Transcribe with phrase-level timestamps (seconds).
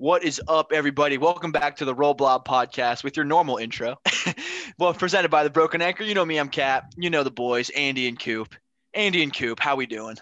[0.00, 1.18] What is up, everybody?
[1.18, 3.98] Welcome back to the Roll Blob podcast with your normal intro.
[4.78, 6.04] well, presented by the Broken Anchor.
[6.04, 6.94] You know me, I'm Cap.
[6.96, 8.54] You know the boys, Andy and Coop.
[8.94, 10.16] Andy and Coop, how we doing?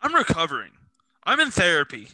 [0.00, 0.70] I'm recovering.
[1.24, 2.08] I'm in therapy.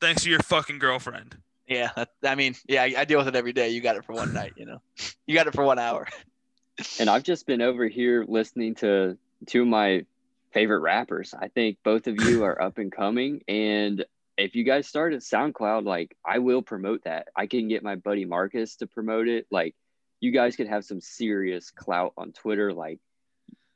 [0.00, 1.36] Thanks to your fucking girlfriend.
[1.68, 1.90] Yeah,
[2.24, 3.68] I mean, yeah, I, I deal with it every day.
[3.68, 4.82] You got it for one night, you know.
[5.28, 6.08] You got it for one hour.
[6.98, 9.16] and I've just been over here listening to
[9.46, 10.04] two of my
[10.50, 11.32] favorite rappers.
[11.38, 13.42] I think both of you are up and coming.
[13.46, 14.04] And
[14.36, 17.28] if you guys start at SoundCloud, like I will promote that.
[17.36, 19.46] I can get my buddy Marcus to promote it.
[19.50, 19.74] Like
[20.20, 22.72] you guys could have some serious clout on Twitter.
[22.72, 22.98] Like,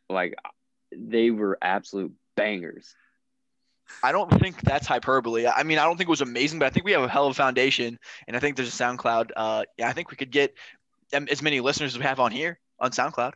[0.09, 0.35] like
[0.93, 2.95] they were absolute bangers.
[4.03, 5.47] I don't think that's hyperbole.
[5.47, 7.27] I mean, I don't think it was amazing, but I think we have a hell
[7.27, 9.31] of a foundation, and I think there's a SoundCloud.
[9.35, 10.55] Uh, yeah, I think we could get
[11.13, 13.33] as many listeners as we have on here on SoundCloud.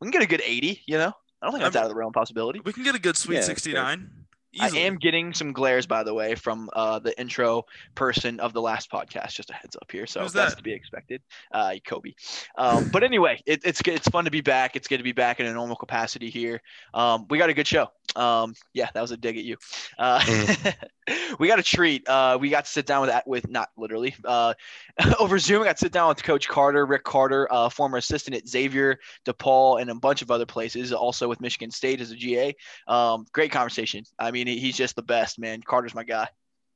[0.00, 0.82] We can get a good 80.
[0.86, 2.60] You know, I don't think that's I mean, out of the realm possibility.
[2.64, 4.23] We can get a good sweet yeah, 69.
[4.54, 4.82] Easily.
[4.82, 7.64] I am getting some glares, by the way, from uh, the intro
[7.94, 9.32] person of the last podcast.
[9.32, 10.58] Just a heads up here, so Who's that's that?
[10.58, 11.22] to be expected.
[11.52, 12.12] Uh, Kobe.
[12.56, 14.76] Um, but anyway, it, it's it's fun to be back.
[14.76, 16.60] It's good to be back in a normal capacity here.
[16.92, 17.88] Um, we got a good show.
[18.16, 19.56] Um, yeah, that was a dig at you.
[19.98, 20.74] Uh, mm.
[21.38, 22.08] we got a treat.
[22.08, 24.54] Uh, we got to sit down with that with not literally uh,
[25.18, 25.60] over Zoom.
[25.60, 28.98] We got to sit down with Coach Carter, Rick Carter, uh, former assistant at Xavier,
[29.26, 30.92] DePaul, and a bunch of other places.
[30.92, 32.54] Also with Michigan State as a GA.
[32.86, 34.04] Um, great conversation.
[34.18, 35.62] I mean, he's just the best, man.
[35.62, 36.28] Carter's my guy.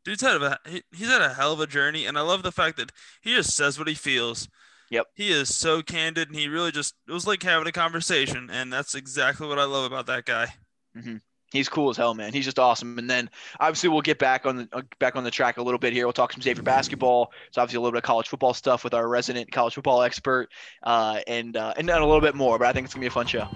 [0.05, 0.59] Dude's had a
[0.93, 3.55] he's had a hell of a journey, and I love the fact that he just
[3.55, 4.49] says what he feels.
[4.91, 5.07] Yep.
[5.15, 8.73] He is so candid, and he really just it was like having a conversation, and
[8.73, 10.55] that's exactly what I love about that guy.
[10.97, 11.17] Mm-hmm
[11.53, 12.33] he's cool as hell, man.
[12.33, 12.99] He's just awesome.
[12.99, 13.31] And then
[13.61, 16.07] obviously we'll get back on the uh, back on the track a little bit here.
[16.07, 17.33] We'll talk some Xavier basketball.
[17.53, 20.49] So obviously a little bit of college football stuff with our resident college football expert,
[20.83, 22.59] uh, and uh, and then a little bit more.
[22.59, 23.49] But I think it's gonna be a fun show.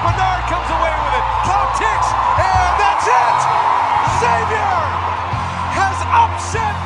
[0.00, 1.24] Bernard comes away with it.
[1.44, 2.08] Cloud ticks,
[2.40, 3.38] and that's it!
[4.16, 4.80] Xavier
[5.76, 6.79] has upset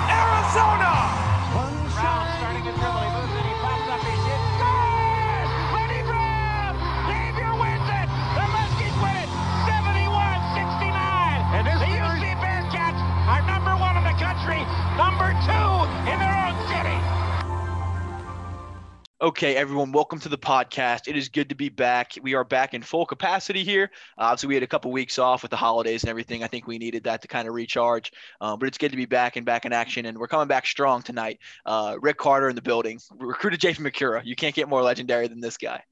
[19.25, 21.09] Okay, everyone, welcome to the podcast.
[21.09, 22.13] It is good to be back.
[22.21, 23.91] We are back in full capacity here.
[24.19, 26.45] Uh, obviously, we had a couple weeks off with the holidays and everything.
[26.45, 28.13] I think we needed that to kind of recharge.
[28.39, 30.67] Uh, but it's good to be back and back in action, and we're coming back
[30.67, 31.39] strong tonight.
[31.65, 34.21] Uh, Rick Carter in the building, recruited JP Macura.
[34.27, 35.83] You can't get more legendary than this guy.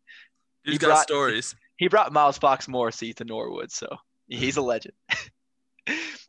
[0.62, 1.56] He's he got brought, stories.
[1.78, 3.96] He brought Miles Fox Morrissey to Norwood, so
[4.28, 4.92] he's a legend.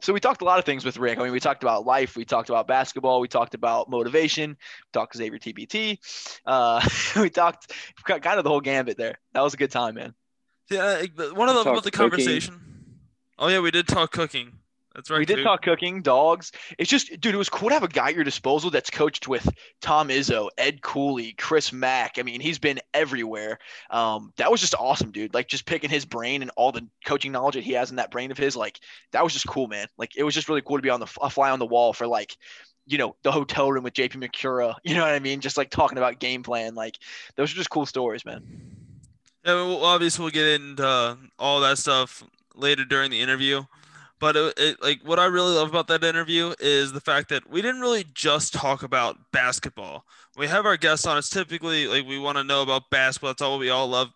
[0.01, 1.19] so we talked a lot of things with Rick.
[1.19, 4.89] I mean, we talked about life, we talked about basketball, we talked about motivation, we
[4.91, 5.97] talked Xavier TBT,
[6.45, 6.87] uh,
[7.21, 7.71] we talked
[8.05, 9.19] kind of the whole gambit there.
[9.33, 10.13] That was a good time, man.
[10.69, 11.03] Yeah,
[11.33, 12.59] one of the, about the conversation.
[13.37, 14.59] Oh yeah, we did talk cooking.
[14.95, 15.19] That's right.
[15.19, 16.51] We did talk cooking, dogs.
[16.77, 19.27] It's just, dude, it was cool to have a guy at your disposal that's coached
[19.27, 19.47] with
[19.81, 22.19] Tom Izzo, Ed Cooley, Chris Mack.
[22.19, 23.57] I mean, he's been everywhere.
[23.89, 25.33] Um, that was just awesome, dude.
[25.33, 28.11] Like just picking his brain and all the coaching knowledge that he has in that
[28.11, 28.55] brain of his.
[28.55, 28.79] Like
[29.13, 29.87] that was just cool, man.
[29.97, 31.93] Like it was just really cool to be on the a fly on the wall
[31.93, 32.37] for like,
[32.85, 34.75] you know, the hotel room with JP Macura.
[34.83, 35.39] You know what I mean?
[35.39, 36.75] Just like talking about game plan.
[36.75, 36.99] Like
[37.35, 38.43] those are just cool stories, man.
[39.43, 42.23] Yeah, well, obviously we'll get into all that stuff
[42.55, 43.63] later during the interview.
[44.23, 47.49] But it, it, like what I really love about that interview is the fact that
[47.49, 50.05] we didn't really just talk about basketball.
[50.37, 51.17] We have our guests on.
[51.17, 53.31] It's typically like we want to know about basketball.
[53.31, 54.11] That's all we all love.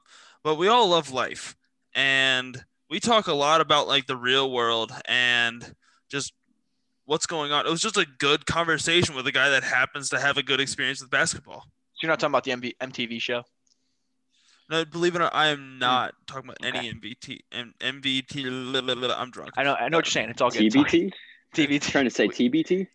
[0.46, 1.58] But we all love life,
[1.94, 2.58] and
[2.90, 5.76] we talk a lot about like the real world and
[6.10, 6.32] just
[7.04, 7.66] what's going on.
[7.66, 10.62] It was just a good conversation with a guy that happens to have a good
[10.62, 11.64] experience with basketball.
[11.96, 13.44] So you're not talking about the MTV show?
[14.70, 15.80] No, believe it or not, I am hmm.
[15.80, 16.78] not talking about okay.
[16.78, 17.40] any MVT.
[17.52, 19.18] M- MVT.
[19.18, 19.52] I'm drunk.
[19.58, 19.76] I know.
[19.76, 20.30] I know what you're saying.
[20.30, 20.72] It's all good.
[20.72, 21.12] TBT.
[21.56, 21.82] TBT.
[21.90, 22.88] Trying to say TBT.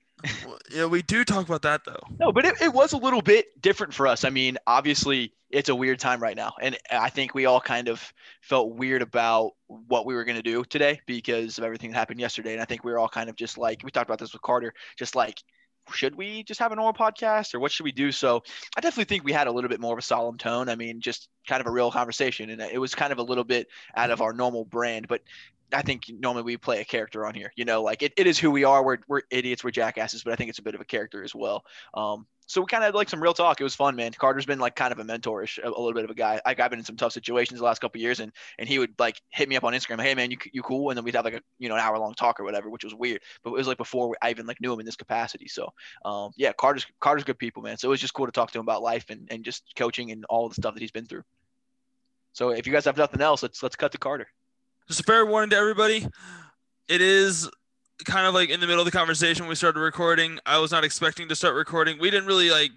[0.70, 2.00] yeah, we do talk about that though.
[2.20, 4.25] No, but it, it was a little bit different for us.
[4.25, 7.88] I mean, obviously, it's a weird time right now, and I think we all kind
[7.88, 11.97] of felt weird about what we were going to do today because of everything that
[11.97, 12.52] happened yesterday.
[12.52, 14.43] And I think we were all kind of just like we talked about this with
[14.43, 15.43] Carter, just like
[15.90, 18.12] should we just have a normal podcast or what should we do?
[18.12, 18.43] So
[18.76, 20.69] I definitely think we had a little bit more of a solemn tone.
[20.69, 22.50] I mean, just kind of a real conversation.
[22.50, 25.23] And it was kind of a little bit out of our normal brand, but
[25.73, 27.53] I think normally we play a character on here.
[27.57, 28.85] You know, like it, it is who we are.
[28.85, 29.65] We're we're idiots.
[29.65, 30.23] We're jackasses.
[30.23, 31.65] But I think it's a bit of a character as well.
[31.95, 33.61] Um, so we kind of had like some real talk.
[33.61, 34.13] It was fun, man.
[34.13, 36.41] Carter's been like kind of a mentorish, a, a little bit of a guy.
[36.45, 39.21] I've been in some tough situations the last couple years, and and he would like
[39.31, 40.91] hit me up on Instagram, hey man, you you cool?
[40.91, 42.85] And then we'd have like a you know an hour long talk or whatever, which
[42.85, 43.23] was weird.
[43.43, 45.49] But it was like before I even like knew him in this capacity.
[45.49, 45.73] So
[46.05, 47.79] um, yeah, Carter's Carter's good people, man.
[47.79, 50.11] So it was just cool to talk to him about life and and just coaching
[50.11, 51.25] and all the stuff that he's been through.
[52.33, 54.29] So if you guys have nothing else, let's let's cut to Carter.
[54.88, 56.06] Just a fair warning to everybody.
[56.88, 57.49] It is
[58.05, 60.38] kind of like in the middle of the conversation we started recording.
[60.44, 61.99] I was not expecting to start recording.
[61.99, 62.70] We didn't really like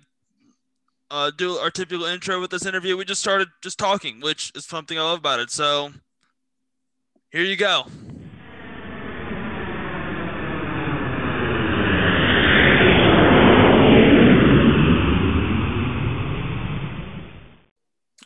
[1.11, 2.97] uh, do our typical intro with this interview.
[2.97, 5.49] We just started just talking, which is something I love about it.
[5.49, 5.91] So
[7.31, 7.85] here you go.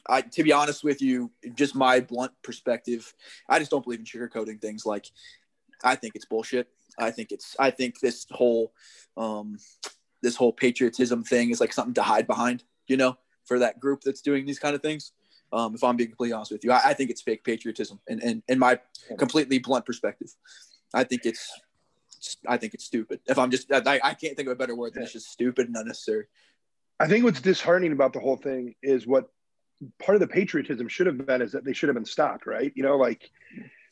[0.09, 3.13] I, to be honest with you, just my blunt perspective,
[3.47, 4.85] I just don't believe in sugarcoating things.
[4.85, 5.05] Like,
[5.83, 6.67] I think it's bullshit.
[6.97, 8.73] I think it's, I think this whole,
[9.15, 9.57] um,
[10.21, 14.01] this whole patriotism thing is like something to hide behind, you know, for that group
[14.01, 15.13] that's doing these kind of things.
[15.53, 18.21] Um, if I'm being completely honest with you, I, I think it's fake patriotism, and
[18.21, 18.79] in, in, in my
[19.17, 20.29] completely blunt perspective,
[20.93, 21.51] I think it's,
[22.45, 23.21] I think it's stupid.
[23.25, 25.67] If I'm just, I, I can't think of a better word than it's just stupid
[25.67, 26.25] and unnecessary.
[26.99, 29.31] I think what's disheartening about the whole thing is what
[29.99, 32.71] part of the patriotism should have been is that they should have been stopped, right?
[32.75, 33.29] You know, like,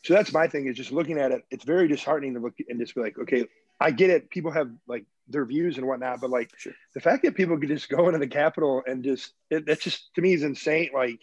[0.04, 1.44] so that's my thing is just looking at it.
[1.50, 3.46] It's very disheartening to look and just be like, okay,
[3.80, 4.30] I get it.
[4.30, 6.74] People have like their views and whatnot, but like Sure.
[6.94, 10.14] the fact that people could just go into the Capitol and just it, that's just
[10.16, 10.90] to me is insane.
[10.94, 11.20] Like,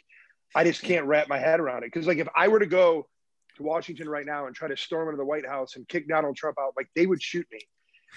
[0.55, 3.09] I just can't wrap my head around it because like if I were to go
[3.57, 6.37] to Washington right now and try to storm into the White House and kick Donald
[6.37, 7.61] Trump out, like they would shoot me.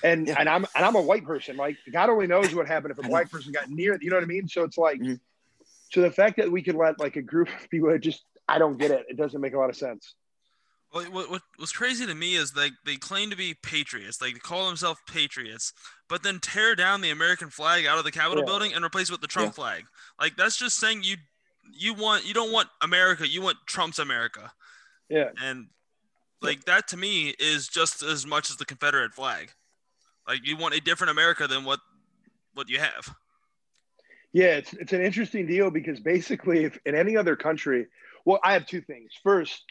[0.04, 0.36] And Yeah.
[0.40, 1.58] and I'm and I'm a white person.
[1.58, 3.98] Like God only knows what happened if a black person got near.
[4.02, 4.48] You know what I mean?
[4.48, 5.20] So it's like, Mhm.
[5.92, 8.78] So the fact that we could let like a group of people just I don't
[8.78, 9.06] get it.
[9.10, 10.16] It doesn't make a lot of sense.
[10.94, 14.34] Well, what, what what's crazy to me is like they claim to be patriots, like
[14.34, 15.74] they call themselves patriots,
[16.08, 18.46] but then tear down the American flag out of the Capitol Yeah.
[18.46, 19.64] building and replace it with the Trump Yeah.
[19.64, 19.86] flag.
[20.20, 21.18] Like that's just saying you
[21.74, 24.52] you want you don't want America, you want Trump's America,
[25.10, 25.32] Yeah.
[25.42, 25.68] and
[26.42, 29.52] like that to me is just as much as the Confederate flag.
[30.26, 31.82] Like you want a different America than what
[32.54, 33.14] what you have.
[34.38, 37.88] Yeah, it's it's an interesting deal because basically, if in any other country,
[38.24, 39.10] well, I have two things.
[39.24, 39.64] First,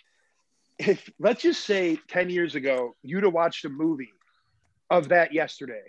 [0.76, 4.12] if let's just say ten years ago you'd have watched a movie
[4.90, 5.84] of that yesterday,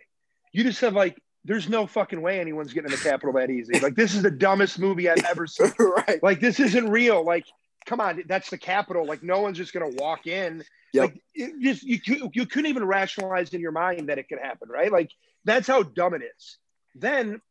[0.52, 3.80] you just have like, there's no fucking way anyone's getting in the Capitol that easy.
[3.80, 5.72] Like this is the dumbest movie I've ever seen.
[5.80, 6.22] right.
[6.22, 7.26] Like this isn't real.
[7.26, 7.48] Like,
[7.88, 9.08] come on, that's the Capitol.
[9.08, 10.64] Like no one's just gonna walk in.
[10.94, 11.02] Yep.
[11.04, 14.70] Like it just you you couldn't even rationalize in your mind that it could happen,
[14.70, 14.92] right?
[14.92, 15.10] Like
[15.46, 16.58] that's how dumb it is.
[16.94, 17.42] Then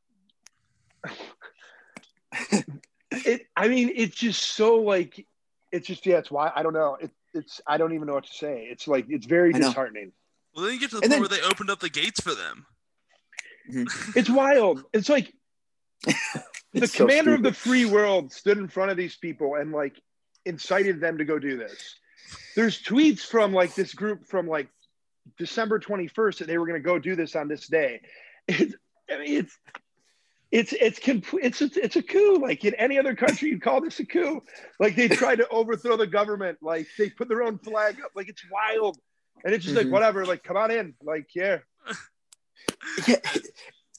[3.10, 5.26] it I mean it's just so like
[5.72, 6.96] it's just yeah, it's why I don't know.
[7.00, 8.66] It, it's I don't even know what to say.
[8.70, 10.12] It's like it's very disheartening.
[10.54, 12.20] Well, then you get to the And point then- where they opened up the gates
[12.20, 12.66] for them.
[13.70, 14.18] Mm-hmm.
[14.18, 14.84] It's wild.
[14.92, 15.32] It's like
[16.72, 20.00] the so commander of the free world stood in front of these people and like
[20.44, 21.96] incited them to go do this.
[22.54, 24.68] There's tweets from like this group from like
[25.36, 28.00] December 21st that they were going to go do this on this day.
[28.48, 28.74] It's,
[29.10, 29.58] I mean, it's
[30.58, 31.00] it's it's.
[31.04, 32.38] It's a, it's a coup.
[32.40, 34.42] Like in any other country, you'd call this a coup.
[34.80, 36.58] Like they try to overthrow the government.
[36.62, 38.12] Like they put their own flag up.
[38.14, 38.98] Like it's wild.
[39.44, 39.84] And it's just Mhm.
[39.84, 40.24] like whatever.
[40.24, 40.94] Like come on in.
[41.02, 41.58] Like yeah.
[43.06, 43.16] yeah,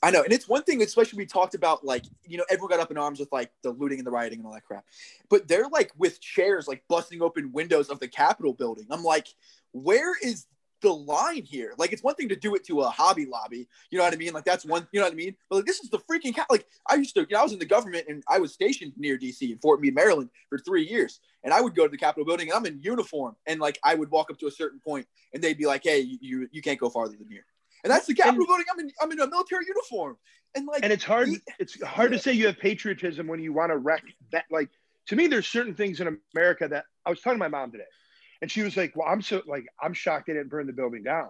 [0.03, 2.79] I know, and it's one thing, especially we talked about like you know everyone got
[2.79, 4.85] up in arms with like the looting and the rioting and all that crap,
[5.29, 8.85] but they're like with chairs like busting open windows of the Capitol building.
[8.91, 9.27] I'm like,
[9.71, 10.45] where is
[10.81, 11.73] the line here?
[11.77, 14.17] Like it's one thing to do it to a Hobby Lobby, you know what I
[14.17, 14.33] mean?
[14.33, 15.35] Like that's one, you know what I mean?
[15.49, 16.47] But like this is the freaking cap.
[16.49, 18.93] Like I used to, you know, I was in the government and I was stationed
[18.97, 21.97] near DC in Fort Meade, Maryland for three years, and I would go to the
[21.97, 24.79] Capitol building and I'm in uniform, and like I would walk up to a certain
[24.79, 27.45] point and they'd be like, hey, you you, you can't go farther than here.
[27.83, 28.65] And that's the Capitol building.
[28.71, 28.91] I'm in.
[29.01, 30.17] I'm in a military uniform,
[30.55, 31.29] and like, and it's hard
[31.59, 34.69] it's hard to say you have patriotism when you want to wreck that like
[35.07, 37.83] to me there's certain things in america that i was talking to my mom today
[38.41, 41.03] and she was like well i'm so like i'm shocked they didn't burn the building
[41.03, 41.29] down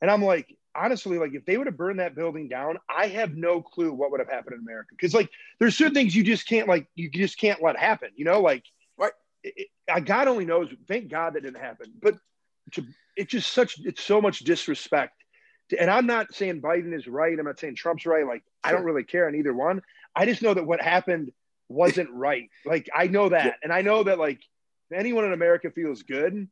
[0.00, 3.34] and i'm like honestly like if they would have burned that building down i have
[3.34, 6.46] no clue what would have happened in america because like there's certain things you just
[6.46, 8.62] can't like you just can't let happen you know like
[8.98, 9.12] Right.
[9.42, 12.14] it, it- I- god only knows thank god that didn't happen but
[12.72, 12.84] to,
[13.16, 15.12] it's just such it's so much disrespect
[15.80, 17.36] and I'm not saying Biden is right.
[17.36, 18.24] I'm not saying Trump's right.
[18.24, 19.82] Like, I don't really care on either one.
[20.14, 21.32] I just know that what happened
[21.68, 22.48] wasn't right.
[22.64, 23.44] Like, I know that.
[23.46, 23.52] Yeah.
[23.64, 24.38] And I know that, like,
[24.92, 26.48] anyone in America feels good.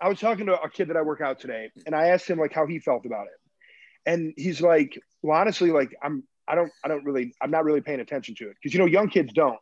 [0.00, 2.38] I was talking to a kid that I work out today, and I asked him,
[2.38, 4.10] like, how he felt about it.
[4.10, 7.80] And he's like, well, honestly, like, I'm, I don't, I don't really, I'm not really
[7.80, 9.58] paying attention to it because, you know, young kids don't.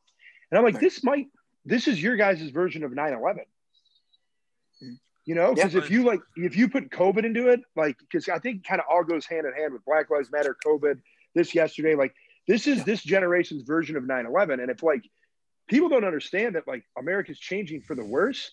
[0.51, 1.27] And I'm like, this might,
[1.65, 3.45] this is your guys' version of 9 11.
[4.83, 4.93] Mm-hmm.
[5.25, 5.65] You know, Yeah.
[5.65, 8.81] because if you like, if you put COVID into it, like, because I think kind
[8.81, 11.01] of all goes hand in hand with Black Lives Matter, COVID,
[11.35, 12.15] this yesterday, like,
[12.47, 14.61] this is this generation's version of 9 11.
[14.61, 15.09] And if like
[15.69, 18.51] people don't understand that like America's changing for the worse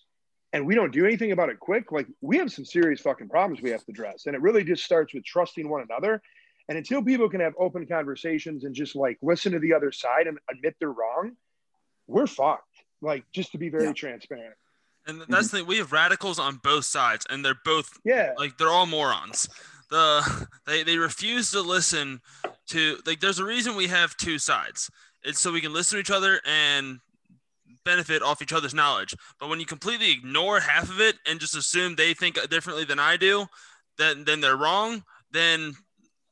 [0.53, 3.61] and we don't do anything about it quick, like, we have some serious fucking problems
[3.61, 4.25] we have to address.
[4.25, 6.21] And it really just starts with trusting one another.
[6.67, 10.27] And until people can have open conversations and just like listen to the other side
[10.27, 11.37] and admit they're wrong,
[12.07, 12.67] we're fucked.
[13.01, 13.93] Like, just to be very Yeah.
[13.93, 14.55] transparent.
[15.07, 15.67] And that's the thing.
[15.67, 18.33] We have radicals on both sides, and they're both Yeah.
[18.37, 19.49] like they're all morons.
[19.89, 22.21] The they they refuse to listen
[22.67, 23.19] to like.
[23.19, 24.91] There's a reason we have two sides.
[25.23, 26.99] It's so we can listen to each other and
[27.83, 29.15] benefit off each other's knowledge.
[29.39, 32.99] But when you completely ignore half of it and just assume they think differently than
[32.99, 33.45] I do,
[33.97, 35.03] then then they're wrong.
[35.31, 35.73] Then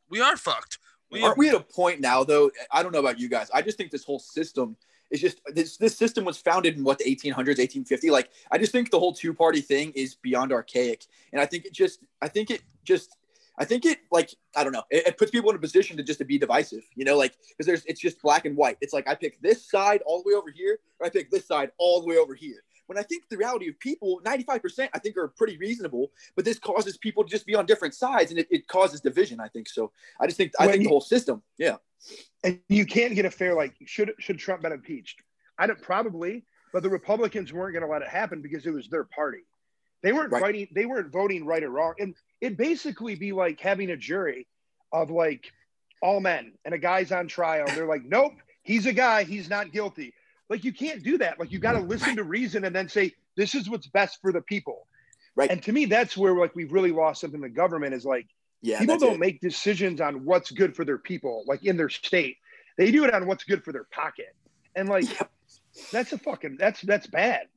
[0.09, 0.79] we are fucked.
[1.11, 2.51] We Aren't we at a point now, though?
[2.71, 3.49] I don't know about you guys.
[3.53, 4.75] I just think this whole system
[5.09, 5.77] is just this.
[5.77, 8.11] This system was founded in what the 1800s, 1850.
[8.11, 11.65] Like, I just think the whole two party thing is beyond archaic, and I think
[11.65, 13.15] it just, I think it just,
[13.59, 16.03] I think it like, I don't know, it, it puts people in a position to
[16.03, 16.83] just to be divisive.
[16.95, 18.77] You know, like because there's, it's just black and white.
[18.81, 21.45] It's like I pick this side all the way over here, or I pick this
[21.45, 22.63] side all the way over here.
[22.87, 26.57] When I think the reality of people, 95% I think are pretty reasonable, but this
[26.57, 29.69] causes people to just be on different sides and it, it causes division, I think.
[29.69, 31.75] So I just think I When think the whole system, yeah.
[32.43, 35.21] and you can't get a fair like should should Trump been impeached?
[35.59, 38.87] I don't probably, but the Republicans weren't going to let it happen because it was
[38.87, 39.43] their party.
[40.01, 40.41] They weren't Right.
[40.41, 40.67] fighting.
[40.73, 44.47] They weren't voting right or wrong, and it'd basically be like having a jury
[44.91, 45.51] of like
[46.01, 47.65] all men, and a guy's on trial.
[47.67, 49.23] They're like, nope, he's a guy.
[49.23, 50.13] He's not guilty.
[50.49, 51.39] Like you can't do that.
[51.39, 54.31] Like you got to listen to reason and then say this is what's best for
[54.31, 54.87] the people.
[55.35, 55.51] Right.
[55.51, 57.39] And to me, that's where like we've really lost something.
[57.41, 58.25] The government is like
[58.61, 59.19] Yeah, people don't it.
[59.19, 62.37] make decisions on what's good for their people, like in their state.
[62.77, 64.33] They do it on what's good for their pocket.
[64.75, 65.27] And like Yeah.
[65.91, 67.47] that's a fucking that's that's bad.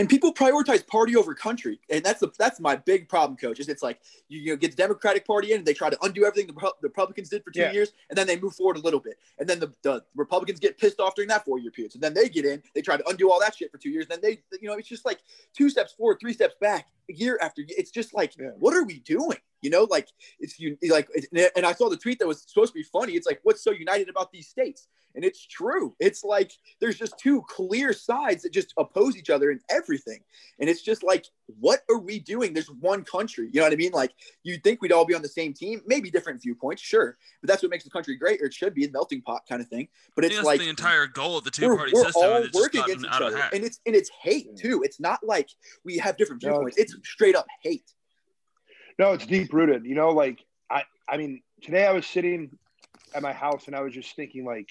[0.00, 3.60] And people prioritize party over country, and that's the that's my big problem, coach.
[3.60, 5.98] Is it's like you, you know, get the Democratic Party in, and they try to
[6.02, 7.72] undo everything the, the Republicans did for two Yeah.
[7.72, 10.78] years, and then they move forward a little bit, and then the, the Republicans get
[10.78, 13.06] pissed off during that four year period, so then they get in, they try to
[13.10, 15.18] undo all that shit for two years, and then they, you know, it's just like
[15.54, 17.76] two steps forward, three steps back, year after year.
[17.78, 18.50] It's just like, Yeah.
[18.58, 19.38] what are we doing?
[19.62, 21.26] You know, like it's you like, it's,
[21.56, 23.12] and I saw the tweet that was supposed to be funny.
[23.12, 24.88] It's like, what's so united about these states?
[25.14, 25.94] And it's true.
[25.98, 30.20] It's like there's just two clear sides that just oppose each other in everything.
[30.60, 31.26] And it's just like,
[31.58, 32.52] what are we doing?
[32.52, 33.48] There's one country.
[33.52, 33.92] You know what I mean?
[33.92, 37.16] Like you'd think we'd all be on the same team, maybe different viewpoints, sure.
[37.40, 39.60] But that's what makes the country great, or it should be a melting pot kind
[39.60, 39.88] of thing.
[40.14, 42.22] But it's think like the entire goal of the two-party we're system.
[42.22, 43.42] all and it's just working against each other.
[43.52, 44.82] And it's and it's hate too.
[44.84, 45.48] It's not like
[45.84, 46.78] we have different No, viewpoints.
[46.78, 47.92] It's straight up hate.
[48.98, 49.84] No, it's deep rooted.
[49.84, 52.50] You know, like I I mean, today I was sitting
[53.14, 54.68] at my house and I was just thinking like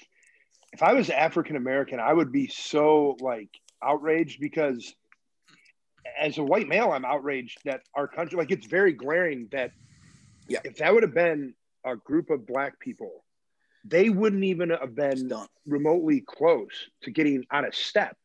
[0.72, 3.50] if I was African American, I would be so like
[3.82, 4.94] outraged because
[6.18, 9.72] as a white male, I'm outraged that our country like it's very glaring that
[10.48, 10.60] Yeah.
[10.64, 13.24] if that would have been a group of black people,
[13.84, 15.32] they wouldn't even have been
[15.66, 18.16] remotely close to getting on a step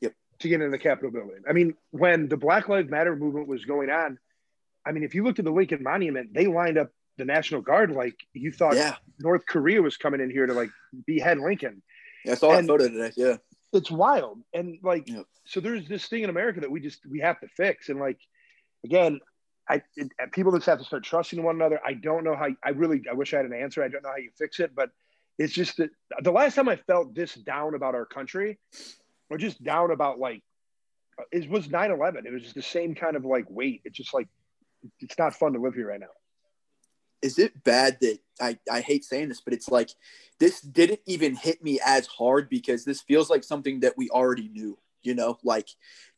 [0.00, 0.14] Yep.
[0.40, 1.42] to get in the Capitol building.
[1.48, 4.18] I mean, when the Black Lives Matter movement was going on,
[4.84, 7.92] I mean, if you looked at the Lincoln Monument, they lined up the National Guard
[7.92, 8.96] like you thought Yeah.
[9.20, 10.70] North Korea was coming in here to like
[11.06, 11.82] behead Lincoln.
[12.24, 13.12] yeah I saw And- that photo today.
[13.16, 13.36] Yeah.
[13.72, 14.42] It's wild.
[14.52, 15.24] And like, Yep.
[15.44, 17.88] so there's this thing in America that we just, we have to fix.
[17.88, 18.18] And like,
[18.84, 19.20] again,
[19.68, 21.80] I, it, uh, people just have to start trusting one another.
[21.84, 23.82] I don't know how, I really, I wish I had an answer.
[23.82, 24.90] I don't know how you fix it, but
[25.38, 25.90] it's just that
[26.22, 28.58] the last time I felt this down about our country
[29.30, 30.42] or just down about like,
[31.18, 32.26] uh, it was 9 11.
[32.26, 33.82] It was just the same kind of like weight.
[33.84, 34.28] It's just like,
[35.00, 36.06] it's not fun to live here right now.
[37.22, 39.90] Is it bad that I, I hate saying this, but it's like
[40.38, 44.48] this didn't even hit me as hard because this feels like something that we already
[44.48, 44.76] knew.
[45.02, 45.68] You know, like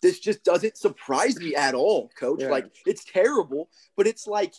[0.03, 2.43] this just doesn't surprise me at all, coach.
[2.43, 2.49] Yeah.
[2.49, 4.55] Like it's terrible, but it's like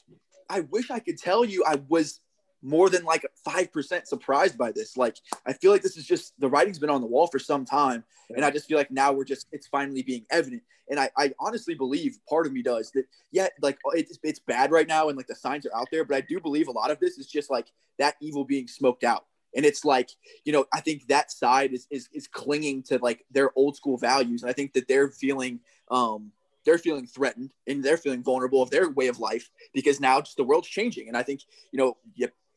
[0.50, 2.22] I wish I could tell you I was
[2.66, 4.98] more than like 5% surprised by this.
[4.98, 7.64] Like I feel like this is just the writing's been on the wall for some
[7.64, 8.04] time.
[8.36, 10.64] And I just feel like now we're just it's finally being evident.
[10.90, 14.72] And I, I honestly believe part of me does that yeah, like it's it's bad
[14.72, 16.90] right now and like the signs are out there, but I do believe a lot
[16.90, 17.68] of this is just like
[18.00, 19.26] that evil being smoked out.
[19.56, 20.10] And it's like,
[20.44, 23.98] you know, I think that side is is is clinging to like their old school
[23.98, 24.42] values.
[24.42, 25.60] And I think that they're feeling
[25.92, 26.32] um
[26.66, 30.36] they're feeling threatened and they're feeling vulnerable of their way of life because now just
[30.36, 31.08] the world's changing.
[31.08, 31.42] And I think,
[31.72, 31.96] you know,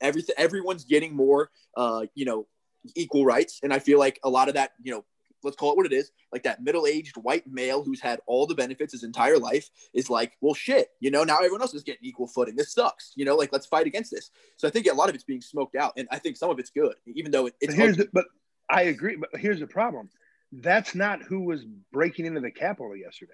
[0.00, 2.46] everything everyone's getting more uh, you know,
[2.94, 3.60] equal rights.
[3.62, 5.04] And I feel like a lot of that, you know,
[5.44, 8.56] let's call it what it is, like that middle-aged white male who's had all the
[8.56, 12.04] benefits his entire life is like, well, shit, you know, now everyone else is getting
[12.04, 12.56] equal footing.
[12.56, 14.30] This sucks, you know, like let's fight against this.
[14.56, 16.58] So I think a lot of it's being smoked out, and I think some of
[16.58, 18.26] it's good, even though it, it's But here's the, but
[18.68, 19.16] I agree.
[19.16, 20.10] But here's the problem.
[20.50, 23.32] That's not who was breaking into the Capitol yesterday.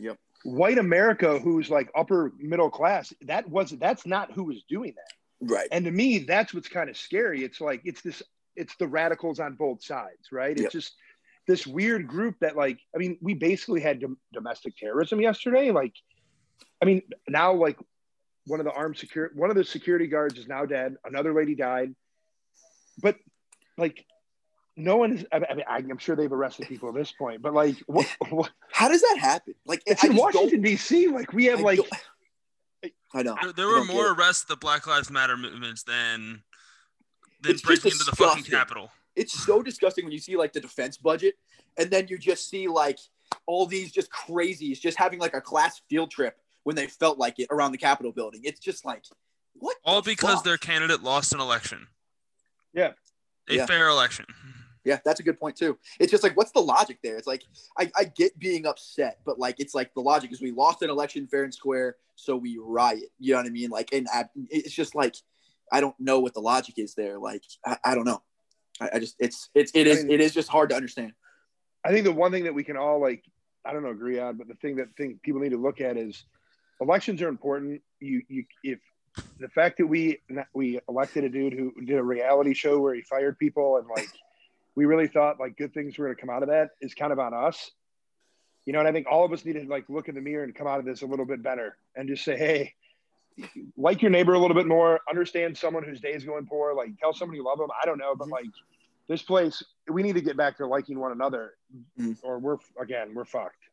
[0.00, 0.18] Yep.
[0.44, 5.12] white America, who's like upper middle class, that was that's not who was doing that.
[5.40, 5.68] Right.
[5.70, 7.44] And to me, that's what's kind of scary.
[7.44, 8.22] It's like it's this,
[8.56, 10.56] it's the radicals on both sides, right?
[10.56, 10.64] Yep.
[10.64, 10.94] It's just
[11.46, 15.70] this weird group that, like, I mean, we basically had dom- domestic terrorism yesterday.
[15.70, 15.94] Like,
[16.82, 17.78] I mean, now like
[18.46, 20.96] one of the armed security, one of the security guards is now dead.
[21.04, 21.94] Another lady died,
[23.00, 23.16] but
[23.76, 24.04] like.
[24.80, 25.26] No one is.
[25.32, 28.86] I mean, I'm sure they've arrested people at this point, but like, what, what, How
[28.86, 29.54] does that happen?
[29.66, 31.08] Like it's I in Washington D.C.
[31.08, 31.88] Like we have I like don't-
[33.14, 33.36] I know.
[33.42, 36.42] There, there I were more arrests at the Black Lives Matter movements than
[37.40, 38.44] than It's breaking into the fucking.
[38.44, 38.90] Capitol.
[39.16, 41.34] It's so disgusting when you see like the defense budget,
[41.76, 42.98] and then you just see like
[43.46, 47.38] all these just crazies just having like a class field trip when they felt like
[47.38, 48.40] it around the Capitol building.
[48.44, 49.04] It's just like
[49.54, 49.76] what?
[49.84, 50.44] All the because fuck?
[50.44, 51.86] their candidate lost an election.
[52.74, 52.92] Yeah.
[53.48, 53.66] A Yeah.
[53.66, 54.26] fair election.
[54.88, 55.76] Yeah, that's a good point too.
[56.00, 57.18] It's just like, what's the logic there?
[57.18, 57.42] It's like,
[57.78, 60.88] I, I get being upset, but like, it's like the logic is we lost an
[60.88, 63.10] election fair and square, so we riot.
[63.18, 63.68] You know what I mean?
[63.68, 65.14] Like, and I, it's just like,
[65.70, 67.18] I don't know what the logic is there.
[67.18, 68.22] Like, I, I don't know.
[68.80, 71.12] I, I just, it's, it's, it is, mean- it is just hard to understand.
[71.84, 73.24] I think the one thing that we can all like,
[73.66, 75.98] I don't know, agree on, but the thing that think people need to look at
[75.98, 76.24] is
[76.80, 77.82] elections are important.
[78.00, 78.78] You, you, if
[79.38, 80.20] the fact that we
[80.54, 84.08] we elected a dude who did a reality show where he fired people and like
[84.74, 87.12] we really thought like good things were going to come out of that is kind
[87.12, 87.70] of on us.
[88.64, 90.44] You know, and I think all of us need to like look in the mirror
[90.44, 92.74] and come out of this a little bit better and just say, hey,
[93.76, 96.90] like your neighbor a little bit more, understand someone whose day is going poor, like
[96.98, 97.68] tell somebody you love them.
[97.82, 98.44] I don't know, but like
[99.08, 101.54] this place, we need to get back to liking one another,
[101.98, 102.18] Mhm.
[102.22, 103.67] or we're again we're fucked.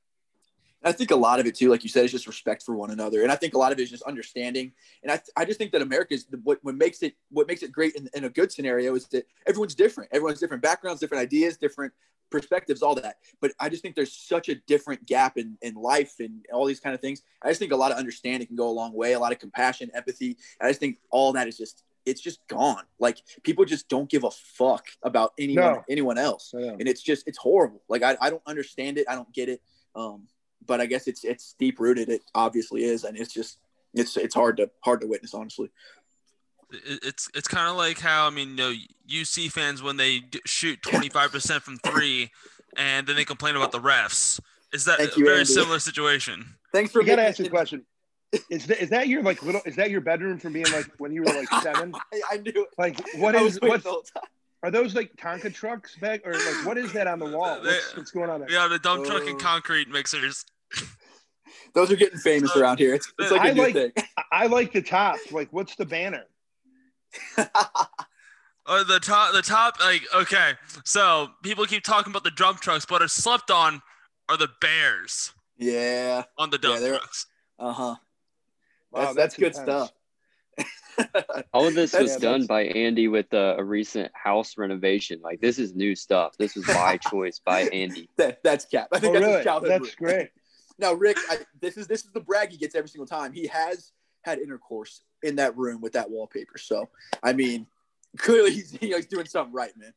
[0.86, 2.92] I think a lot of it too, like you said, is just respect for one
[2.92, 4.72] another, and I think a lot of it is just understanding.
[5.04, 7.96] And I, I just think that America's what, what makes it what makes it great
[7.96, 10.12] in, in a good scenario is that everyone's different.
[10.14, 11.92] Everyone's different backgrounds, different ideas, different
[12.32, 13.18] perspectives, all that.
[13.42, 16.80] But I just think there's such a different gap in in life and all these
[16.80, 17.22] kind of things.
[17.42, 19.14] I just think a lot of understanding can go a long way.
[19.14, 20.38] A lot of compassion, empathy.
[20.62, 22.84] I just think all that is just it's just gone.
[23.00, 25.84] Like people just don't give a fuck about anyone No.
[25.90, 29.32] anyone else and it's just it's horrible like i, I don't understand it i don't
[29.34, 29.62] get it
[29.96, 30.28] um
[30.68, 33.60] but i guess it's it's deep rooted it obviously is and it's just
[33.94, 35.70] it's it's hard to hard to witness honestly
[36.72, 38.74] It's it's kind of like how I mean, you know,
[39.08, 42.32] UC fans when they shoot 25% from three,
[42.76, 44.40] and then they complain about the refs.
[44.74, 45.54] Is that Thank a you, very Andy.
[45.54, 46.44] similar situation?
[46.74, 47.86] thanks for You gotta ask you a question.
[48.50, 49.62] Is that is that your like little?
[49.66, 51.94] Is that your bedroom from being like when you were like seven?
[52.12, 52.70] I, I knew it.
[52.78, 54.24] Like what I is was waiting what the whole time.
[54.64, 57.62] are those like Tonka trucks back or like what is that on the wall?
[57.62, 58.52] What's, what's going on there?
[58.52, 59.44] Yeah, the dump truck and Oh.
[59.44, 60.44] concrete mixers.
[61.74, 63.92] Those are getting famous Uh, around here it's, it's like a I new like- thing
[64.18, 65.18] I, I like the top.
[65.32, 66.24] Like what's the banner?
[68.68, 69.80] Oh, the top, the top.
[69.80, 73.80] Like, okay, so people keep talking about the dump trucks, but are slept on
[74.28, 77.28] are the bears yeah on the dump Yeah, trucks.
[77.60, 77.96] uh-huh
[78.92, 79.92] Wow, that's, that's, good intense.
[80.98, 81.14] stuff
[81.54, 85.20] All of this That's- was done by Andy with a, a recent house renovation.
[85.24, 86.36] Like this is new stuff.
[86.40, 88.10] This was by choice by Andy.
[88.18, 89.36] that, that's cap i Oh think that's really?
[89.38, 89.98] his childhood That's root.
[89.98, 90.30] great.
[90.78, 93.32] Now, Rick, I, this is this is the brag he gets every single time.
[93.34, 96.58] He has had intercourse in that room with that wallpaper.
[96.58, 96.90] So,
[97.24, 97.68] I mean,
[98.18, 99.94] clearly he's you know, he's doing something right, man.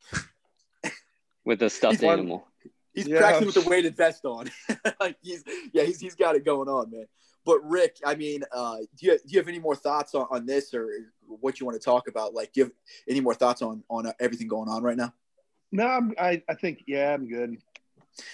[1.44, 2.46] With a stuffed He's one- animal.
[2.92, 3.18] He's Yeah.
[3.20, 4.50] practicing with the weighted vest on.
[5.00, 7.06] like he's yeah, he's he's got it going on, man.
[7.44, 10.46] But Rick, I mean, uh, do you do you have any more thoughts on, on
[10.46, 10.88] this or
[11.26, 12.34] what you want to talk about?
[12.34, 12.72] Like, do you have
[13.08, 15.14] any more thoughts on on uh, everything going on right now?
[15.70, 17.56] No, I'm, I I think yeah, I'm good.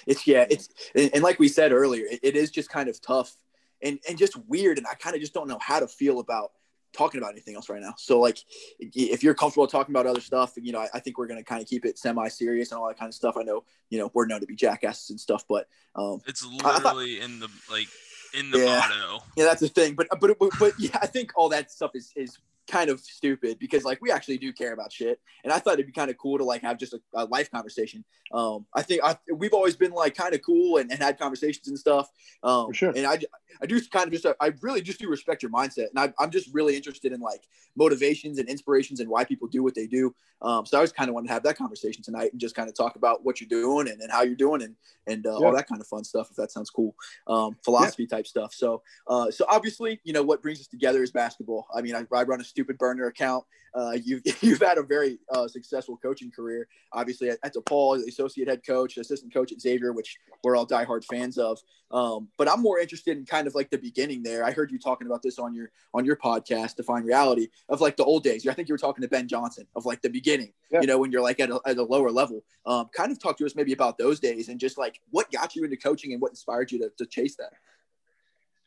[0.07, 3.37] It's yeah, it's and, like we said earlier, it, it is just kind of tough
[3.83, 6.53] and and just weird, and I kind of just don't know how to feel about
[6.93, 7.93] talking about anything else right now.
[7.99, 8.39] So like,
[8.79, 11.61] if you're comfortable talking about other stuff, you know, I, I think we're gonna kind
[11.61, 13.37] of keep it semi-serious and all that kind of stuff.
[13.37, 15.67] I know, you know, we're known to be jackasses and stuff, but
[15.97, 17.89] um, It's I thought- literally in the like
[18.33, 18.79] in the Yeah.
[18.89, 19.25] motto.
[19.37, 19.95] yeah, that's the thing.
[19.95, 23.59] But but but, but yeah, I think all that stuff is is kind of stupid
[23.59, 26.17] because like we actually do care about shit, and I thought it'd be kind of
[26.19, 28.05] cool to like have just a, a life conversation.
[28.33, 31.69] Um, I think I, we've always been like kind of cool and, and had conversations
[31.69, 32.09] and stuff.
[32.43, 32.93] Um, For sure.
[32.97, 33.19] And I
[33.63, 36.31] I do kind of just I really just do respect your mindset, and I, I'm
[36.31, 37.43] just really interested in like
[37.77, 40.15] motivations and inspirations and why people do what they do.
[40.43, 42.69] Um, so I was kind of wanted to have that conversation tonight and just kind
[42.69, 45.47] of talk about what you're doing and, and how you're doing and and uh, Yeah.
[45.47, 46.29] all that kind of fun stuff.
[46.31, 46.95] If that sounds cool,
[47.27, 48.53] um, philosophy type stuff.
[48.55, 51.67] So uh, so obviously, you know what brings us together is basketball.
[51.75, 53.45] I mean, I, I run a stupid burner account.
[53.75, 56.69] Uh, you've you've had a very uh, successful coaching career.
[56.93, 60.67] Obviously, at, at DePaul, the associate head coach, assistant coach at Xavier, which we're all
[60.67, 61.59] diehard fans of.
[61.91, 64.45] Um, but I'm more interested in kind of like the beginning there.
[64.45, 67.97] I heard you talking about this on your on your podcast, Define Reality, of like
[67.97, 68.47] the old days.
[68.47, 70.53] I think you were talking to Ben Johnson of like the beginning.
[70.71, 70.81] Yeah.
[70.81, 72.45] You know, when you're like at a, at a lower level.
[72.67, 75.55] Um, kind of talk to us maybe about those days and just like what got
[75.55, 77.53] you into coaching and what inspired you to, to chase that.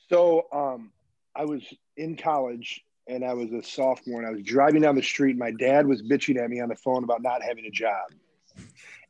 [0.10, 0.92] So um,
[1.36, 1.64] I was
[1.96, 5.38] in college and I was a sophomore and I was driving down the street.
[5.38, 8.12] My dad was bitching at me on the phone about not having a job.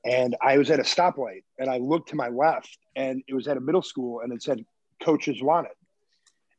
[0.05, 3.47] And I was at a stoplight and I looked to my left and it was
[3.47, 4.63] at a middle school and it said
[5.03, 5.71] coaches wanted.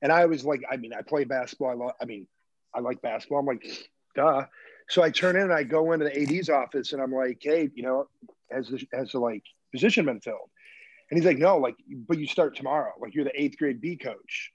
[0.03, 1.71] And I was like, I mean, I play basketball.
[1.71, 2.27] I love, I mean,
[2.75, 3.39] I like basketball.
[3.39, 3.67] I'm like,
[4.15, 4.45] duh.
[4.89, 7.71] So I turn in and I go into the AD's office and I'm like, hey,
[7.75, 8.09] you know,
[8.51, 10.51] has the, has the like position been filled?
[11.11, 12.93] And he's like, no, like, but you start tomorrow.
[13.01, 14.53] Like you're the eighth grade B coach.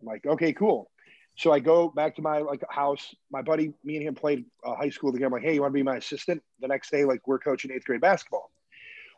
[0.00, 0.90] I'm like, okay, cool.
[1.36, 3.14] So I go back to my like house.
[3.30, 5.26] My buddy, me and him played uh, high school together.
[5.26, 6.42] I'm like, hey, you want to be my assistant?
[6.60, 8.50] The next day, like we're coaching eighth grade basketball.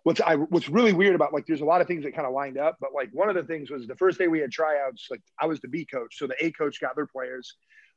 [0.04, 2.32] What's I what's really weird about like there's a lot of things that kind of
[2.32, 5.08] lined up, but like one of the things was the first day we had tryouts,
[5.10, 7.54] like I was the B coach, so the A coach got their players.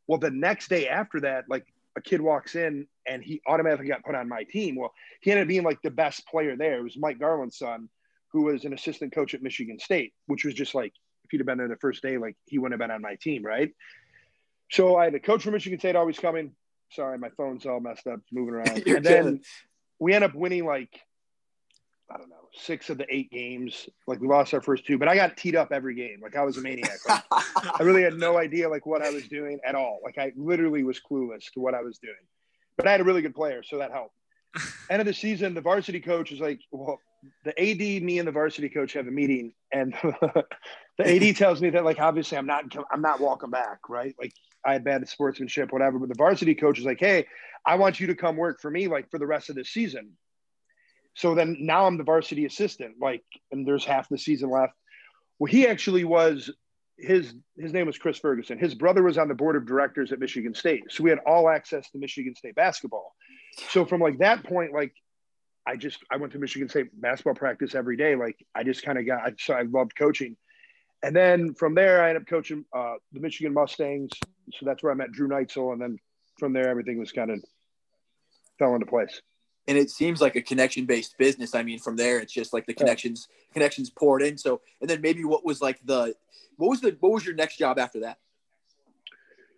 [0.08, 4.03] Well, the next day after that, like a kid walks in and he automatically got
[4.03, 4.75] put on my team.
[4.75, 6.79] Well, he ended up being like the best player there.
[6.79, 7.89] It was Mike Garland's son,
[8.32, 10.93] who was an assistant coach at Michigan State, which was just like
[11.25, 13.15] if he'd have been there the first day, like he wouldn't have been on my
[13.21, 13.71] team, right?
[14.69, 16.51] So I had a coach from Michigan State always coming.
[16.91, 18.84] Sorry, my phone's all messed up, moving around.
[18.88, 19.41] and then
[19.99, 20.99] we end up winning like
[22.12, 23.88] I don't know, six of the eight games.
[24.08, 26.19] Like we lost our first two, but I got teed up every game.
[26.21, 26.97] Like I was a maniac.
[27.08, 29.99] Like, I really had no idea like what I was doing at all.
[30.03, 32.15] Like I literally was clueless to what I was doing.
[32.77, 34.15] But I had a really good player, so that helped.
[34.89, 36.99] End of the season, the varsity coach was like, "Well,
[37.43, 40.45] the AD, me and the varsity coach have a meeting, and the
[40.99, 44.15] AD tells me that like obviously I'm not I'm not walking back, right?
[44.19, 44.34] Like
[44.65, 46.00] I had bad sportsmanship, whatever.
[46.00, 47.26] But the varsity coach is like, hey,
[47.65, 50.12] I want you to come work for me like for the rest of the season.
[51.15, 54.74] So then now I'm the varsity assistant, like, and there's half the season left.
[55.38, 56.52] Well, he actually was
[56.98, 58.58] his his name was Chris Ferguson.
[58.58, 61.50] His brother was on the board of directors at Michigan State, so we had all
[61.50, 63.15] access to Michigan State basketball.
[63.69, 64.93] So from like that point, like
[65.65, 68.15] I just I went to Michigan State basketball practice every day.
[68.15, 70.36] Like I just kind of got so I loved coaching,
[71.03, 74.12] and then from there I ended up coaching uh, the Michigan Mustangs.
[74.53, 75.97] So that's where I met Drew Neitzel, and then
[76.38, 77.43] from there everything was kind of
[78.57, 79.21] fell into place.
[79.67, 81.53] And it seems like a connection based business.
[81.53, 83.53] I mean, from there it's just like the connections yeah.
[83.53, 84.38] connections poured in.
[84.38, 86.15] So and then maybe what was like the
[86.57, 88.17] what was the what was your next job after that?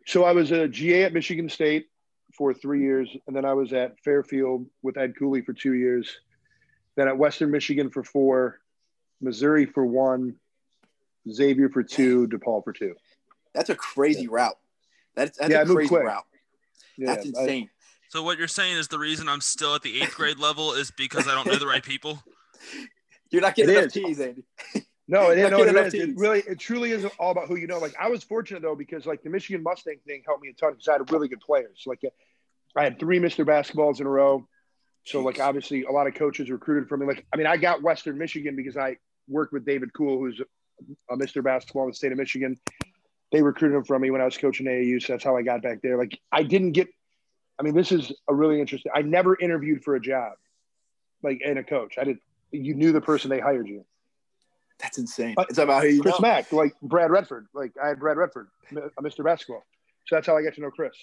[0.05, 1.87] So I was a GA at Michigan State
[2.35, 6.19] for three years, and then I was at Fairfield with Ed Cooley for two years,
[6.95, 8.59] then at Western Michigan for four,
[9.21, 10.35] Missouri for one,
[11.29, 12.95] Xavier for two, DePaul for two.
[13.53, 14.27] That's a crazy yeah.
[14.31, 14.57] route.
[15.15, 16.03] That's, that's yeah, a crazy quick.
[16.03, 16.25] route.
[16.97, 17.65] Yeah, that's insane.
[17.65, 20.73] I, so what you're saying is the reason I'm still at the eighth grade level
[20.73, 22.21] is because I don't know the right people.
[23.31, 24.43] You're not getting enough teas, Andy.
[25.07, 25.93] No, it, no, it is.
[25.93, 27.79] It really, it truly is all about who you know.
[27.79, 30.71] Like I was fortunate though because like the Michigan Mustang thing helped me a ton
[30.71, 31.83] because I had really good players.
[31.85, 32.09] Like uh,
[32.75, 33.45] I had three Mr.
[33.45, 34.47] Basketballs in a row.
[35.03, 37.05] So like obviously a lot of coaches recruited for me.
[37.05, 40.41] Like I mean, I got Western Michigan because I worked with David Kool, who's
[41.09, 41.43] Uh, a Mr.
[41.43, 42.59] Basketball in the state of Michigan.
[43.31, 45.61] They recruited him from me when I was coaching AAU, so that's how I got
[45.61, 45.97] back there.
[45.97, 46.89] Like I didn't get.
[47.59, 48.91] I mean, this is a really interesting.
[48.93, 50.33] I never interviewed for a job,
[51.23, 51.95] like in a coach.
[51.97, 52.17] I did.
[52.51, 53.85] You knew the person they hired you.
[54.79, 55.35] That's insane.
[55.49, 56.27] It's about who you Chris know.
[56.27, 57.47] Mack, like Brad Redford.
[57.53, 59.23] Like I had Brad Redford, Mr.
[59.23, 59.63] Basketball.
[60.07, 60.93] So that's how I got to know Chris.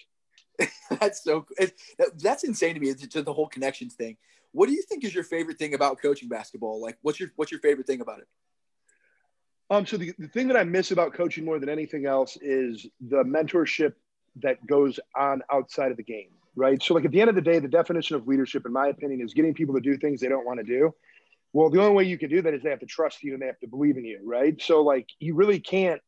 [1.01, 1.47] that's so.
[1.59, 1.75] It,
[2.19, 2.89] that's insane to me.
[2.89, 4.17] It's just the whole connections thing.
[4.53, 6.83] What do you think is your favorite thing about coaching basketball?
[6.83, 8.27] Like, what's your what's your favorite thing about it?
[9.71, 12.87] Um, so the, the thing that I miss about coaching more than anything else is
[13.01, 13.93] the mentorship
[14.37, 16.83] that goes on outside of the game, right?
[16.83, 19.21] So, like at the end of the day, the definition of leadership, in my opinion,
[19.21, 20.95] is getting people to do things they don't want to do.
[21.53, 23.43] Well, the only way you can do that is they have to trust you and
[23.43, 24.61] they have to believe in you, right?
[24.61, 26.01] So, like, you really can't.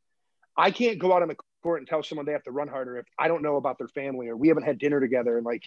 [0.57, 2.99] I can't go out on the court and tell someone they have to run harder
[2.99, 5.63] if I don't know about their family or we haven't had dinner together and like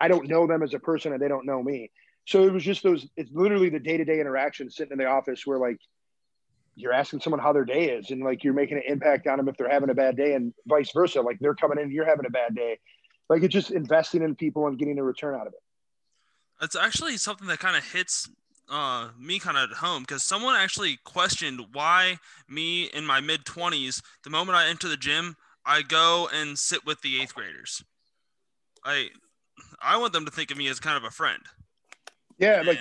[0.00, 1.90] I don't know them as a person and they don't know me.
[2.26, 3.06] So it was just those.
[3.16, 5.78] It's literally the day to day interaction sitting in the office where like
[6.78, 9.48] you're asking someone how their day is and like you're making an impact on them
[9.48, 11.20] if they're having a bad day and vice versa.
[11.20, 12.78] Like they're coming in, you're having a bad day.
[13.28, 15.60] Like it's just investing in people and getting a return out of it.
[16.62, 18.28] It's actually something that kind of hits
[18.70, 23.44] uh, me kind of at home because someone actually questioned why me in my mid
[23.44, 27.82] 20s, the moment I enter the gym, I go and sit with the eighth graders.
[28.84, 29.08] I
[29.82, 31.42] I want them to think of me as kind of a friend.
[32.38, 32.78] Yeah, and, like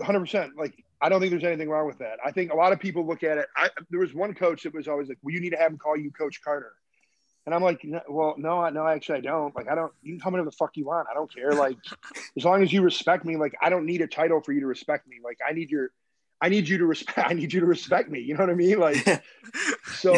[0.00, 0.50] 100%.
[0.56, 2.18] Like I don't think there's anything wrong with that.
[2.24, 3.46] I think a lot of people look at it.
[3.56, 5.78] I, there was one coach that was always like, "Well, you need to have him
[5.78, 6.72] call you Coach Carter,"
[7.46, 9.54] and I'm like, "Well, no, no, actually, I don't.
[9.54, 9.92] Like, I don't.
[10.02, 11.08] You can call me into the fuck you want.
[11.10, 11.52] I don't care.
[11.52, 11.76] Like,
[12.36, 14.66] as long as you respect me, like, I don't need a title for you to
[14.66, 15.16] respect me.
[15.22, 15.90] Like, I need your,
[16.40, 17.18] I need you to respect.
[17.30, 18.20] I need you to respect me.
[18.20, 18.78] You know what I mean?
[18.78, 19.22] Like,
[19.96, 20.14] so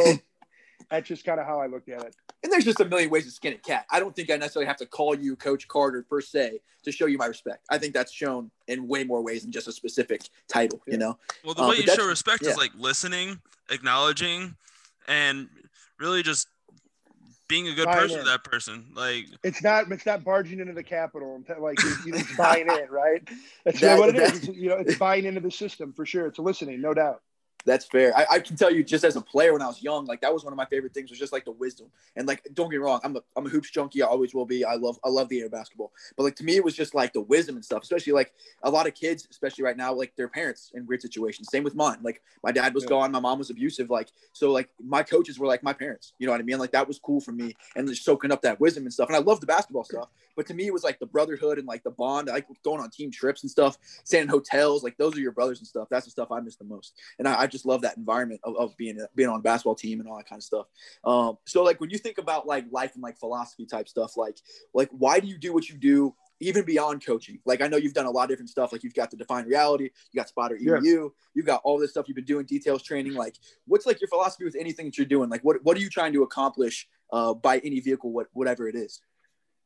[0.90, 2.14] that's just kind of how I looked at it.
[2.46, 3.86] And there's just a million ways to skin a cat.
[3.90, 7.06] I don't think I necessarily have to call you Coach Carter per se to show
[7.06, 7.66] you my respect.
[7.68, 10.80] I think that's shown in way more ways than just a specific title.
[10.86, 11.18] You know.
[11.44, 12.50] Well, the um, way you show respect yeah.
[12.50, 14.54] is like listening, acknowledging,
[15.08, 15.48] and
[15.98, 16.46] really just
[17.48, 18.24] being a good Buying person in.
[18.26, 18.86] to that person.
[18.94, 19.90] Like It's not.
[19.90, 21.34] It's not barging into the capital.
[21.34, 23.28] and like you know, it's buying in, right?
[23.64, 24.48] That's That- what it that- is.
[24.48, 26.28] It's, you know, it's buying into the system for sure.
[26.28, 27.22] It's listening, no doubt.
[27.66, 28.16] That's fair.
[28.16, 30.32] I, I can tell you, just as a player, when I was young, like that
[30.32, 31.10] was one of my favorite things.
[31.10, 33.48] Was just like the wisdom and like, don't get me wrong, I'm a I'm a
[33.48, 34.02] hoops junkie.
[34.02, 34.64] I always will be.
[34.64, 35.92] I love I love the air basketball.
[36.16, 37.82] But like to me, it was just like the wisdom and stuff.
[37.82, 41.50] Especially like a lot of kids, especially right now, like their parents in weird situations.
[41.50, 41.98] Same with mine.
[42.02, 42.90] Like my dad was Yeah.
[42.90, 43.90] gone, my mom was abusive.
[43.90, 46.12] Like so, like my coaches were like my parents.
[46.20, 46.58] You know what I mean?
[46.58, 49.08] Like that was cool for me, and just soaking up that wisdom and stuff.
[49.08, 50.08] And I love the basketball stuff.
[50.36, 52.28] But to me, it was like the brotherhood and like the bond.
[52.28, 54.84] Like going on team trips and stuff, staying in hotels.
[54.84, 55.88] Like those are your brothers and stuff.
[55.90, 58.56] That's the stuff I miss the most and I, I just love that environment of,
[58.56, 60.66] of being being on a basketball team and all that kind of stuff.
[61.04, 64.38] Um, so like when you think about like life and like philosophy type stuff, like
[64.74, 66.14] like why do you do what you do?
[66.40, 68.70] Even beyond coaching, like I know you've done a lot of different stuff.
[68.70, 70.74] Like you've got the Define Reality, you got Spotter Yeah.
[70.74, 73.14] EDU, you've got all this stuff you've been doing, details training.
[73.14, 75.30] Like, what's like your philosophy with anything that you're doing?
[75.30, 78.76] Like, what what are you trying to accomplish uh, by any vehicle, what whatever it
[78.76, 79.00] is?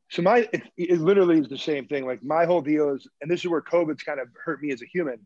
[0.09, 2.05] So my it, it literally is the same thing.
[2.05, 4.81] Like my whole deal is, and this is where COVID's kind of hurt me as
[4.81, 5.25] a human.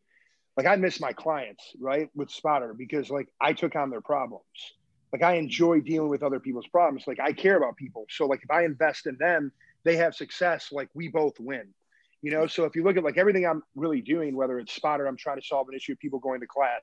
[0.58, 4.44] Like I miss my clients, right, with Spotter because like I took on their problems.
[5.12, 7.04] Like I enjoy dealing with other people's problems.
[7.08, 8.06] Like I care about people.
[8.10, 9.52] So like if I invest in them,
[9.84, 10.70] they have success.
[10.72, 11.74] Like we both win.
[12.22, 12.48] You know.
[12.48, 15.40] So if you look at like everything I'm really doing, whether it's Spotter, I'm trying
[15.40, 16.82] to solve an issue of people going to class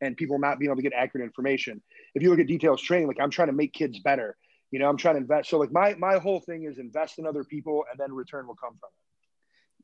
[0.00, 1.80] and people not being able to get accurate information.
[2.14, 4.36] If you look at details training, like I'm trying to make kids better.
[4.70, 5.48] You know, I'm trying to invest.
[5.48, 8.56] So like my my whole thing is invest in other people, and then return will
[8.56, 9.07] come from it.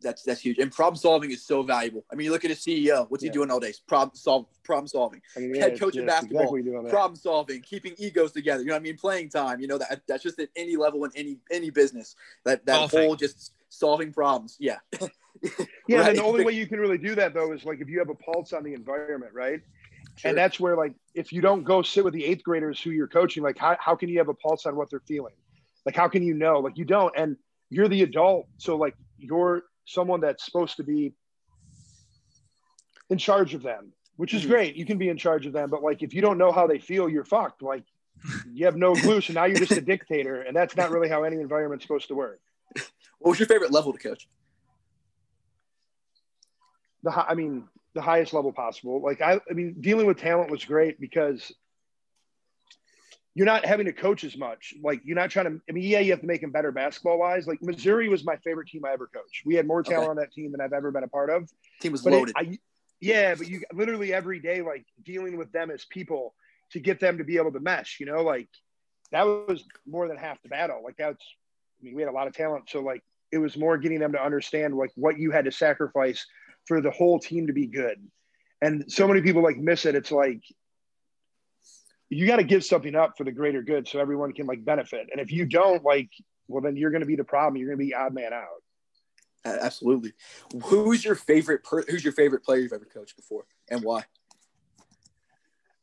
[0.00, 0.58] That's that's huge.
[0.58, 2.04] And problem solving is so valuable.
[2.12, 3.06] I mean, you look at a CEO.
[3.10, 3.72] What's he doing all day?
[3.86, 5.22] Problem solve problem solving.
[5.36, 8.60] I mean, Head it's- coach in yeah, it's basketball, exactly problem solving, keeping egos together.
[8.62, 8.96] You know what I mean?
[8.98, 9.60] Playing time.
[9.60, 12.16] You know that that's just at any level in any any business.
[12.44, 13.00] That that Golfing.
[13.06, 14.56] whole just solving problems.
[14.60, 14.78] Yeah.
[15.88, 16.08] Yeah, Right.
[16.10, 18.08] and the only way you can really do that though is like if you have
[18.08, 19.60] a pulse on the environment, right?
[20.16, 20.28] Sure.
[20.28, 23.08] And that's where like if you don't go sit with the eighth graders who you're
[23.08, 25.34] coaching, like how, how can you have a pulse on what they're feeling?
[25.84, 26.60] Like how can you know?
[26.60, 27.36] Like you don't, and
[27.68, 31.14] you're the adult, so like you're someone that's supposed to be
[33.10, 34.48] in charge of them, which is Mhm.
[34.48, 34.76] great.
[34.76, 36.78] You can be in charge of them, but like if you don't know how they
[36.78, 37.62] feel, you're fucked.
[37.62, 37.84] Like
[38.52, 41.22] you have no clue, so now you're just a dictator, and that's not really how
[41.24, 42.40] any environment's supposed to work.
[43.18, 44.28] what was your favorite level to coach?
[47.02, 49.00] the I mean the highest level possible.
[49.02, 51.52] Like I, I mean, dealing with talent was great because
[53.34, 54.74] you're not having to coach as much.
[54.82, 55.60] Like you're not trying to.
[55.68, 57.46] I mean, yeah, you have to make them better basketball wise.
[57.46, 59.42] Like Missouri was my favorite team I ever coached.
[59.44, 60.10] We had more talent Okay.
[60.10, 61.50] on that team than I've ever been a part of.
[61.80, 62.34] Team was But it- loaded.
[62.36, 62.58] I,
[63.00, 66.34] yeah, but you literally every day like dealing with them as people
[66.70, 67.98] to get them to be able to mesh.
[68.00, 68.48] You know, like
[69.10, 70.82] that was more than half the battle.
[70.84, 71.22] Like that's.
[71.80, 74.12] I mean, we had a lot of talent, so like it was more getting them
[74.12, 76.24] to understand like what you had to sacrifice
[76.66, 77.98] for the whole team to be good.
[78.62, 79.94] And so many people like miss it.
[79.96, 80.40] It's like
[82.10, 85.08] you got to give something up for the greater good so everyone can like benefit.
[85.10, 86.10] And if you don't, like,
[86.48, 87.56] well, then you're going to be the problem.
[87.56, 88.62] You're going to be odd man out.
[89.44, 90.12] Absolutely.
[90.64, 91.64] Who's your favorite?
[91.64, 94.04] Per- who's your favorite player you've ever coached before, and why?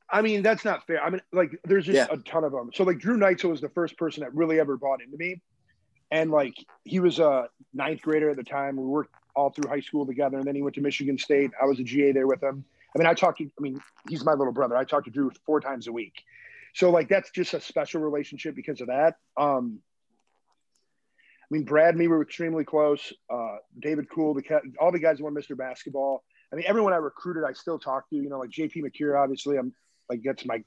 [0.09, 1.01] I mean, that's not fair.
[1.01, 2.07] I mean, like, there's just Yeah.
[2.11, 2.71] a ton of them.
[2.73, 5.41] So, like, Drew Neitzel was the first person that really ever bought into me.
[6.11, 8.75] And, like, he was a ninth grader at the time.
[8.75, 10.37] We worked all through high school together.
[10.37, 11.51] And then he went to Michigan State.
[11.61, 12.65] I was a GA there with him.
[12.95, 14.75] I mean, I talked to, I mean, he's my little brother.
[14.75, 16.23] I talk to Drew four times a week.
[16.73, 19.15] So, like, that's just a special relationship because of that.
[19.37, 19.79] Um,
[21.51, 23.11] I mean, Brad and me were extremely close.
[23.29, 25.57] Uh, David Kool, the cat, all the guys who won Mr.
[25.57, 26.23] Basketball.
[26.51, 28.15] I mean, everyone I recruited, I still talk to.
[28.15, 29.73] You know, like JP Macura, obviously, I'm
[30.09, 30.63] like that's my.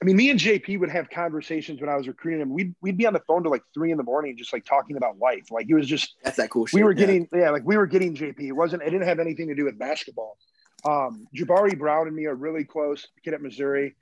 [0.00, 2.50] I mean, me and JP would have conversations when I was recruiting him.
[2.50, 4.96] We'd we'd be on the phone till like three in the morning, just like talking
[4.96, 5.50] about life.
[5.50, 6.74] Like he was just That's that cool shit.
[6.74, 6.98] we were yeah.
[6.98, 7.50] getting yeah.
[7.50, 8.40] like we were getting JP.
[8.40, 10.38] It wasn't it didn't have anything to do with basketball.
[10.84, 13.06] Um, Jabari Brown and me are really close.
[13.24, 13.94] Kid at Missouri.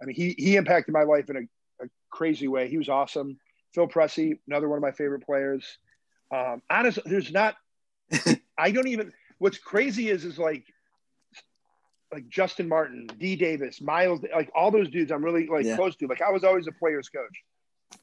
[0.00, 2.68] I mean, he he impacted my life in a, a crazy way.
[2.68, 3.38] He was awesome.
[3.74, 5.78] Phil Pressey, another one of my favorite players.
[6.34, 7.56] Um, honestly, there's not.
[8.58, 9.12] I don't even.
[9.38, 10.64] What's crazy is is like
[12.12, 15.76] like Justin Martin, D Davis, Miles, like all those dudes I'm really like Yeah.
[15.76, 16.06] close to.
[16.06, 17.42] Like I was always a player's coach.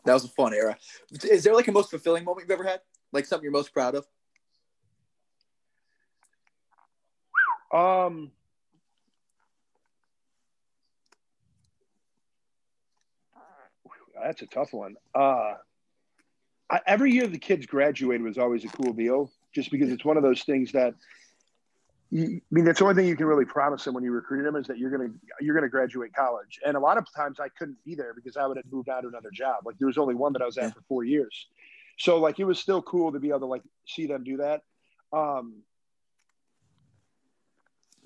[0.06, 0.78] That was a fun era.
[1.24, 2.82] Is there like a most fulfilling moment you've ever had?
[3.12, 4.06] Like something you're most proud of?
[7.72, 8.32] Um
[14.22, 14.96] That's a tough one.
[15.16, 15.54] Uh
[16.70, 20.18] I, every year the kids graduated was always a cool deal, just because it's one
[20.18, 20.94] of those things that
[22.12, 24.44] you, I mean, that's the only thing you can really promise them when you recruit
[24.44, 26.60] them is that you're gonna you're gonna graduate college.
[26.66, 29.04] And a lot of times I couldn't be there because I would have moved on
[29.04, 29.66] to another job.
[29.66, 30.72] Like there was only one that I was at Yeah.
[30.72, 31.48] for four years,
[31.98, 34.64] so like it was still cool to be able to like see them do that.
[35.14, 35.62] Um,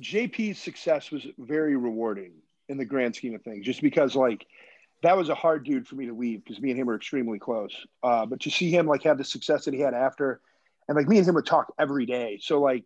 [0.03, 2.33] JP's success was very rewarding
[2.69, 4.45] in the grand scheme of things, just because like
[5.01, 7.39] that was a hard dude for me to leave because me and him were extremely
[7.39, 7.73] close.
[8.03, 10.41] Uh, but to see him like have the success that he had after,
[10.87, 12.85] and like me and him would talk every day, so like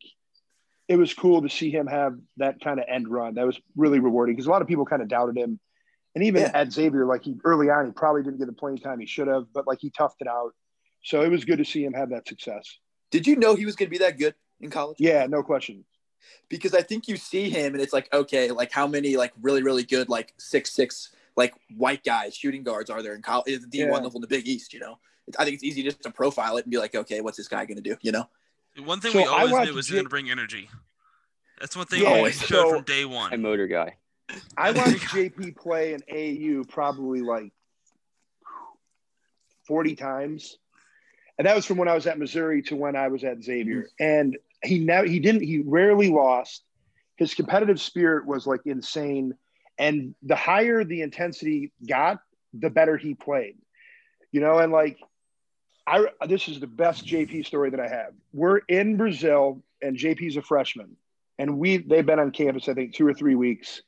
[0.87, 3.35] it was cool to see him have that kind of end run.
[3.35, 5.59] That was really rewarding because a lot of people kind of doubted him.
[6.15, 6.51] And even Yeah.
[6.53, 9.27] at Xavier, like he early on, he probably didn't get the playing time he should
[9.27, 10.53] have, but like he toughed it out.
[11.03, 12.79] So it was good to see him have that success.
[13.11, 14.97] Did you know he was going to be that good in college?
[14.99, 15.83] Yeah, no question.
[16.49, 19.63] Because I think you see him and it's like, okay, like how many like really
[19.63, 23.45] really good like six six like white guys shooting guards are there in college?
[23.61, 24.03] The D one Yeah.
[24.05, 24.97] level in the Big East, you know.
[25.27, 27.47] It's- I think it's easy just to profile it and be like, okay, what's this
[27.47, 27.95] guy going to do?
[28.01, 28.29] You know.
[28.83, 30.69] One thing So we always watched knew was he's J- gonna bring energy.
[31.59, 33.27] That's one thing Yeah, we showed so- from day one.
[33.33, 33.41] A one.
[33.41, 33.95] motor guy.
[34.57, 37.51] I watched JP play in AAU probably like
[39.65, 40.57] 40 times.
[41.37, 43.83] And that was from when I was at Missouri to when I was at Xavier.
[43.83, 44.03] Mm-hmm.
[44.03, 46.63] And he never he didn't he rarely lost.
[47.17, 49.35] His competitive spirit was like insane.
[49.79, 52.19] And the higher the intensity got,
[52.53, 53.57] the better he played.
[54.31, 54.99] You know, and like
[55.85, 58.13] I this is the best JP story that I have.
[58.33, 60.97] We're in Brazil and JP's a freshman.
[61.39, 63.81] And we they've been on campus, I think, two or three weeks.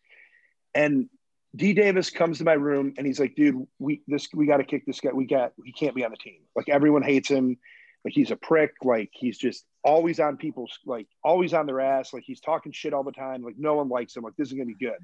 [0.74, 1.10] And
[1.56, 4.64] D Davis comes to my room and he's like, dude, we this we got to
[4.64, 5.12] kick this guy.
[5.14, 6.42] We got he can't be on the team.
[6.56, 7.58] Like everyone hates him.
[8.04, 8.74] Like he's a prick.
[8.84, 12.14] Like he's just always on people's like always on their ass.
[12.14, 13.44] Like he's talking shit all the time.
[13.44, 14.24] Like no one likes him.
[14.24, 14.98] Like this is gonna be good.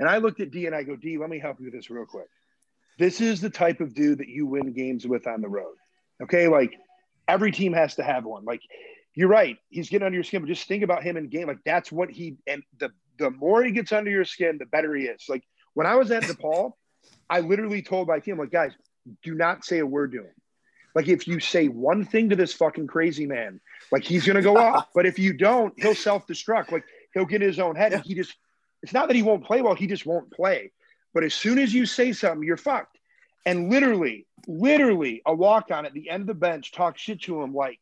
[0.00, 1.90] And I looked at D and I go, D, let me help you with this
[1.90, 2.28] real quick.
[2.98, 5.74] This is the type of dude that you win games with on the road.
[6.22, 6.74] Okay, like
[7.28, 8.44] every team has to have one.
[8.44, 8.62] Like
[9.14, 9.58] you're right.
[9.68, 11.48] He's getting under your skin, but just think about him in game.
[11.48, 14.94] Like that's what he and the the more he gets under your skin, the better
[14.94, 15.24] he is.
[15.28, 16.72] Like when I was at DePaul,
[17.28, 18.72] I literally told my team, like, guys,
[19.22, 20.34] do not say a word to him.
[20.94, 24.56] Like if you say one thing to this fucking crazy man, like he's gonna go
[24.56, 24.88] off.
[24.94, 26.70] But if you don't, he'll self-destruct.
[26.70, 27.92] Like he'll get in his own head.
[27.92, 28.34] And he just
[28.82, 30.72] it's not that he won't play well, he just won't play.
[31.14, 32.98] But as soon as you say something, you're fucked.
[33.44, 37.42] And literally, literally, a walk on at the end of the bench talked shit to
[37.42, 37.78] him like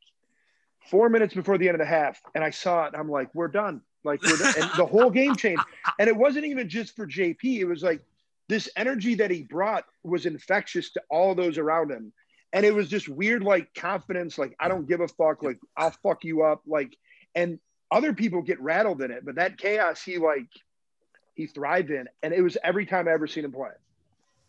[0.90, 2.20] four minutes before the end of the half.
[2.35, 2.94] And I saw it.
[2.96, 3.83] I'm like, we're done.
[4.05, 4.55] Like, we're done.
[4.59, 5.62] and the whole game changed.
[5.99, 7.44] And it wasn't even just for JP.
[7.44, 8.03] It was like
[8.49, 12.12] this energy that he brought was infectious to all those around him.
[12.53, 15.43] And it was just weird, like confidence, like, I don't give a fuck.
[15.43, 16.63] Like, I'll fuck you up.
[16.67, 16.97] Like,
[17.35, 17.61] and
[17.91, 19.25] other people get rattled in it.
[19.25, 20.49] But that chaos, he like,
[21.35, 22.09] he thrived in.
[22.23, 23.71] And it was every time I ever seen him play.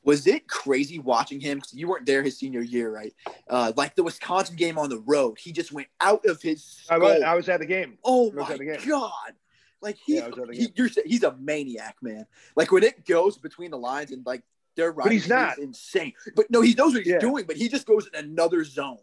[0.04, 1.60] Was it crazy watching him?
[1.60, 3.14] Because you weren't there his senior year, right?
[3.48, 6.84] Uh, like the Wisconsin game on the road, he just went out of his.
[6.90, 7.22] I was.
[7.22, 8.00] I was at the game.
[8.04, 8.80] Oh my the game.
[8.88, 9.34] god!
[9.80, 12.26] Like he's Yeah, I was at the he, you're, he's a maniac, man.
[12.56, 14.42] Like when it goes between the lines and like
[14.76, 15.58] they're right, But he's not.
[15.60, 16.14] insane.
[16.36, 17.20] But no, he knows what he's Yeah.
[17.20, 18.98] doing, but he just goes in another zone.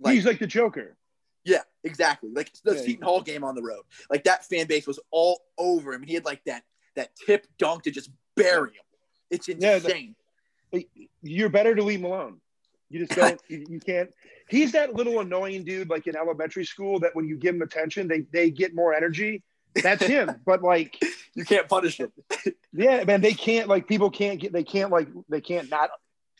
[0.00, 0.96] Like He's like the Joker.
[1.44, 2.30] yeah, exactly.
[2.32, 2.80] Like the Yeah.
[2.82, 6.02] Seton Hall game on the road, like that fan base was all over him.
[6.02, 6.64] He had like that
[6.96, 8.84] that tip dunk to just bury him.
[9.30, 10.16] It's Yeah, the- insane.
[11.22, 12.40] You're better to leave him alone.
[12.88, 13.40] You just don't.
[13.48, 14.10] you, you can't.
[14.48, 18.08] He's that little annoying dude, like in elementary school, that when you give him attention,
[18.08, 19.42] they they get more energy.
[19.82, 20.30] That's him.
[20.44, 21.00] but like,
[21.34, 22.12] you can't punish him.
[22.72, 23.68] yeah, man, they can't.
[23.68, 24.52] Like, people can't get.
[24.52, 25.08] They can't like.
[25.28, 25.90] They can't not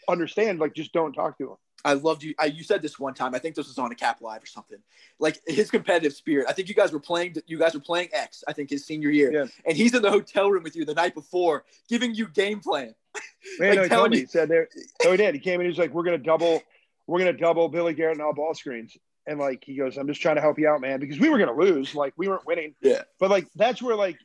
[0.09, 0.59] understand.
[0.59, 1.57] Like, just don't talk to him.
[1.85, 2.35] I loved you.
[2.38, 3.35] I, you said this one time.
[3.35, 4.79] I think this was on a Cap Live or something.
[5.18, 6.46] Like his competitive spirit.
[6.48, 7.37] I think you guys were playing.
[7.46, 8.44] You guys were playing X.
[8.46, 9.46] I think his senior year, Yeah.
[9.64, 12.94] and he's in the hotel room with you the night before, giving you game plan.
[13.59, 14.18] Man, Like, no, he telling told me.
[14.20, 14.68] He said there.
[15.00, 15.35] So he did.
[15.35, 15.62] He came in.
[15.62, 16.62] He was like, "We're gonna double.
[17.07, 18.94] We're gonna double Billy Garrett and all ball screens."
[19.26, 21.38] And like he goes, "I'm just trying to help you out, man, because we were
[21.38, 21.94] gonna lose.
[21.94, 22.74] Like we weren't winning.
[22.83, 23.03] Yeah.
[23.18, 24.18] But like that's where like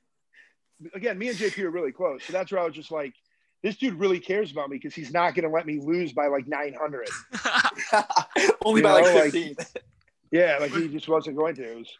[0.93, 2.23] again, me and JP are really close.
[2.23, 3.13] So that's where I was just like,
[3.63, 6.47] this dude really cares about me because he's not gonna let me lose by like
[6.47, 7.07] 900.
[8.65, 9.55] Only You by like know, like- 15.
[10.31, 11.63] Yeah, like he just wasn't going to.
[11.71, 11.97] It was,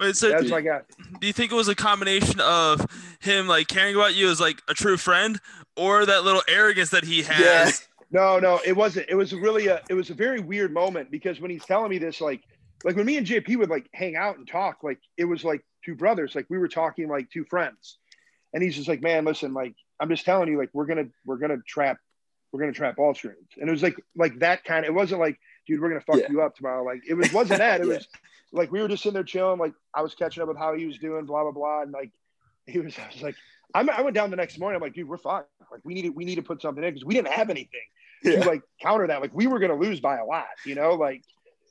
[0.00, 0.80] Wait, so that's do, my guy.
[1.20, 2.84] do you think it was a combination of
[3.20, 5.40] him like caring about you as like a true friend,
[5.76, 7.40] or that little arrogance that he has?
[7.40, 7.70] yeah.
[8.12, 9.06] No, no, it wasn't.
[9.08, 9.80] It was really a.
[9.88, 12.42] It was a very weird moment because when he's telling me this, like,
[12.84, 15.64] like when me and JP would like hang out and talk, like it was like
[15.84, 17.98] two brothers, like we were talking like two friends,
[18.52, 21.36] and he's just like, man, listen, like I'm just telling you, like we're gonna we're
[21.38, 21.98] gonna trap,
[22.52, 23.48] we're gonna trap all streams.
[23.58, 24.84] and it was like like that kind.
[24.84, 26.30] Of, it wasn't like, dude, we're gonna fuck Yeah.
[26.30, 26.82] you up tomorrow.
[26.84, 27.80] Like it was wasn't that.
[27.82, 27.94] It Yeah.
[27.94, 28.08] was
[28.52, 29.58] like we were just sitting there chilling.
[29.58, 32.10] Like I was catching up with how he was doing, blah blah blah, and like
[32.66, 32.96] he was.
[32.98, 33.36] I was like,
[33.74, 34.76] I'm, I went down the next morning.
[34.76, 35.44] I'm like, dude, we're fine.
[35.70, 37.80] Like we need to we need to put something in because we didn't have anything
[38.24, 38.40] Yeah.
[38.42, 39.20] to like counter that.
[39.20, 41.22] Like we were to lose by a lot, you know, like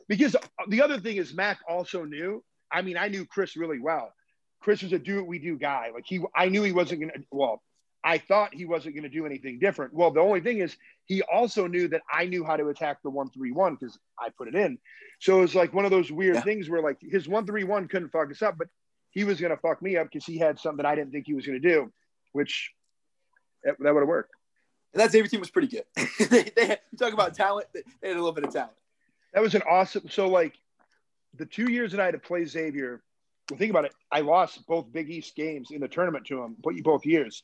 [0.07, 0.35] because
[0.69, 2.43] the other thing is Mack also knew.
[2.71, 4.13] I mean, I knew Chris really well.
[4.59, 5.91] Chris was a do what we do guy.
[5.93, 7.23] Like he, I knew he wasn't going to.
[7.31, 7.61] Well,
[8.03, 9.93] I thought he wasn't going to do anything different.
[9.93, 13.09] Well, the only thing is he also knew that I knew how to attack the
[13.09, 14.77] one three one because I put it in.
[15.19, 16.41] So it was like one of those weird Yeah.
[16.41, 18.67] things where like his one three one couldn't fuck us up, but
[19.11, 21.25] he was going to fuck me up because he had something that I didn't think
[21.25, 21.91] he was going to do,
[22.31, 22.71] which
[23.63, 24.31] that, would have worked.
[24.93, 25.83] And that Xavier team was pretty good.
[26.29, 28.71] they, they had, you talk about talent, they had a little bit of talent.
[29.33, 30.09] That was an awesome.
[30.09, 30.53] So like,
[31.35, 33.01] the two years that I had to play Xavier,
[33.57, 33.93] think about it.
[34.11, 37.43] I lost both Big East games in the tournament to him, both years,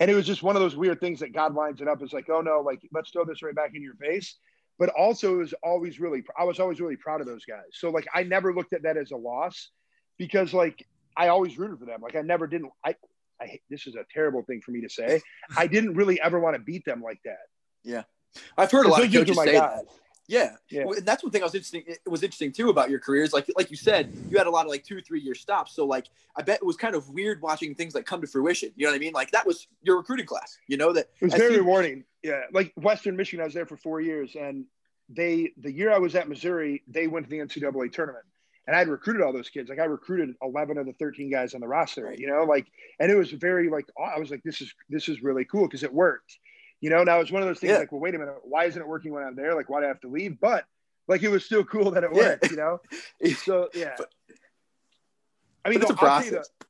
[0.00, 2.02] and it was just one of those weird things that God lines it up.
[2.02, 4.36] It's like, oh no, like let's throw this right back in your face.
[4.76, 7.62] But also, it was always really, I was always really proud of those guys.
[7.74, 9.70] So like, I never looked at that as a loss
[10.18, 10.84] because like
[11.16, 12.00] I always rooted for them.
[12.00, 12.70] Like I never didn't.
[12.84, 12.96] I,
[13.40, 15.20] I this is a terrible thing for me to say.
[15.56, 17.38] I didn't really ever want to beat them like that.
[17.84, 18.02] Yeah,
[18.56, 19.54] I've heard a lot of coaches say guys.
[19.54, 19.84] that.
[20.26, 20.56] Yeah.
[20.70, 20.82] Yeah.
[20.82, 21.84] And that's one thing I was interesting.
[21.86, 23.32] It was interesting too about your careers.
[23.32, 25.74] Like, like you said, you had a lot of like two, three year stops.
[25.74, 26.06] So like,
[26.36, 28.70] I bet it was kind of weird watching things like come to fruition.
[28.76, 29.12] You know what I mean?
[29.12, 30.58] Like that was your recruiting class.
[30.66, 32.04] You know that It was very rewarding.
[32.22, 34.64] Yeah, like Western Michigan, I was there for four years, and
[35.08, 38.24] they the year I was at Missouri, they went to the NCAA tournament,
[38.66, 39.68] and I had recruited all those kids.
[39.68, 42.14] Like I recruited eleven of the thirteen guys on the roster.
[42.16, 42.66] You know, like,
[42.98, 45.82] and it was very like I was like, this is this is really cool because
[45.82, 46.38] it worked.
[46.84, 47.78] You know, now it's one of those things Yeah.
[47.78, 49.54] like, well, wait a minute, why isn't it working when I'm there?
[49.54, 50.38] Like, why do I have to leave?
[50.38, 50.66] But
[51.08, 52.18] like, it was still cool that it Yeah.
[52.20, 52.50] worked.
[52.50, 52.80] You know,
[53.42, 53.94] so yeah.
[53.96, 54.12] But-
[55.64, 56.50] I mean, it's no, a I'll tell you process.
[56.60, 56.66] the-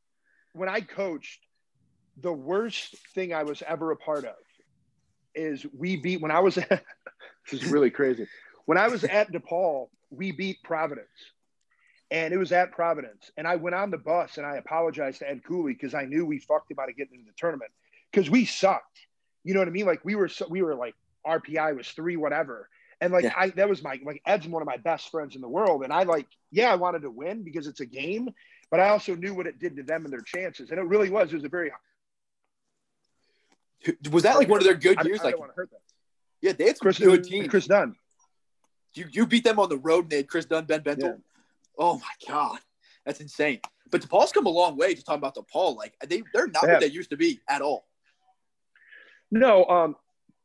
[0.53, 1.41] when I coached,
[2.17, 4.37] the worst thing I was ever a part of
[5.35, 6.69] is we beat when I was at
[7.51, 8.29] this is really crazy.
[8.67, 11.09] When I was at DePaul, we beat Providence.
[12.13, 13.33] And it was at Providence.
[13.37, 16.25] And I went on the bus and I apologized to Ed Cooley because I knew
[16.25, 17.73] we fucked him out of getting into the tournament.
[18.13, 19.01] Because we sucked.
[19.45, 19.87] You know what I mean?
[19.87, 20.95] Like we were so, we were like
[21.27, 22.69] RPI was three, whatever.
[23.01, 23.35] And like Yeah.
[23.37, 25.85] I that was my like Ed's one of my best friends in the world.
[25.85, 28.31] And I like, yeah, I wanted to win because it's a game,
[28.71, 30.71] but I also knew what it did to them and their chances.
[30.71, 31.31] And it really was.
[31.31, 31.71] It was a very
[34.11, 35.19] was that like one of their good I, I years.
[35.19, 35.81] don't like, want to hurt them.
[36.41, 37.49] yeah, they had some Chris, good teams.
[37.49, 37.97] Kris Dunn.
[38.95, 40.05] You you beat them on the road.
[40.05, 41.01] And they had Kris Dunn, Ben Bentil.
[41.03, 41.13] Yeah.
[41.79, 42.61] Oh my god,
[43.05, 43.61] that's insane.
[43.91, 44.95] But DePaul's come a long way.
[44.95, 47.87] Just talking about DePaul, like they they're not what they used to be at all.
[49.35, 49.97] No, um,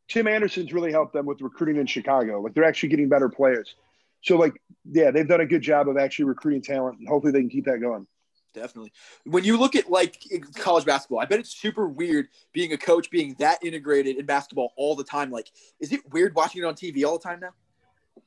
[0.08, 2.42] Tim Anderson's really helped them with recruiting in Chicago.
[2.42, 3.76] Like they're actually getting better players.
[4.24, 7.40] So like, yeah, they've done a good job of actually recruiting talent, and hopefully they
[7.40, 8.08] can keep that going.
[8.52, 8.92] Definitely.
[9.26, 10.24] When you look at like
[10.56, 14.74] college basketball, I bet it's super weird being a coach, being that integrated in basketball
[14.76, 15.30] all the time.
[15.30, 17.54] Like, is it weird watching it on TV all the time now?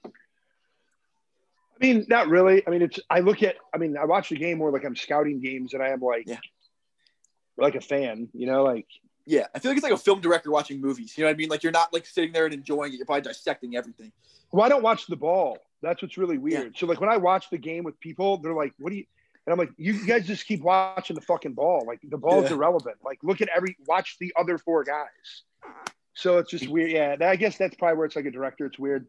[0.07, 0.11] I
[1.81, 2.65] mean, not really.
[2.65, 3.01] I mean, it's.
[3.11, 3.57] I look at.
[3.75, 6.29] I mean, I watch the game more like I'm scouting games, and I am like,
[6.29, 6.39] Yeah.
[7.57, 8.29] like a fan.
[8.33, 8.87] You know, like
[9.27, 11.17] Yeah, I feel like it's like a film director watching movies.
[11.17, 11.49] You know what I mean?
[11.49, 12.97] Like you're not like sitting there and enjoying it.
[12.97, 14.13] You're probably dissecting everything.
[14.51, 15.59] Well, I don't watch the ball.
[15.81, 16.77] That's what's really weird.
[16.77, 19.05] So like when I watch the game with people, they're like, "What do you?"
[19.47, 21.85] And I'm like, "You guys just keep watching the fucking ball.
[21.87, 22.57] Like the ball's Yeah.
[22.57, 22.97] irrelevant.
[23.05, 25.43] Like look at every watch the other four guys."
[26.15, 26.91] So it's just weird.
[26.91, 28.67] Yeah, I guess that's probably where it's like a director.
[28.67, 29.07] It's weird.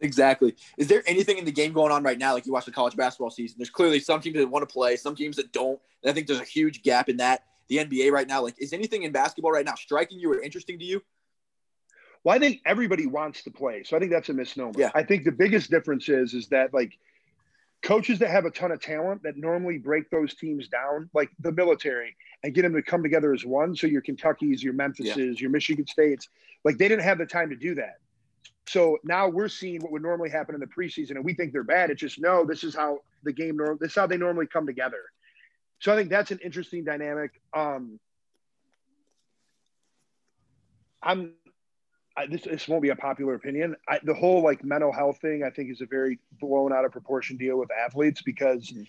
[0.00, 0.56] Exactly.
[0.78, 2.32] Is there anything in the game going on right now?
[2.32, 3.56] Like you watch the college basketball season.
[3.58, 5.78] There's clearly some teams that want to play, some teams that don't.
[6.02, 7.44] And I think there's a huge gap in that.
[7.70, 10.76] The NBA right now, like, is anything in basketball right now striking you or interesting
[10.80, 11.00] to you?
[12.24, 14.74] Well, I think everybody wants to play, so I think that's a misnomer.
[14.76, 14.90] Yeah.
[14.92, 16.98] I think the biggest difference is is that like
[17.82, 21.52] coaches that have a ton of talent that normally break those teams down, like the
[21.52, 23.76] military, and get them to come together as one.
[23.76, 26.28] So your Kentucky's, your Memphis's, your Michigan States,
[26.64, 27.98] like they didn't have the time to do that.
[28.66, 31.62] So now we're seeing what would normally happen in the preseason, and we think they're
[31.62, 31.90] bad.
[31.90, 33.78] It's just no, this is how the game norm.
[33.80, 34.98] This is how they normally come together.
[35.80, 37.40] So I think that's an interesting dynamic.
[37.54, 37.98] Um,
[41.02, 41.34] I'm
[42.16, 43.76] I, this this won't be a popular opinion.
[43.88, 46.92] I, the whole like mental health thing, I think, is a very blown out of
[46.92, 48.86] proportion deal with athletes because Mhm.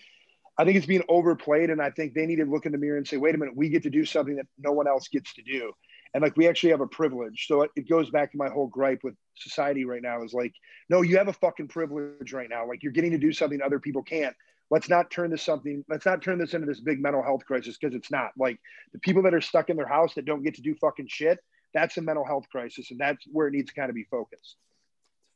[0.58, 2.98] I think it's being overplayed, and I think they need to look in the mirror
[2.98, 5.32] and say, "Wait a minute, we get to do something that no one else gets
[5.34, 5.72] to do."
[6.14, 7.46] And like we actually have a privilege.
[7.46, 10.52] So it, it goes back to my whole gripe with society right now is like,
[10.90, 12.68] no, you have a fucking privilege right now.
[12.68, 14.36] Like you're getting to do something other people can't.
[14.72, 15.84] Let's not turn this something.
[15.86, 18.30] Let's not turn this into this big mental health crisis because it's not.
[18.38, 18.58] Like
[18.94, 21.40] the people that are stuck in their house that don't get to do fucking shit.
[21.74, 24.56] That's a mental health crisis, and that's where it needs to kind of be focused.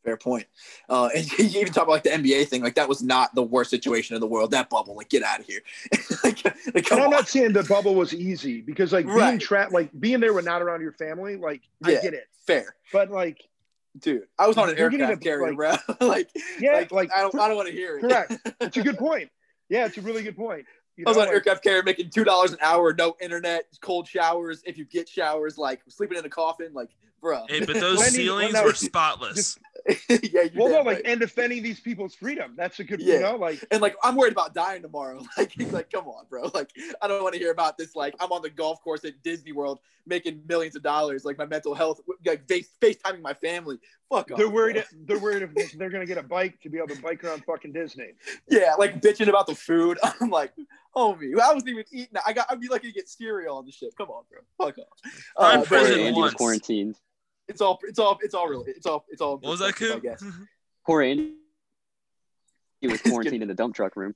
[0.07, 0.47] Fair point.
[0.89, 2.63] Uh, and you even talk about like the NBA thing.
[2.63, 4.53] Like that was not the worst situation in the world.
[4.53, 5.61] That bubble, like get out of here.
[6.25, 6.43] like,
[6.75, 10.21] like, and I'm not saying the bubble was easy because like being trapped, like being
[10.21, 12.27] there when not around your family, like I get it.
[12.47, 13.43] fair, But like,
[13.99, 14.23] dude.
[14.39, 15.97] I was on an You're aircraft a- carrier, like- bro.
[16.09, 16.31] like,
[16.61, 18.01] yeah, like, like, I don't, I don't want to hear it.
[18.03, 18.35] correct.
[18.61, 19.31] It's a good point.
[19.69, 20.65] Yeah, it's a really good point.
[20.97, 23.67] You I was on an like- aircraft carrier making two dollars an hour, no internet,
[23.81, 24.63] cold showers.
[24.65, 26.89] If you get showers, like sleeping in a coffin, like,
[27.21, 27.45] bro.
[27.49, 29.59] Hey, but those Well, I well, ceilings were it's- spotless.
[30.09, 31.03] yeah, you Well, no, like right.
[31.07, 32.55] and defending these people's freedom.
[32.57, 33.15] That's a good, Yeah.
[33.15, 35.23] you know, like and like I'm worried about dying tomorrow.
[35.37, 36.51] Like he's like, come on, bro.
[36.55, 36.71] Like
[37.01, 37.95] I don't want to hear about this.
[37.95, 39.79] Like I'm on the golf course at Disney World
[40.09, 41.25] making millions of dollars.
[41.25, 43.79] Like my mental health, like face FaceTiming my family.
[44.11, 44.39] Fuck off.
[44.39, 44.75] they're worried.
[44.77, 44.85] bro.
[45.07, 47.73] They're worried if they're gonna get a bike to be able to bike around fucking
[47.73, 48.11] Disney.
[48.49, 49.99] Yeah, like bitching about the food.
[50.21, 50.53] I'm like,
[50.95, 52.17] homie, I wasn't even eating.
[52.27, 52.47] I got.
[52.51, 53.91] I'd be lucky to get cereal on the ship.
[53.99, 54.41] Come on, bro.
[54.67, 55.13] Fuck off.
[55.37, 56.33] I'm Uh, Poor prison Andy once.
[56.33, 56.97] was quarantined.
[57.49, 57.79] It's all.
[57.85, 58.19] It's all.
[58.23, 58.65] It's all real.
[58.67, 59.05] It's all.
[59.09, 59.39] It's all.
[59.39, 60.05] What was that, perspective, Coop?
[60.05, 60.25] I guess
[60.87, 61.35] Poor Andy.
[62.81, 64.15] He was quarantined in the dump truck room.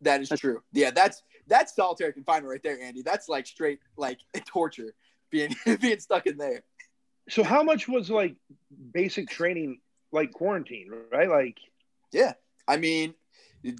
[0.00, 0.62] that is true.
[0.72, 3.02] Yeah, that's that's solitary confinement right there, Andy.
[3.02, 4.94] That's like straight like torture.
[5.30, 6.62] Being being stuck in there.
[7.30, 8.36] So how much was like
[8.92, 9.80] basic training
[10.12, 11.28] like quarantine, right?
[11.28, 11.58] Like
[12.12, 12.34] Yeah.
[12.68, 13.14] I mean,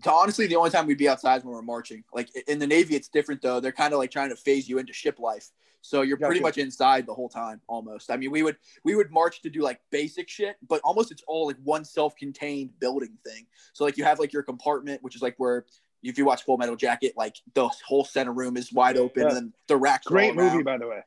[0.07, 2.05] honestly, the only time we'd be outside is when we're marching.
[2.12, 3.61] Like in the Navy, it's different though.
[3.61, 5.51] They're kind of like trying to phase you into ship life.
[5.85, 6.43] So you're pretty Gotcha.
[6.43, 8.11] much inside the whole time, almost.
[8.12, 11.24] I mean, we would we would march to do like basic shit, but almost it's
[11.26, 13.47] all like one self-contained building thing.
[13.72, 15.66] So like you have like your compartment, which is like where
[16.05, 19.28] if you watch Full Metal Jacket, like the whole center room is wide open, Yeah.
[19.28, 20.07] and then the racks.
[20.07, 21.01] are great movie, by the way.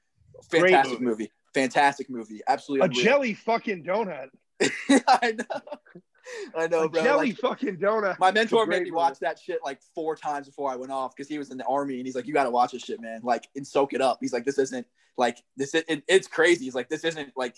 [0.51, 1.05] Fantastic movie.
[1.23, 1.31] movie.
[1.53, 2.41] Fantastic movie.
[2.47, 2.81] Absolutely.
[2.81, 3.03] A unreal.
[3.03, 4.27] jelly fucking donut.
[5.07, 5.61] I know.
[6.57, 7.03] I know, bro.
[7.03, 8.17] jelly Like, fucking donut.
[8.19, 8.91] my mentor made me movie.
[8.91, 11.65] watch that shit like four times before I went off because he was in the
[11.65, 13.21] army and he's like, "You got to watch this shit, man.
[13.23, 14.85] Like, and soak it up." He's like, "This isn't
[15.17, 15.73] like this.
[15.75, 17.55] Is, it, it's crazy." He's like, "This isn't like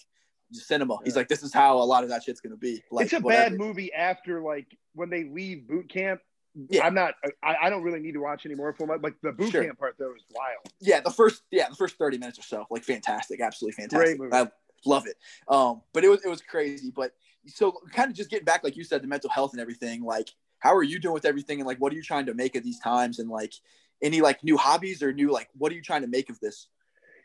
[0.51, 3.13] cinema." He's like, "This is how a lot of that shit's gonna be." Like, it's
[3.13, 3.51] a whatever.
[3.51, 6.21] bad movie after like when they leave boot camp.
[6.69, 6.85] Yeah.
[6.87, 7.13] I'm not.
[7.43, 9.01] I, I don't really need to watch anymore for Metal.
[9.03, 9.63] Like the boot Sure.
[9.63, 10.57] camp part though is wild.
[10.79, 14.17] Yeah, the first yeah the first thirty minutes or so, like fantastic, absolutely fantastic.
[14.17, 14.33] Great movie.
[14.35, 14.49] I
[14.85, 15.17] love it.
[15.47, 16.91] Um, but it was it was crazy.
[16.95, 17.11] But
[17.47, 20.03] so kind of just getting back, like you said, the mental health and everything.
[20.03, 20.29] Like,
[20.59, 22.63] how are you doing with everything, and like, what are you trying to make of
[22.63, 23.53] these times, and like,
[24.01, 26.67] any like new hobbies or new like, what are you trying to make of this?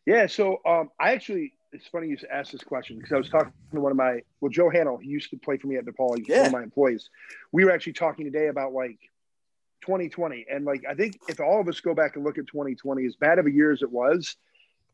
[0.07, 0.27] Yeah.
[0.27, 3.81] So um, I actually, it's funny you asked this question because I was talking to
[3.81, 6.18] one of my, well, Joe Hannell, he used to play for me at DePaul.
[6.18, 7.09] He's one of my employees.
[7.53, 8.99] We were actually talking today about like
[9.83, 10.47] 2020.
[10.51, 13.16] And like, I think if all of us go back and look at 2020, as
[13.16, 14.37] bad of a year as it was,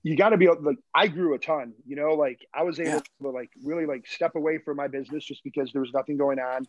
[0.03, 2.79] you got to be able like, I grew a ton, you know, like I was
[2.81, 3.01] able Yeah.
[3.23, 6.39] to like really like step away from my business just because there was nothing going
[6.39, 6.67] on.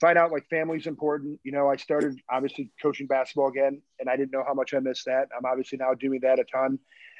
[0.00, 1.40] Find out like family's important.
[1.42, 4.78] You know, I started obviously coaching basketball again, and I didn't know how much I
[4.80, 5.28] missed that.
[5.36, 6.78] I'm obviously now doing that a ton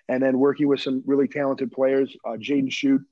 [0.09, 3.03] and then working with some really talented players, uh, Jaden Schutt,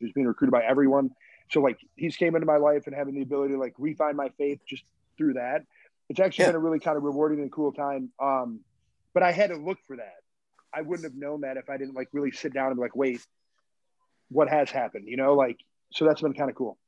[0.00, 1.10] who's being recruited by everyone.
[1.50, 4.28] So like he's came into my life and having the ability to like refine my
[4.38, 4.84] faith just
[5.16, 5.64] through that.
[6.10, 6.48] It's actually Yeah.
[6.50, 8.10] been a really kind of rewarding and cool time.
[8.20, 8.60] Um,
[9.14, 10.18] but I had to look for that.
[10.72, 12.96] I wouldn't have known that if I didn't like really sit down and be like,
[12.96, 13.24] wait,
[14.30, 15.08] what has happened?
[15.08, 15.58] You know, like
[15.92, 16.78] so that's been kind of cool.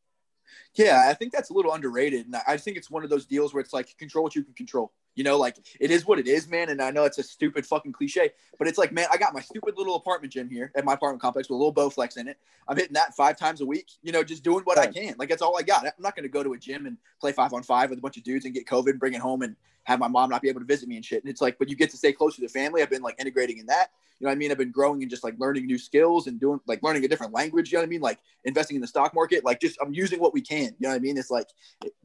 [0.75, 3.55] Yeah, I think that's a little underrated, and I- think it's one of those deals
[3.55, 4.93] where it's like control what you can control.
[5.15, 6.71] You know, like it is what it is, man.
[6.71, 9.41] And I know it's a stupid fucking cliche, but it's like, man, I got my
[9.41, 12.39] stupid little apartment gym here at my apartment complex with a little Bowflex in it.
[12.67, 13.91] I'm hitting that five times a week.
[14.03, 15.15] You know, just doing what I can.
[15.19, 15.85] Like that's all I got.
[15.85, 18.03] I'm not going to go to a gym and play five on five with a
[18.03, 19.55] bunch of dudes and get COVID and bring it home and
[19.85, 21.23] have my mom not be able to visit me and shit.
[21.23, 22.83] And it's like, but you get to stay close to the family.
[22.83, 23.91] I've been like integrating in that.
[24.19, 24.53] You know what I mean?
[24.53, 27.33] I've been growing and just like learning new skills and doing like learning a different
[27.33, 27.73] language.
[27.73, 28.01] You know what I mean?
[28.01, 29.45] Like investing in the stock market.
[29.45, 30.67] Like just I'm using what we can.
[30.67, 31.19] You know what I mean?
[31.19, 31.49] It's like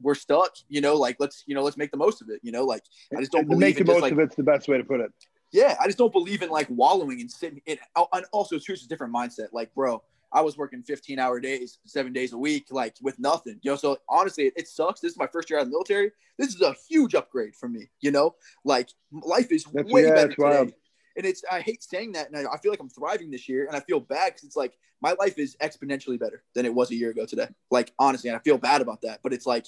[0.00, 0.56] we're stuck.
[0.68, 2.40] You know, like let's you know let's make the most of it.
[2.42, 2.82] You know, like
[3.16, 4.98] I just don't believe make the most like of it's the best way to put
[5.00, 5.12] it.
[5.52, 7.78] yeah, I just don't believe in like wallowing and sitting in.
[8.12, 9.48] And also, too, it's a different mindset.
[9.52, 10.02] Like, bro,
[10.32, 13.58] I was working 15 hour days, seven days a week, like with nothing.
[13.62, 15.00] You know, so honestly, it, it sucks.
[15.00, 16.10] This is my first year out of the military.
[16.38, 17.88] This is a huge upgrade for me.
[18.00, 20.42] You know, like life is That's- way yeah, better today.
[20.42, 20.72] wild.
[21.16, 23.66] And it's I hate saying that, and I, I feel like I'm thriving this year,
[23.66, 26.92] and I feel bad because it's like my life is exponentially better than it was
[26.92, 27.48] a year ago today.
[27.72, 29.18] Like honestly, and I feel bad about that.
[29.24, 29.66] But it's like,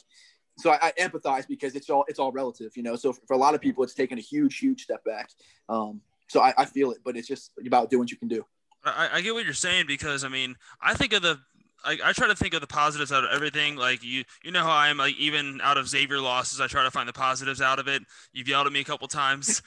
[0.59, 2.95] so I, I empathize because it's all it's all relative, you know.
[2.95, 5.31] So for, for a lot of people, it's taken a huge, huge step back.
[5.69, 8.45] Um, so I, I feel it, but it's just about doing what you can do.
[8.85, 11.39] I, I get what you're saying because I mean I think of the
[11.85, 13.77] I, I try to think of the positives out of everything.
[13.77, 16.85] Like you you know how I am like even out of Xavier losses I try
[16.85, 18.03] to find the positives out of it.
[18.33, 19.63] You've yelled at me a couple times.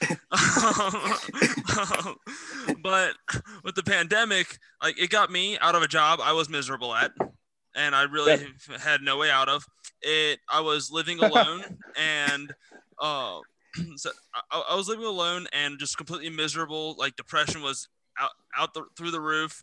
[2.82, 3.14] but
[3.64, 7.12] with the pandemic, like it got me out of a job I was miserable at
[7.74, 8.46] and I really
[8.80, 9.64] had no way out of
[10.02, 10.38] it.
[10.50, 11.64] I was living alone
[11.96, 12.52] and
[13.00, 13.40] uh
[13.96, 14.10] so
[14.50, 16.94] I, I was living alone and just completely miserable.
[16.98, 17.88] Like depression was
[18.20, 19.62] out, out the, through the roof.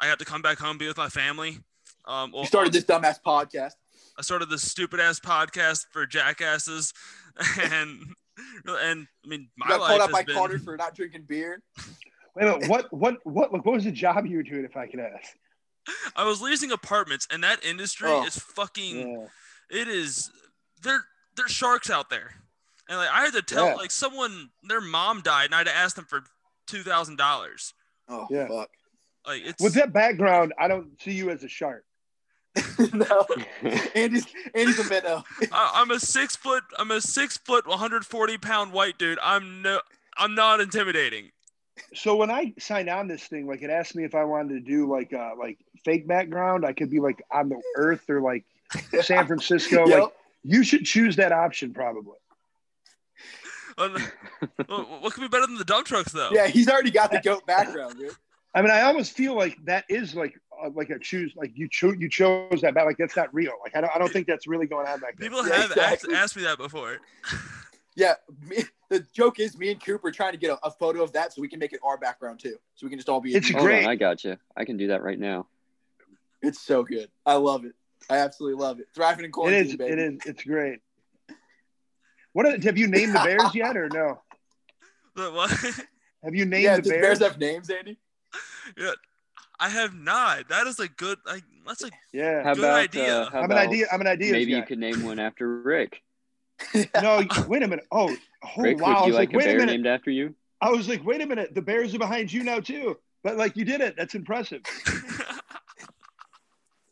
[0.00, 1.58] I had to come back home, be with my family.
[2.06, 3.72] Um, well, You started this dumbass podcast.
[4.18, 6.92] I started this stupid ass podcast for jackasses,
[7.60, 8.00] and
[8.66, 10.94] and I mean You my got life called out has by been, Carter for not
[10.94, 11.62] drinking beer.
[12.36, 14.76] Wait a minute, what what what like, what was the job you were doing if
[14.76, 15.34] I could ask?
[16.16, 18.24] I was leasing apartments, and that industry Oh.
[18.24, 19.10] is fucking.
[19.70, 19.80] Yeah.
[19.80, 20.30] It is.
[20.82, 21.04] There
[21.36, 22.34] there's sharks out there,
[22.88, 23.74] and like I had to tell Yeah.
[23.74, 26.22] like someone their mom died, and I had to ask them for
[26.66, 27.72] two thousand dollars.
[28.08, 28.48] Oh Yeah.
[28.48, 28.70] fuck.
[29.26, 31.84] Like it's With that background, I don't see you as a shark.
[32.92, 33.26] no,
[33.96, 35.24] Andy's Andy's a minnow.
[35.50, 36.62] I, I'm a six foot.
[36.78, 39.18] I'm a six foot, 140 pound white dude.
[39.22, 39.80] I'm no.
[40.16, 41.30] I'm not intimidating.
[41.94, 44.60] So when I signed on this thing, like it asked me if I wanted to
[44.60, 46.64] do like uh like fake background.
[46.64, 48.44] I could be like on the Earth or like
[49.02, 49.84] San Francisco.
[49.88, 50.00] Yep.
[50.00, 50.12] Like
[50.44, 52.18] you should choose that option probably.
[53.76, 53.88] Uh,
[54.66, 56.30] what what could be better than the dump trucks though?
[56.32, 58.12] Yeah, he's already got the goat background, dude.
[58.54, 61.68] I mean, I almost feel like that is like uh, like a choose like you
[61.68, 63.52] cho- you chose that back like that's not real.
[63.62, 65.28] Like I don't I don't think that's really going on back there.
[65.28, 66.14] People Yeah, have exactly.
[66.14, 66.98] asked, asked me that before.
[67.96, 68.14] Yeah,
[68.48, 68.56] me,
[68.90, 71.40] the joke is me and Cooper trying to get a, a photo of that so
[71.40, 73.32] we can make it our background too, so we can just all be.
[73.32, 73.84] It's Hold great.
[73.84, 74.36] on, I got you.
[74.56, 75.46] I can do that right now.
[76.42, 77.08] It's so good.
[77.24, 77.74] I love it.
[78.10, 78.88] I absolutely love it.
[78.96, 79.92] Thriving in quarantine, is baby.
[79.92, 80.80] it is it's great.
[82.34, 84.20] What are, have you named the Bears yet or no?
[85.16, 85.50] But what?
[85.50, 87.00] Have you named Yeah, the Bears?
[87.00, 87.98] Bears have names, Andy?
[88.76, 88.90] yeah,
[89.58, 90.48] I have not.
[90.48, 91.18] That is a good.
[91.24, 93.20] Like, that's a yeah, How Good about idea.
[93.22, 93.86] Uh, I'm an idea.
[93.92, 94.32] I'm an idea.
[94.32, 94.56] maybe guy.
[94.58, 96.02] you could name one after Rick.
[97.02, 97.86] No, wait a minute.
[97.90, 98.14] Oh,
[98.44, 98.86] oh Rick, wow!
[98.94, 99.72] I would you like, like, a wait a bear minute.
[99.72, 100.34] named after you?
[100.60, 101.54] I was like, wait a minute.
[101.54, 102.96] The Bears are behind you now too.
[103.22, 103.96] But like, you did it.
[103.96, 104.62] That's impressive.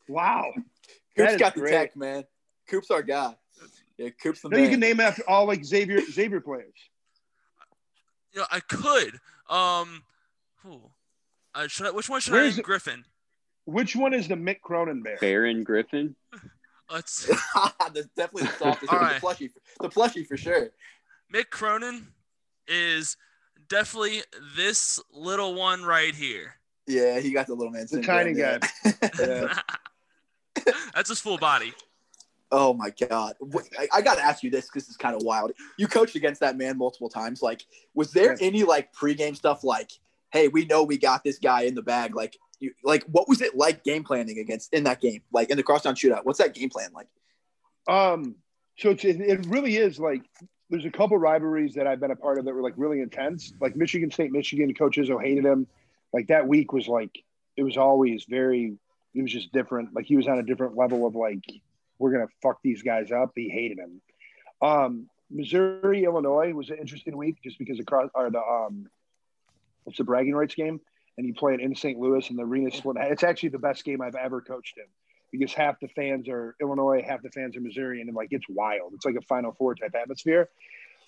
[0.08, 0.52] Wow.
[0.54, 0.64] That
[1.16, 1.70] Coop's is got the great.
[1.72, 2.24] tech, man.
[2.68, 3.34] Coop's our guy.
[4.02, 4.64] Yeah, Coop's the No, man.
[4.64, 6.74] you can name after all like Xavier Xavier players.
[8.34, 9.20] Yeah, I could.
[9.48, 10.02] Um,
[10.66, 10.90] ooh.
[11.54, 12.62] Uh, should I, which one should Where I is name?
[12.64, 13.04] Griffin?
[13.66, 15.18] Which one is the Mick Cronin bear?
[15.20, 16.16] Baron Griffin.
[16.90, 18.92] Let's That's definitely the softest.
[18.92, 19.06] All one.
[19.12, 19.20] right.
[19.20, 19.50] The plushie,
[19.80, 20.70] the plushie for sure.
[21.32, 22.08] Mick Cronin
[22.66, 23.16] is
[23.68, 24.22] definitely
[24.56, 26.54] this little one right here.
[26.86, 27.86] Yeah, he got the little man.
[27.90, 28.58] The tiny yeah.
[29.18, 29.54] Yeah.
[30.94, 31.72] That's his full body.
[32.54, 33.34] Oh my god!
[33.78, 35.52] I, I got to ask you this because it's kind of wild.
[35.78, 37.40] You coached against that man multiple times.
[37.40, 39.64] Like, was there any like pregame stuff?
[39.64, 39.90] Like,
[40.32, 42.14] hey, we know we got this guy in the bag.
[42.14, 45.22] Like, you like what was it like game planning against in that game?
[45.32, 47.08] Like in the crosstown shootout, what's that game plan like?
[47.88, 48.36] Um,
[48.76, 50.22] so it's, it, it really is like
[50.68, 53.52] there's a couple rivalries that I've been a part of that were like really intense.
[53.60, 55.66] Like Michigan State, Michigan coaches who hated him.
[56.12, 57.24] Like that week was like
[57.56, 58.74] it was always very.
[59.14, 59.94] It was just different.
[59.94, 61.44] Like he was on a different level of like
[62.02, 63.30] we're gonna fuck these guys up.
[63.36, 64.00] He hated him.
[64.60, 68.88] Um, Missouri, Illinois was an interesting week just because across or the um,
[69.86, 70.80] it's a bragging rights game,
[71.16, 71.98] and you play it in St.
[71.98, 72.96] Louis, and the arena split.
[72.98, 74.84] It's actually the best game I've ever coached in
[75.30, 78.94] because half the fans are Illinois, half the fans are Missouri, and like it's wild.
[78.94, 80.48] It's like a Final Four type atmosphere.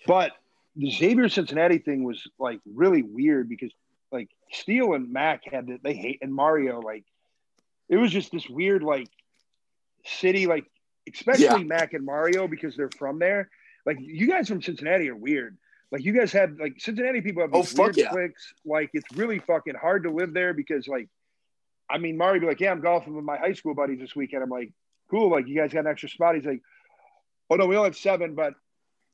[0.06, 0.30] But
[0.76, 3.72] the Xavier Cincinnati thing was like really weird because
[4.12, 7.04] like Steele and Mac had the, they hate and Mario like
[7.88, 9.08] it was just this weird like
[10.04, 10.64] city like
[11.12, 11.56] especially Yeah.
[11.58, 13.50] Mac and Mario because they're from there.
[13.86, 15.56] Like you guys from Cincinnati are weird.
[15.92, 18.08] Like you guys have like Cincinnati people have Oh, these fuck weird yeah.
[18.10, 18.54] cliques.
[18.64, 21.08] Like it's really fucking hard to live there because like
[21.90, 24.42] I mean Mario be like, Yeah, I'm golfing with my high school buddies this weekend.
[24.42, 24.72] I'm like,
[25.10, 26.34] cool, like you guys got an extra spot.
[26.34, 26.62] He's like,
[27.50, 28.54] Oh no, we only have seven, but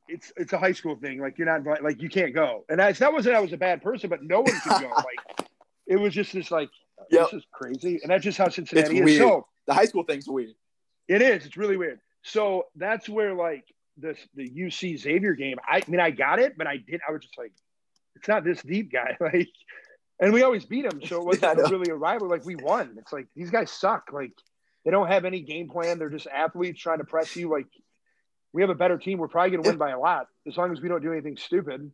[0.08, 1.20] it's it's a high school thing.
[1.20, 2.64] Like you're not invited, like you can't go.
[2.68, 4.88] And I, it's not wasn't I was a bad person, but no one could go.
[4.96, 5.48] like
[5.86, 6.70] it was just this like
[7.10, 7.30] Yep.
[7.30, 7.98] this is crazy.
[8.02, 9.04] And that's just how Cincinnati is.
[9.04, 9.18] weird.
[9.18, 10.50] So The high school thing's weird.
[11.10, 11.44] It is.
[11.44, 12.00] It's really weird.
[12.22, 13.64] So that's where like
[13.96, 15.56] this the UC Xavier game.
[15.66, 17.00] I, mean, I got it, but I did.
[17.06, 17.52] I was just like,
[18.14, 19.16] it's not this deep, guy.
[19.20, 19.48] Like,
[20.20, 22.28] and we always beat them, so it wasn't Yeah, really a rival.
[22.28, 22.96] Like we won.
[22.98, 24.10] It's like these guys suck.
[24.12, 24.32] Like
[24.84, 25.98] they don't have any game plan.
[25.98, 27.50] They're just athletes trying to press you.
[27.50, 27.66] Like
[28.52, 29.18] we have a better team.
[29.18, 31.36] We're probably going to win by a lot as long as we don't do anything
[31.36, 31.90] stupid,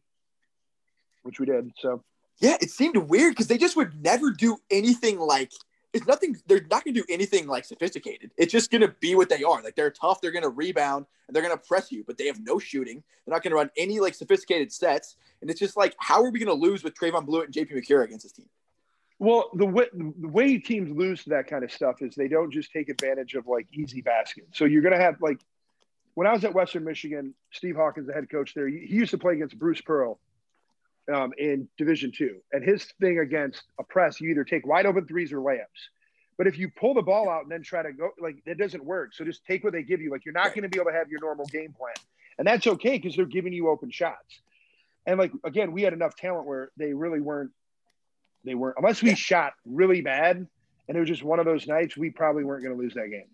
[1.23, 1.71] which we did.
[1.79, 2.03] So
[2.41, 5.53] Yeah, it seemed weird because they just would never do anything like
[5.97, 6.37] it's nothing.
[6.47, 8.31] They're not going to do anything like sophisticated.
[8.37, 9.63] It's just going to be what they are.
[9.63, 10.21] Like they're tough.
[10.21, 13.03] They're going to rebound and they're going to press you, but they have no shooting.
[13.25, 15.17] They're not going to run any like sophisticated sets.
[15.41, 17.73] And it's just like, how are we going to lose with Trevon Bluiett and JP
[17.73, 18.49] Macura against this team?
[19.19, 22.51] Well, the way, the way teams lose to that kind of stuff is they don't
[22.51, 24.59] just take advantage of like easy baskets.
[24.59, 25.41] So you're going to have like
[26.15, 29.19] when I was at Western Michigan, Steve Hawkins, the head coach there, he used to
[29.19, 30.19] play against Bruce Pearl
[31.13, 35.07] um, in Division Two, and his thing against a press, you either take wide open
[35.07, 35.65] threes or layups.
[36.39, 38.85] But if you pull the ball out and then try to go, like that doesn't
[38.85, 39.15] work.
[39.15, 40.11] So just take what they give you.
[40.11, 40.55] Like you're not Right.
[40.55, 41.95] going to be able to have your normal game plan,
[42.39, 44.41] and that's okay because they're giving you open shots.
[45.07, 47.53] And like again, we had enough talent where they really weren't.
[48.45, 50.37] They weren't unless we shot really bad,
[50.89, 51.97] and it was just one of those nights.
[51.97, 53.29] We probably weren't going to lose that game.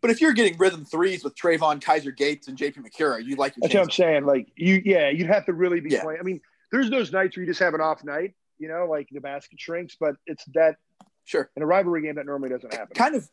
[0.00, 3.56] But if you're getting rhythm threes with Trevon, Kaiser Gates, and JP Macura, you like
[3.56, 4.24] your That's what I'm saying.
[4.26, 6.02] Like you, yeah, you'd have to really be Yeah.
[6.04, 6.20] playing.
[6.20, 6.40] I mean,
[6.70, 9.60] there's those nights where you just have an off night, you know, like the basket
[9.60, 10.76] shrinks, but it's that
[11.24, 11.50] Sure.
[11.56, 12.94] in a rivalry game that normally doesn't happen.
[12.94, 13.28] Kind of,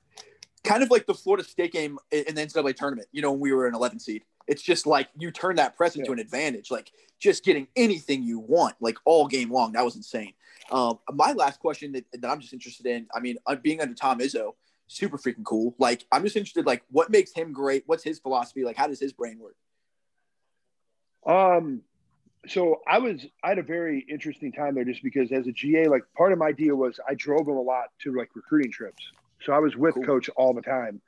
[0.63, 3.07] kind of like the Florida State game in the NCAA tournament.
[3.11, 5.95] You know, when we were an 11 seed, it's just like you turn that press
[5.95, 6.13] into Yeah.
[6.13, 6.69] an advantage.
[6.71, 9.71] Like just getting anything you want, like all game long.
[9.73, 10.33] That was insane.
[10.71, 13.07] Um, my last question that, that I'm just interested in.
[13.15, 14.55] I mean, being under Tom Izzo,
[14.87, 15.75] super freaking cool.
[15.79, 17.83] Like, I'm just interested, like, what makes him great?
[17.85, 18.63] What's his philosophy?
[18.63, 19.55] Like, how does his brain work?
[21.25, 21.81] Um,
[22.47, 25.87] so I was I had a very interesting time there just because as a GA,
[25.87, 29.03] like part of my deal was I drove him a lot to like recruiting trips.
[29.41, 30.03] So I was with Cool.
[30.03, 31.01] coach all the time.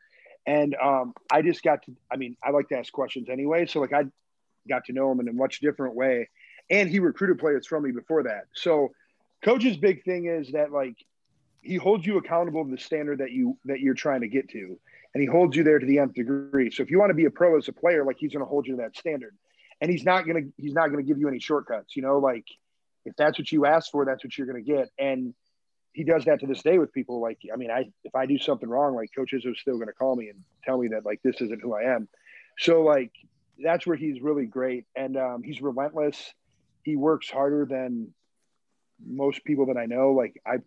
[0.46, 3.66] And um, I just got to I mean, I like to ask questions anyway.
[3.66, 4.06] So like I
[4.70, 6.30] got to know him in a much different way.
[6.70, 8.46] And he recruited players from me before that.
[8.54, 8.92] So
[9.44, 10.96] coach's big thing is that like
[11.62, 14.80] he holds you accountable to the standard that you that you're trying to get to.
[15.14, 16.70] And he holds you there to the nth degree.
[16.72, 18.50] So if you want to be a pro as a player, like he's going to
[18.50, 19.34] hold you to that standard
[19.82, 21.96] and he's not gonna he's not gonna give you any shortcuts.
[21.96, 22.46] You know, like
[23.06, 24.90] if that's what you ask for, that's what you're gonna get.
[24.98, 25.34] And
[25.94, 27.20] he does that to this day with people.
[27.20, 30.16] Like, I mean, I if I do something wrong, like coaches are still gonna call
[30.16, 32.08] me and tell me that like this isn't who I am.
[32.60, 33.12] So like
[33.64, 36.34] that's where he's really great, and um, he's relentless.
[36.84, 38.14] He works harder than
[39.06, 40.12] most people that I know.
[40.12, 40.58] Like I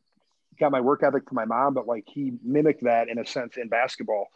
[0.58, 3.56] got my work ethic from my mom, but like he mimicked that in a sense
[3.56, 4.28] in basketball.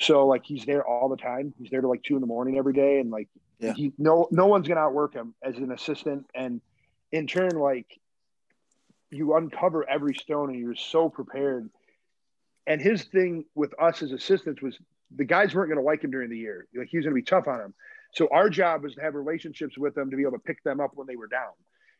[0.00, 1.52] So like he's there all the time.
[1.58, 3.28] He's there to like two in the morning every day, and like
[3.60, 3.74] Yeah.
[3.74, 6.26] he no no one's gonna outwork him as an assistant.
[6.34, 6.60] And
[7.12, 7.86] in turn, like
[9.10, 11.70] you uncover every stone, and you're so prepared.
[12.66, 14.78] And his thing with us as assistants was
[15.16, 16.66] the guys weren't going to like him during the year.
[16.74, 17.74] Like he was going to be tough on them.
[18.12, 20.78] So our job was to have relationships with them to be able to pick them
[20.78, 21.52] up when they were down.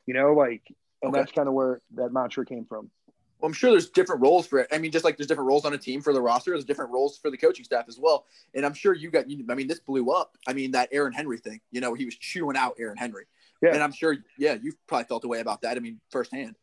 [0.05, 0.63] You know, like,
[1.03, 1.21] and Okay.
[1.21, 2.91] that's kind of where that mantra came from.
[3.41, 4.69] Well, I'm sure there's different roles for it.
[4.73, 6.91] I mean, just like there's different roles on a team for the roster, there's different
[6.91, 8.27] roles for the coaching staff as well.
[8.55, 10.37] And I'm sure you got, you, I mean, this blew up.
[10.47, 13.27] I mean, that Aaron Henry thing, you know, he was chewing out Aaron Henry.
[13.63, 13.75] Yeah.
[13.75, 15.77] And I'm sure, yeah, you've probably felt a way about that.
[15.77, 16.57] I mean, firsthand.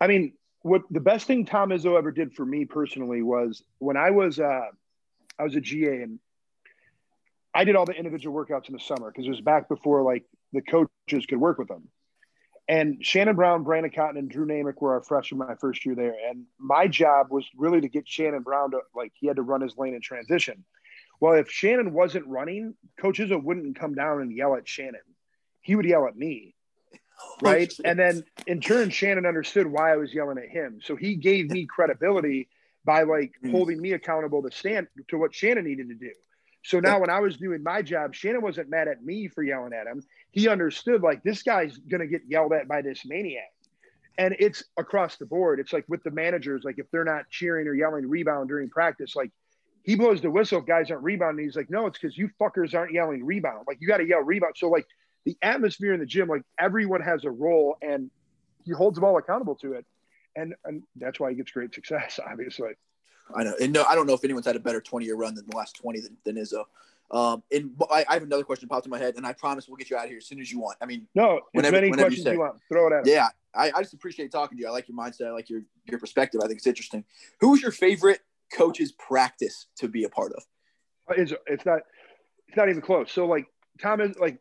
[0.00, 3.96] I mean, what the best thing Tom Izzo ever did for me personally was when
[3.96, 4.66] I was uh,
[5.38, 6.18] I was a GA and
[7.54, 10.24] I did all the individual workouts in the summer because it was back before like
[10.52, 11.88] the coaches could work with them.
[12.72, 16.14] And Shannon Brown, Brandon Cotton, and Drew Naymick were our freshmen my first year there.
[16.30, 19.60] And my job was really to get Shannon Brown to like he had to run
[19.60, 20.64] his lane in transition.
[21.20, 25.02] Well, if Shannon wasn't running, Coach Izzo wouldn't come down and yell at Shannon.
[25.60, 26.54] He would yell at me
[27.42, 27.70] right?
[27.84, 30.80] and then in turn, Shannon understood why I was yelling at him.
[30.82, 32.48] So he gave me credibility
[32.86, 33.50] by like Mm.
[33.50, 36.12] holding me accountable to stand to what Shannon needed to do.
[36.62, 39.72] So now when I was doing my job, Shannon wasn't mad at me for yelling
[39.72, 40.02] at him.
[40.30, 43.52] He understood like this guy's gonna get yelled at by this maniac.
[44.18, 45.58] And it's across the board.
[45.58, 49.16] It's like with the managers, like if they're not cheering or yelling rebound during practice,
[49.16, 49.30] like
[49.84, 51.44] he blows the whistle if guys aren't rebounding.
[51.44, 53.64] He's like, no, it's because you fuckers aren't yelling rebound.
[53.66, 54.54] Like you got to yell rebound.
[54.56, 54.86] So like
[55.24, 58.10] the atmosphere in the gym, like everyone has a role and
[58.64, 59.86] he holds them all accountable to it.
[60.36, 62.70] And, and that's why he gets great success, obviously.
[63.34, 63.54] I know.
[63.60, 65.56] And no, I don't know if anyone's had a better 20 year run than the
[65.56, 66.64] last 20 than, than Izzo.
[67.10, 69.76] Um, and I, I have another question popped in my head, and I promise we'll
[69.76, 70.78] get you out of here as soon as you want.
[70.80, 72.32] I mean, No, Whenever- as many whenever you questions say.
[72.32, 73.12] you, want, throw it at him.
[73.12, 74.68] yeah, I, I just appreciate talking to you.
[74.68, 75.26] I like your mindset.
[75.26, 76.40] I like your your perspective.
[76.42, 77.04] I think it's interesting.
[77.40, 78.20] Who's your favorite
[78.52, 80.42] coach's practice to be a part of?
[81.16, 81.80] It's, it's not
[82.48, 83.12] it's not even close.
[83.12, 83.46] So like
[83.80, 84.38] Tom is like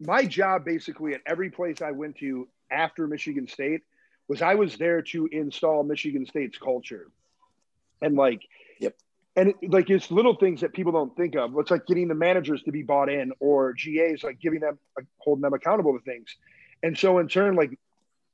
[0.00, 3.82] my job basically at every place I went to after Michigan State
[4.26, 7.08] was I was there to install Michigan State's culture.
[8.02, 8.42] And like
[8.80, 8.96] Yep.
[9.36, 11.56] and it, like it's little things that people don't think of.
[11.58, 15.06] It's like getting the managers to be bought in or GAs like giving them like,
[15.18, 16.36] holding them accountable to things.
[16.82, 17.78] And so in turn like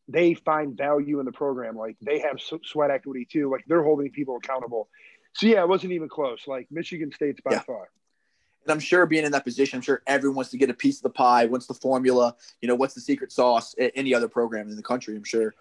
[0.08, 1.76] they find value in the program.
[1.76, 3.50] Like they have sweat equity too.
[3.50, 4.88] Like they're holding people accountable.
[5.34, 6.40] So yeah, it wasn't even close.
[6.46, 7.60] Like Michigan State's by Yeah.
[7.60, 7.90] far.
[8.64, 10.96] And I'm sure being in that position, I'm sure everyone wants to get a piece
[10.98, 11.46] of the pie.
[11.46, 12.34] What's the formula?
[12.60, 13.74] You know, what's the secret sauce?
[13.78, 15.54] Any other program in the country, I'm sure.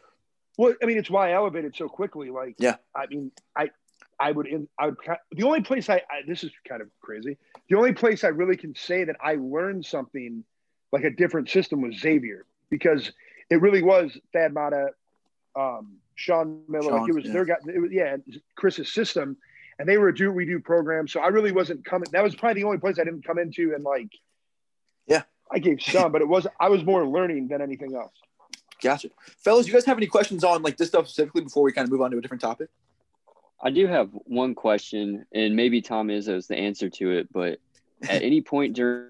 [0.58, 2.32] Well, I mean, it's why I elevated so quickly.
[2.32, 2.78] Like, Yeah.
[2.96, 3.70] I mean, I,
[4.20, 4.98] I would, in, I would.
[5.32, 7.38] The only place I, I, this is kind of crazy.
[7.70, 10.44] The only place I really can say that I learned something
[10.92, 13.12] like a different system was Xavier because
[13.50, 14.90] it really was Thad Matta,
[15.56, 17.00] um, Sean Miller.
[17.00, 17.34] like it was yeah.
[17.34, 17.56] their guy.
[17.68, 18.18] It was, yeah,
[18.56, 19.38] Chris's system,
[19.78, 21.08] and they were a do we do program.
[21.08, 22.10] So I really wasn't coming.
[22.12, 24.10] That was probably the only place I didn't come into and like.
[25.06, 25.24] Yeah.
[25.50, 28.12] I gave some, but it was I was more learning than anything else.
[28.82, 29.10] Gotcha.
[29.40, 31.92] Fellas, you guys have any questions on like this stuff specifically before we kind of
[31.92, 32.70] move on to a different topic?
[33.62, 37.32] I do have one question, and maybe Tom Izzo is the answer to it.
[37.32, 37.60] But
[38.08, 39.10] at any point during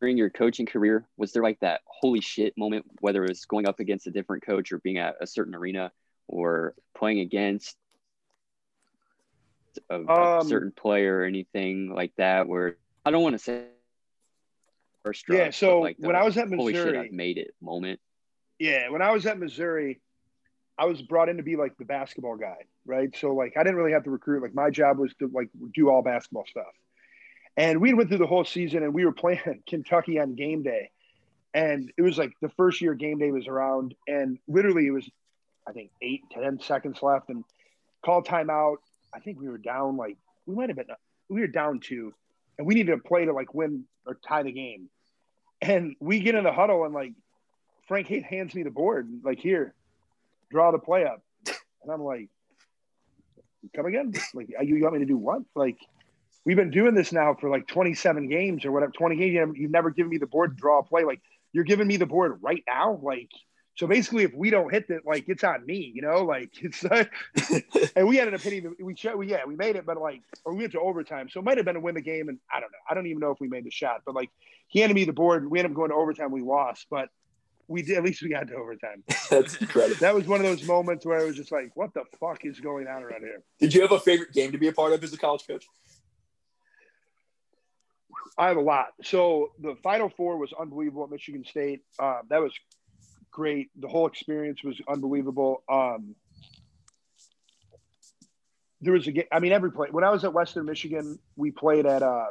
[0.00, 3.66] during your coaching career, was there like that holy shit moment, whether it was going
[3.66, 5.92] up against a different coach or being at a certain arena
[6.28, 7.76] or playing against
[9.88, 12.48] a, a Um, certain player or anything like that?
[12.48, 13.64] Where I don't want to say
[15.04, 18.00] first Yeah, so like when I was at holy shit, Missouri- I've made it moment.
[18.58, 20.00] Yeah, when I was at Missouri,
[20.76, 23.14] I was brought in to be like the basketball guy, right?
[23.16, 24.42] So like I didn't really have to recruit.
[24.42, 26.72] Like my job was to like do all basketball stuff.
[27.56, 30.90] And we went through the whole season and we were playing Kentucky on game day.
[31.52, 35.08] And it was like the first year game day was around and literally it was
[35.66, 37.30] I think eight, ten seconds left.
[37.30, 37.44] And
[38.04, 38.76] call timeout.
[39.14, 40.16] I think we were down like
[40.46, 40.88] we might have been
[41.28, 42.12] we were down two,
[42.58, 44.88] and we needed to play to like win or tie the game.
[45.62, 47.12] And we get in the huddle and like
[47.88, 49.74] Frank Haith hands me the board, like here,
[50.54, 51.20] draw the play up,
[51.82, 52.28] and I'm like,
[53.74, 54.12] come again?
[54.34, 55.42] Like you want me to do what?
[55.56, 55.78] Like
[56.44, 59.58] we've been doing this now for like 27 games or whatever, 20 games.
[59.58, 61.04] You've never given me the board to draw a play.
[61.04, 61.20] Like
[61.52, 63.00] you're giving me the board right now.
[63.02, 63.30] Like,
[63.76, 66.84] so basically if we don't hit that, like it's on me, you know, like it's,
[66.84, 67.04] uh,
[67.96, 70.54] and we ended up hitting the, we, we, yeah, we made it, but like, or
[70.54, 71.28] we went to overtime.
[71.28, 72.28] So it might've been to win the game.
[72.28, 72.78] And I don't know.
[72.88, 74.30] I don't even know if we made the shot, but like
[74.68, 75.50] he handed me the board.
[75.50, 76.30] We ended up going to overtime.
[76.30, 77.08] We lost, but
[77.68, 79.02] we did, at least we got to overtime.
[79.30, 79.96] That's incredible.
[80.00, 82.60] That was one of those moments where I was just like, what the fuck is
[82.60, 83.42] going on around here?
[83.60, 85.66] Did you have a favorite game to be a part of as a college coach?
[88.36, 88.88] I have a lot.
[89.02, 91.82] So the Final Four was unbelievable at Michigan State.
[91.98, 92.52] Uh, that was
[93.30, 93.70] great.
[93.76, 95.62] The whole experience was unbelievable.
[95.68, 96.16] Um,
[98.80, 99.24] there was a game.
[99.32, 99.88] I mean, every play.
[99.90, 102.26] When I was at Western Michigan, we played at uh,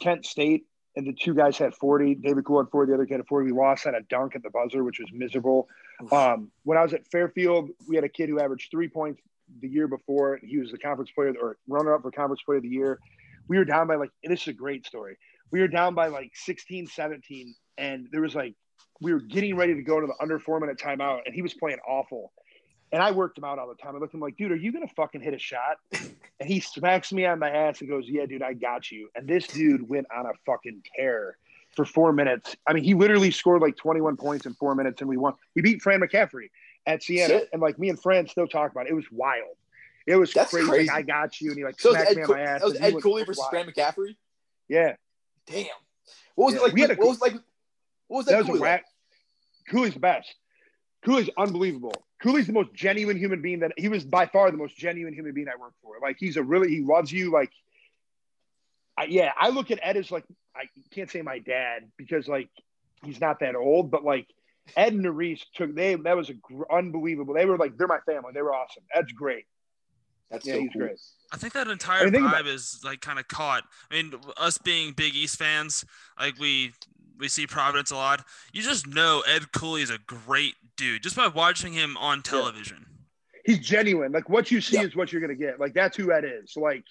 [0.00, 0.66] Kent State,
[0.96, 2.16] and the two guys had 40.
[2.16, 3.52] David Kool had 40, the other kid had 40.
[3.52, 5.68] We lost on a dunk at the buzzer, which was miserable.
[6.10, 9.20] Um, when I was at Fairfield, we had a kid who averaged three points
[9.60, 10.40] the year before.
[10.42, 12.98] He was the conference player or runner up for conference player of the year
[13.48, 15.16] we were down by like, and this is a great story.
[15.50, 18.54] We were down by like 16, 17, and there was like,
[19.00, 21.54] we were getting ready to go to the under four minute timeout, and he was
[21.54, 22.32] playing awful.
[22.92, 23.96] And I worked him out all the time.
[23.96, 25.78] I looked at him like, dude, are you gonna fucking hit a shot?
[26.38, 29.08] And he smacks me on my ass and goes, Yeah, dude, I got you.
[29.14, 31.38] And this dude went on a fucking tear
[31.74, 32.54] for four minutes.
[32.66, 35.32] I mean, he literally scored like 21 points in four minutes, and we won.
[35.54, 36.50] We beat Fran McCaffery
[36.84, 37.48] at Siena, Shit.
[37.54, 38.90] and like me and Fran still talk about it.
[38.90, 39.56] It was wild.
[40.06, 40.68] It was That's crazy.
[40.68, 40.88] crazy.
[40.88, 42.60] Like, I got you, and he like So smacked Ed, me on my ass.
[42.60, 43.50] that was Ed Cooley versus wild.
[43.50, 44.16] Fran McCaffery.
[44.68, 44.96] Yeah,
[45.46, 45.64] Damn.
[46.34, 46.72] What was Yeah, it like?
[46.74, 47.32] we had a- what was like?
[48.08, 48.32] What was that?
[48.32, 48.84] that was a Cooley like?
[49.70, 50.34] Cooley's the best.
[51.06, 51.94] Cooley's unbelievable.
[52.22, 55.32] Cooley's the most genuine human being that he was by far the most genuine human
[55.32, 55.94] being I worked for.
[56.02, 57.30] Like he's a really he loves you.
[57.30, 57.50] Like,
[58.98, 62.48] I, yeah, I look at Ed as like I can't say my dad because like
[63.04, 64.26] he's not that old, but like
[64.76, 67.34] Ed and Nerese took they that was a gr- unbelievable.
[67.34, 68.32] They were like they're my family.
[68.34, 68.82] They were awesome.
[68.94, 69.44] Ed's great.
[70.30, 70.82] That's Yeah, so he's cool.
[70.82, 70.98] great.
[71.32, 73.64] I think that entire I mean, think vibe about- is like kind of caught.
[73.90, 75.84] I mean, us being Big East fans,
[76.18, 76.72] like we
[77.18, 78.24] we see Providence a lot.
[78.52, 82.86] You just know Ed Cooley is a great dude just by watching him on television.
[83.44, 84.12] he's genuine.
[84.12, 84.86] Like what you see Yep.
[84.86, 85.58] is what you're gonna get.
[85.60, 86.54] Like that's who Ed is.
[86.56, 86.84] Like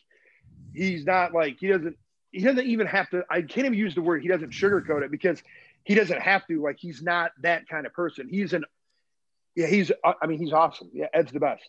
[0.74, 1.96] he's not like he doesn't
[2.32, 5.12] he doesn't even have to I can't even use the word he doesn't sugarcoat it
[5.12, 5.42] because
[5.84, 6.62] he doesn't have to.
[6.62, 8.28] Like he's not that kind of person.
[8.30, 8.66] He's an
[9.56, 10.90] yeah, he's uh, I mean he's awesome.
[10.94, 11.64] Yeah, Ed's the best.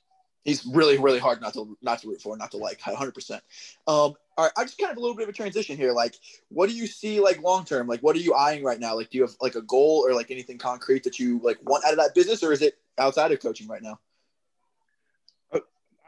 [0.44, 3.12] He's really, really hard not to not to root for, not to like, 100.
[3.12, 3.42] percent
[3.88, 5.92] Um, all right, I just kind of a little bit of a transition here.
[5.92, 6.14] Like,
[6.48, 7.86] what do you see like long term?
[7.86, 8.94] Like, what are you eyeing right now?
[8.94, 11.84] Like, do you have like a goal or like anything concrete that you like want
[11.84, 13.98] out of that business, or is it outside of coaching right now?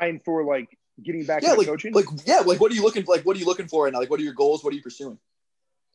[0.01, 1.93] I'm for like getting back yeah, into like, coaching.
[1.93, 3.16] like yeah, like what are you looking for?
[3.16, 3.99] Like, what are you looking for right now?
[3.99, 4.62] Like, what are your goals?
[4.62, 5.18] What are you pursuing?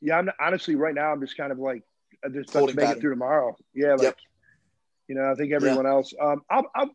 [0.01, 1.83] yeah, I'm honestly right now I'm just kind of like
[2.23, 2.97] I just make pattern.
[2.97, 3.55] it through tomorrow.
[3.73, 4.17] Yeah, like Yep.
[5.07, 6.13] you know, I think everyone else.
[6.21, 6.91] Um I'll, I'll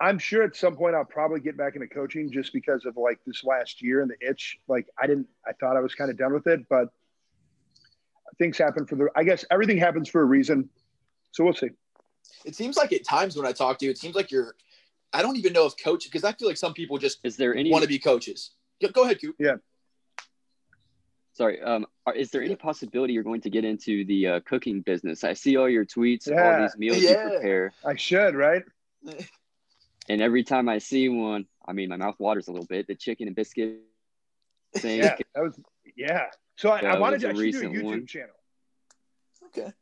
[0.00, 3.18] I'm sure at some point I'll probably get back into coaching just because of like
[3.26, 4.58] this last year and the itch.
[4.68, 6.88] Like I didn't I thought I was kind of done with it, but
[8.38, 10.68] things happen for the I guess everything happens for a reason.
[11.32, 11.70] So we'll see.
[12.44, 14.54] It seems like at times when I talk to you, it seems like you're.
[15.12, 17.54] I don't even know if coach because I feel like some people just Is there
[17.56, 18.50] any want to be coaches.
[18.80, 19.34] Go, go ahead, Coop.
[19.38, 19.56] Yeah.
[21.32, 21.86] Sorry, um
[22.16, 25.24] is there any possibility you're going to get into the uh, cooking business?
[25.24, 26.42] I see all your tweets, Yeah.
[26.56, 27.24] all these meals Yeah.
[27.24, 28.62] you prepare, I should, right?
[30.08, 32.86] and every time I see one, I mean my mouth waters a little bit.
[32.86, 33.78] The chicken and biscuit
[34.76, 35.00] thing.
[35.00, 35.16] Yeah.
[35.34, 35.58] That was
[35.96, 36.26] yeah.
[36.56, 38.06] So I, I wanted to a I should do a YouTube one.
[38.06, 38.34] channel.
[39.46, 39.72] Okay.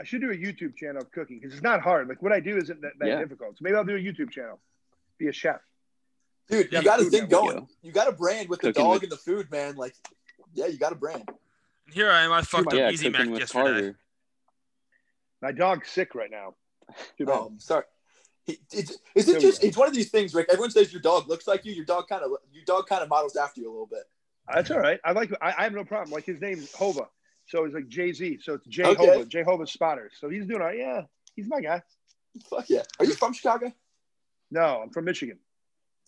[0.00, 2.08] I should do a YouTube channel of cooking because it's not hard.
[2.08, 3.18] Like what I do isn't that, that Yeah.
[3.18, 3.56] difficult.
[3.58, 4.58] So maybe I'll do a YouTube channel.
[5.18, 5.60] Be a chef.
[6.48, 7.68] Dude, Yeah, you got a thing network, going.
[7.82, 9.76] You got a brand with the dog with- and the food, man.
[9.76, 9.94] Like,
[10.54, 11.28] yeah, you got a brand.
[11.92, 12.32] Here I am.
[12.32, 13.62] I fucked up yeah, Easy Mac with yesterday.
[13.70, 13.98] Carter.
[15.40, 16.54] My dog's sick right now.
[17.18, 17.38] Too bad.
[17.38, 17.84] Um, sorry.
[18.44, 20.48] He- It's, is it just it's one of these things, Rick.
[20.50, 21.72] Everyone says your dog looks like you.
[21.72, 24.02] Your dog kind of, your dog kind of models after you a little bit.
[24.52, 24.98] That's all right.
[25.04, 25.32] I like.
[25.40, 26.10] I, I have no problem.
[26.12, 27.06] Like his name's Hova,
[27.46, 28.40] so it's like Jay Z.
[28.42, 29.06] So it's Jay Okay.
[29.06, 30.14] Hova, Jay Hova Spotters.
[30.18, 30.78] So he's doing all right.
[30.78, 31.02] Yeah,
[31.36, 31.82] he's my guy.
[32.50, 32.82] Fuck yeah.
[32.98, 33.72] Are you from Chicago?
[34.50, 35.38] No, I'm from Michigan.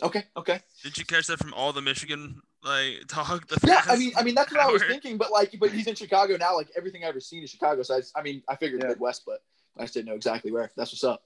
[0.03, 0.25] Okay.
[0.37, 0.61] Okay.
[0.83, 3.47] Did you catch that from all the Michigan like talk?
[3.47, 3.83] The Yeah.
[3.87, 5.17] I mean, I mean, that's what I was thinking.
[5.17, 6.57] But like, but he's in Chicago now.
[6.57, 7.83] Like everything I've ever seen in Chicago.
[7.85, 8.89] So I, I mean, I figured Yeah.
[8.89, 9.39] Midwest, but
[9.79, 10.73] I just didn't know exactly where.
[10.77, 11.23] That's what's up.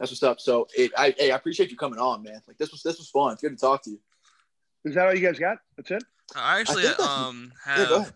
[0.00, 0.40] That's what's up.
[0.40, 2.40] So, it, I, hey, I appreciate you coming on, man.
[2.48, 3.34] Like this was, this was fun.
[3.34, 4.00] It's good to talk to you.
[4.86, 5.58] Is that all you guys got?
[5.76, 6.02] That's it.
[6.34, 8.12] I actually think that's- um have ahead.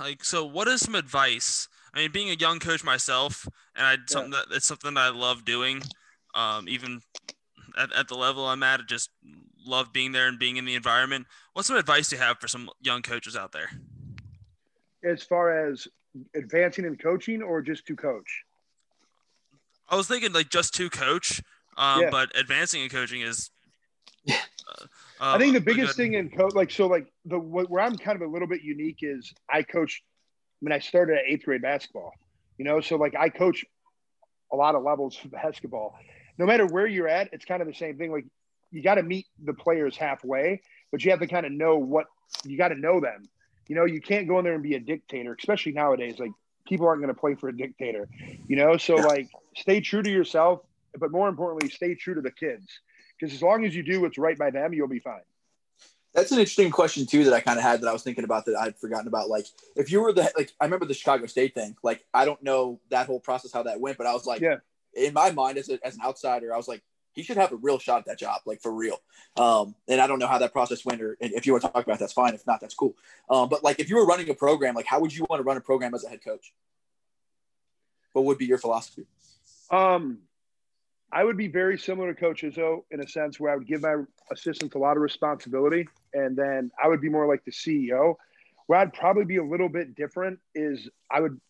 [0.00, 0.44] like so.
[0.46, 1.68] What is some advice?
[1.92, 3.46] I mean, being a young coach myself,
[3.76, 5.82] and I something that it's something that I love doing.
[6.34, 7.00] Um, even
[7.78, 9.10] at, at the level I'm at, I just
[9.66, 11.26] love being there and being in the environment.
[11.52, 13.70] What's some advice you have for some young coaches out there?
[15.04, 15.86] As far as
[16.34, 18.42] advancing in coaching or just to coach?
[19.88, 21.42] I was thinking like just to coach,
[21.76, 22.10] um, Yeah.
[22.10, 23.50] but advancing in coaching is.
[24.26, 24.40] Yeah.
[25.20, 27.94] Uh, I think the biggest good- thing in coach, like so, like the where I'm
[27.96, 30.02] kind of a little bit unique is I coach.
[30.02, 32.12] I mean, I started at eighth grade basketball,
[32.56, 33.66] you know, so like I coach
[34.50, 35.94] a lot of levels of basketball.
[36.38, 38.10] No matter where you're at, it's kind of the same thing.
[38.12, 38.24] Like
[38.70, 42.06] you got to meet the players halfway, but you have to kind of know what
[42.44, 43.24] you got to know them.
[43.68, 46.18] You know, you can't go in there and be a dictator, especially nowadays.
[46.18, 46.32] Like
[46.66, 48.08] people aren't going to play for a dictator,
[48.48, 48.76] you know.
[48.76, 50.60] So like, stay true to yourself,
[50.98, 52.66] but more importantly, stay true to the kids.
[53.18, 55.20] Because as long as you do what's right by them, you'll be fine.
[56.14, 58.46] That's an interesting question too that I kind of had that I was thinking about
[58.46, 59.28] that I'd forgotten about.
[59.28, 61.76] Like, if you were the like, I remember the Chicago State thing.
[61.82, 64.56] Like, I don't know that whole process how that went, but I was like, Yeah.
[64.94, 66.82] in my mind as, a, as an outsider, I was like,
[67.14, 69.00] he should have a real shot at that job, like for real.
[69.36, 71.84] Um, and I don't know how that process went, or if you want to talk
[71.84, 72.34] about, it, that's fine.
[72.34, 72.94] If not, that's cool.
[73.30, 75.44] Um, but like, if you were running a program, like, how would you want to
[75.44, 76.52] run a program as a head coach?
[78.12, 79.06] What would be your philosophy?
[79.70, 80.18] Um,
[81.12, 83.82] I would be very similar to Coach Izzo in a sense where I would give
[83.82, 84.02] my
[84.32, 88.16] assistants a lot of responsibility, and then I would be more like the CEO.
[88.66, 91.40] Where I'd probably be a little bit different is I would.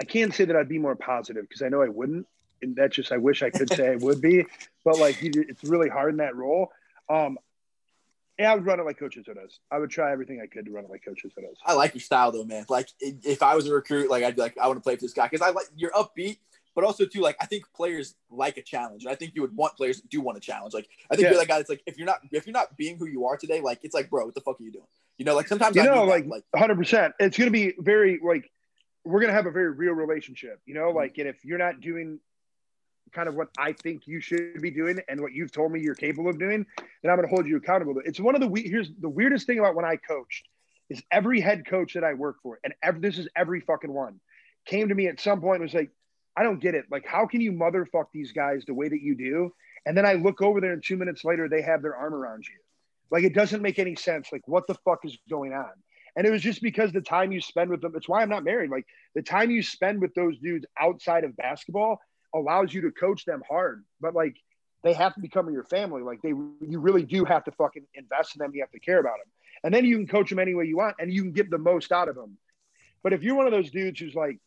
[0.00, 2.26] I can't say that I'd be more positive because I know I wouldn't,
[2.62, 4.44] and that's just I wish I could say I would be,
[4.84, 6.70] but like you- it's really hard in that role.
[7.08, 7.38] Um,
[8.38, 9.58] yeah, I would run it like Coach does.
[9.70, 11.56] I would try everything I could to run it like Coach does.
[11.66, 12.64] I like your style though, man.
[12.68, 15.02] Like if I was a recruit, like I'd be like, I want to play for
[15.02, 16.38] this guy because I like you're upbeat,
[16.74, 19.54] but also too like I think players like a challenge, and I think you would
[19.54, 20.72] want players that do want a challenge.
[20.72, 21.30] Like I think Yeah.
[21.32, 23.36] you're that guy that's like if you're not if you're not being who you are
[23.36, 24.86] today, like it's like bro, what the fuck are you doing?
[25.18, 27.14] You know, like sometimes You I know, like- like hundred percent.
[27.20, 28.50] It's gonna be very like
[29.04, 30.82] we're gonna have a very real relationship, you Mm-hmm.
[30.82, 30.90] know.
[30.92, 32.20] Like, and if you're not doing
[33.12, 35.94] kind of what I think you should be doing and what you've told me you're
[35.94, 38.00] capable of doing, then I'm gonna hold you accountable.
[38.04, 40.48] It's one of the we- here's the weirdest thing about when I coached
[40.88, 44.20] is every head coach that I work for, and every, this is every fucking one,
[44.66, 45.90] came to me at some point and was like,
[46.36, 46.86] I don't get it.
[46.90, 49.52] Like, how can you motherfuck these guys the way that you do?
[49.86, 52.44] And then I look over there, and two minutes later, they have their arm around
[52.46, 52.56] you.
[53.10, 54.28] Like, it doesn't make any sense.
[54.32, 55.70] Like, what the fuck is going on?
[56.16, 58.44] And it was just because the time you spend with them, it's why I'm not
[58.44, 58.70] married.
[58.70, 62.00] Like, the time you spend with those dudes outside of basketball
[62.34, 63.84] allows you to coach them hard.
[64.00, 64.36] But, like,
[64.82, 66.02] they have to become your family.
[66.02, 68.52] Like, they, you really do have to fucking invest in them.
[68.54, 69.30] You have to care about them.
[69.64, 71.58] And then you can coach them any way you want and you can get the
[71.58, 72.38] most out of them.
[73.02, 74.38] But if you're one of those dudes who's like,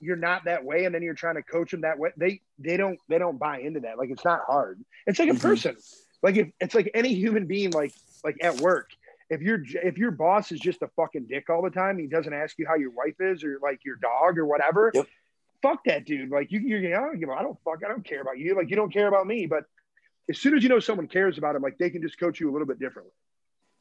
[0.00, 2.10] you're not that way, and then you're trying to coach them that way.
[2.18, 3.96] They they don't they don't buy into that.
[3.96, 4.84] Like it's not hard.
[5.06, 5.40] It's like a Mhm.
[5.40, 5.76] person.
[6.22, 7.70] Like if it's like any human being.
[7.70, 8.90] Like like at work.
[9.30, 12.32] If your if your boss is just a fucking dick all the time, he doesn't
[12.34, 14.90] ask you how your wife is or like your dog or whatever.
[14.92, 15.06] Yep.
[15.64, 16.30] Fuck that dude.
[16.30, 18.54] Like you you're I don't give a- I don't fuck I don't care about you.
[18.54, 19.46] Like you don't care about me.
[19.46, 19.64] But
[20.28, 22.50] as soon as you know someone cares about him, like they can just coach you
[22.50, 23.12] a little bit differently.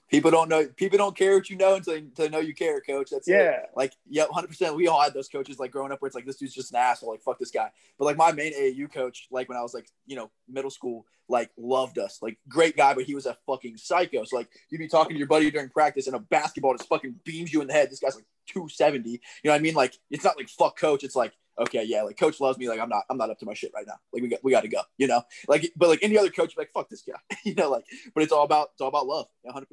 [0.10, 2.80] people don't know people don't care what you know until, until they know you care,
[2.82, 3.10] coach.
[3.12, 3.32] That's it.
[3.32, 3.60] Yeah.
[3.76, 4.76] Like, yeah, 100%.
[4.76, 6.78] We all had those coaches like growing up where it's like, this dude's just an
[6.78, 7.12] asshole.
[7.12, 7.70] Like, fuck this guy.
[7.98, 11.06] But like my main AAU coach, like when I was like, you know, middle school,
[11.30, 12.20] like loved us.
[12.22, 14.24] Like, great guy, but he was a fucking psycho.
[14.26, 17.16] So like, you'd be talking to your buddy during practice and a basketball just fucking
[17.24, 17.90] beams you in the head.
[17.90, 19.10] This guy's like 270.
[19.10, 19.74] You know what I mean?
[19.74, 21.04] Like, it's not like fuck coach.
[21.04, 22.68] It's like, okay, yeah, like coach loves me.
[22.70, 23.96] Like, I'm not, I'm not up to my shit right now.
[24.12, 25.22] Like, we got, we got to go, you know?
[25.48, 27.70] Like, but like any other coach, like, fuck this guy, you know?
[27.70, 29.28] Like, but it's all about, it's all about love.
[29.48, 29.66] 100%.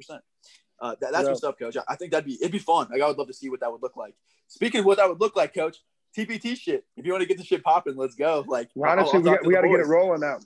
[0.79, 1.29] Uh, that, that's Yeah.
[1.29, 1.77] what's up, coach.
[1.77, 2.87] I, I think that'd be it'd be fun.
[2.91, 4.15] Like I would love to see what that would look like.
[4.47, 5.77] Speaking of what that would look like, coach,
[6.17, 6.85] TBT shit.
[6.97, 8.43] If you want to get the shit popping, let's go.
[8.47, 10.39] Like Well, I'll- honestly, I'll we got, to we got to get it rolling now.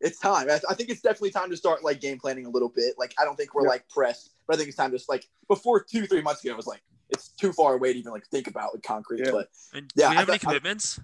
[0.00, 0.48] It's time.
[0.50, 2.94] I, think it's definitely time to start like game planning a little bit.
[2.98, 3.68] Like I don't think we're Yeah.
[3.68, 6.56] like pressed, but I think it's time to like before two three months ago, it
[6.56, 6.82] was like
[7.12, 9.22] it's too far away to even like think about with concrete.
[9.24, 9.30] Yeah.
[9.32, 11.00] But And Yeah, do we have I any thought- I- commitments?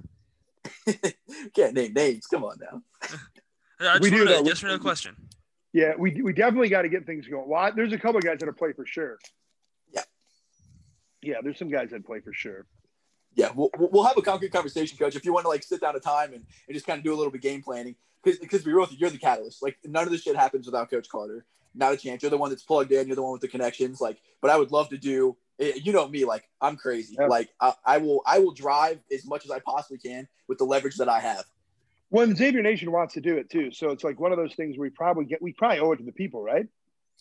[1.54, 2.26] can't name names.
[2.26, 2.82] Come on now.
[3.80, 4.44] I just We do, wanted though.
[4.48, 5.16] yes or no question.
[5.72, 7.48] Yeah, we, we definitely got to get things going.
[7.48, 9.18] Well, I- there's a couple of guys that are play for sure.
[9.94, 10.02] Yeah.
[11.22, 12.66] Yeah, there's some guys that play for sure.
[13.34, 15.14] yeah, we'll, we'll we'll have a concrete conversation, coach.
[15.16, 17.12] If you want to like sit down a time and, and just kind of do
[17.14, 17.94] a little bit game planning,
[18.24, 19.62] because because be real with you, you're the catalyst.
[19.62, 21.44] Like none of this shit happens without Coach Carter.
[21.74, 22.22] Not a chance.
[22.22, 23.06] You're the one that's plugged in.
[23.06, 24.00] You're the one with the connections.
[24.00, 25.36] Like, but I would love to do.
[25.59, 27.16] Eh, You know me, like I'm crazy.
[27.18, 27.26] Yeah.
[27.26, 30.64] Like I, I will I will drive as much as I possibly can with the
[30.64, 31.44] leverage that I have.
[32.11, 34.78] When Xavier Nation wants to do it too, so it's like one of those things
[34.78, 35.42] we probably get.
[35.42, 36.66] We probably owe it to the people, right?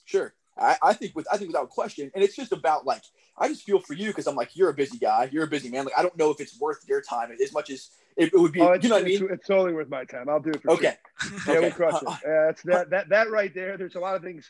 [0.06, 0.34] Sure.
[0.58, 3.04] I, I think with I think without question, and it's just about like
[3.38, 5.70] I just feel for you because I'm like you're a busy guy, you're a busy
[5.70, 5.86] man.
[5.86, 8.54] Like I don't know if it's worth your time as much as it, it would
[8.54, 8.62] be.
[8.62, 9.28] Oh, it's, you know what I mean?
[9.30, 10.30] it's totally worth my time.
[10.30, 10.96] I'll do it for Okay.
[11.22, 11.32] sure.
[11.46, 11.60] Yeah, Okay.
[11.60, 12.08] we'll crush it.
[12.26, 13.78] Yeah, it's that that that right there.
[13.78, 14.50] There's a lot of things.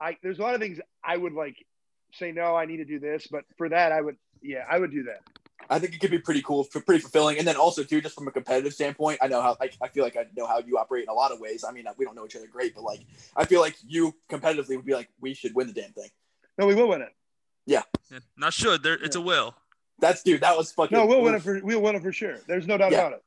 [0.00, 1.56] I there's a lot of things I would like
[2.18, 2.54] say no.
[2.56, 5.20] I need to do this, but for that I would yeah I would do that.
[5.70, 8.26] I think it could be pretty cool, pretty fulfilling, and then also too, just from
[8.26, 11.04] a competitive standpoint, I know how I, I feel like I know how you operate
[11.04, 11.64] in a lot of ways.
[11.66, 13.00] I mean, we don't know each other great, but like
[13.36, 16.08] I feel like you competitively would be like, we should win the damn thing.
[16.58, 17.14] No, we will win it.
[17.64, 17.82] Yeah,
[18.36, 18.82] not should.
[18.82, 19.54] There, it's a will.
[20.00, 20.40] That's dude.
[20.40, 20.98] That was fucking.
[20.98, 22.38] No, we'll win it for we'll win it for sure.
[22.48, 22.98] There's no doubt Yeah.
[22.98, 23.24] about it.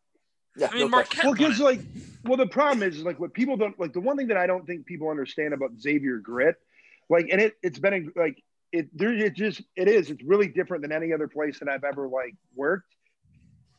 [0.57, 0.87] Yeah, I mean, no.
[0.89, 1.79] Marquette Well, because like,
[2.23, 3.93] well, the problem is like what people don't like.
[3.93, 6.55] The one thing that I don't think people understand about Xavier Grit,
[7.09, 8.43] like, and it it's been like
[8.75, 11.83] it there it just it is it's really different than any other place that I've
[11.83, 12.91] ever like worked.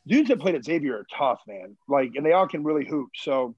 [0.07, 1.75] Dudes that played at Xavier are tough, man.
[1.89, 3.09] Like, and they all can really hoop.
[3.17, 3.55] So,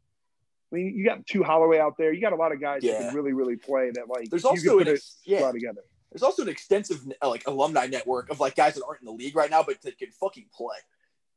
[0.72, 2.12] I mean, you got Tu Holloway out there.
[2.12, 3.92] You got a lot of guys that can really, really play.
[3.94, 5.52] That like There's also an ex- yeah.
[5.52, 5.82] together.
[6.12, 9.36] There's also an extensive like alumni network of like guys that aren't in the league
[9.36, 10.78] right now, but that can fucking play.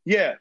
[0.07, 0.37] Yeah,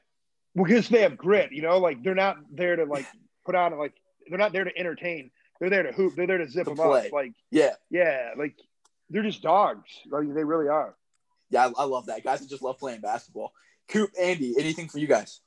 [0.55, 1.51] because they have grit.
[1.51, 3.05] You know, like they're not there to like
[3.45, 3.93] put on like
[4.29, 5.31] they're not there to entertain.
[5.59, 6.15] They're there to hoop.
[6.15, 7.07] They're there to zip To them play.
[7.07, 7.11] up.
[7.13, 8.55] Like Yeah, yeah, like
[9.11, 9.89] they're just dogs.
[10.09, 10.95] Like they really are.
[11.49, 12.23] yeah, I, I love that.
[12.23, 13.53] Guys that just love playing basketball.
[13.87, 15.41] Coop, Andy, anything for you guys?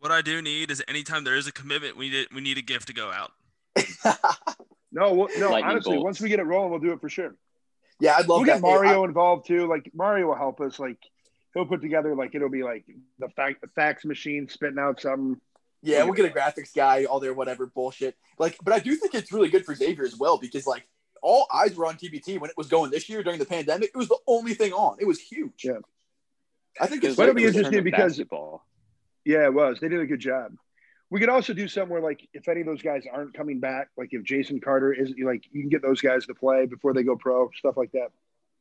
[0.00, 2.62] What I do need is anytime there is a commitment, we need we need a
[2.62, 3.32] gift to go out.
[4.90, 5.50] No, we'll, no.
[5.50, 6.04] Lightning honestly, bolts.
[6.04, 7.34] once we get it rolling, we'll do it for sure.
[8.00, 8.54] yeah, I'd love we'll that.
[8.54, 9.68] get Mario involved too.
[9.68, 10.78] Like Mario will help us.
[10.78, 10.98] Like
[11.54, 12.84] he'll put together like it'll be like
[13.18, 15.40] the fact the fax machine spitting out something.
[15.82, 18.16] Yeah, we'll get a graphics guy, all their whatever bullshit.
[18.38, 20.88] Like, but I do think it's really good for Xavier as well because like
[21.22, 23.90] all eyes were on TBT when it was going this year during the pandemic.
[23.94, 24.96] It was the only thing on.
[25.00, 25.64] It was huge.
[25.64, 25.78] Yeah.
[26.80, 28.64] I think It it's was That'll be interesting because- basketball.
[29.24, 29.78] Yeah, it was.
[29.80, 30.52] They did a good job.
[31.10, 33.88] We could also do something where, like, if any of those guys aren't coming back,
[33.96, 37.02] like if Jason Carter isn't, like, you can get those guys to play before they
[37.02, 38.08] go pro, stuff like that.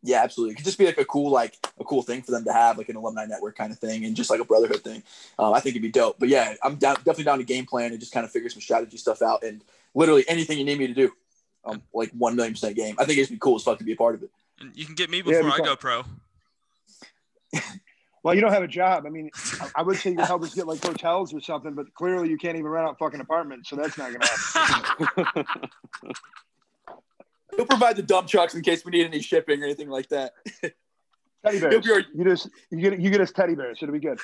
[0.04, 0.54] yeah, absolutely.
[0.54, 2.78] It could just be like a cool like a cool thing for them to have,
[2.78, 5.04] like an alumni network kind of thing, and just like a brotherhood thing.
[5.40, 6.20] Um, I think it'd be dope.
[6.20, 8.62] But yeah, I'm down, definitely down to game plan and just kind of figure some
[8.62, 11.12] strategy stuff out and literally anything you need me to do.
[11.68, 12.96] Um, like one million percent game.
[12.98, 14.32] I think it'd be cool as fuck to be a part of it.
[14.60, 16.04] And you can get me before it'd I go pro.
[18.24, 19.06] Well, you don't have a job.
[19.06, 19.30] I mean,
[19.62, 22.28] I- I would say you can help us get like hotels or something, but clearly
[22.30, 25.46] you can't even rent out fucking apartments, so that's not gonna happen.
[27.56, 30.34] He'll provide the dump trucks in case we need any shipping or anything like that.
[31.46, 31.88] teddy bears.
[31.90, 33.80] our- You just you get you get us teddy bears.
[33.82, 34.20] It'll be good.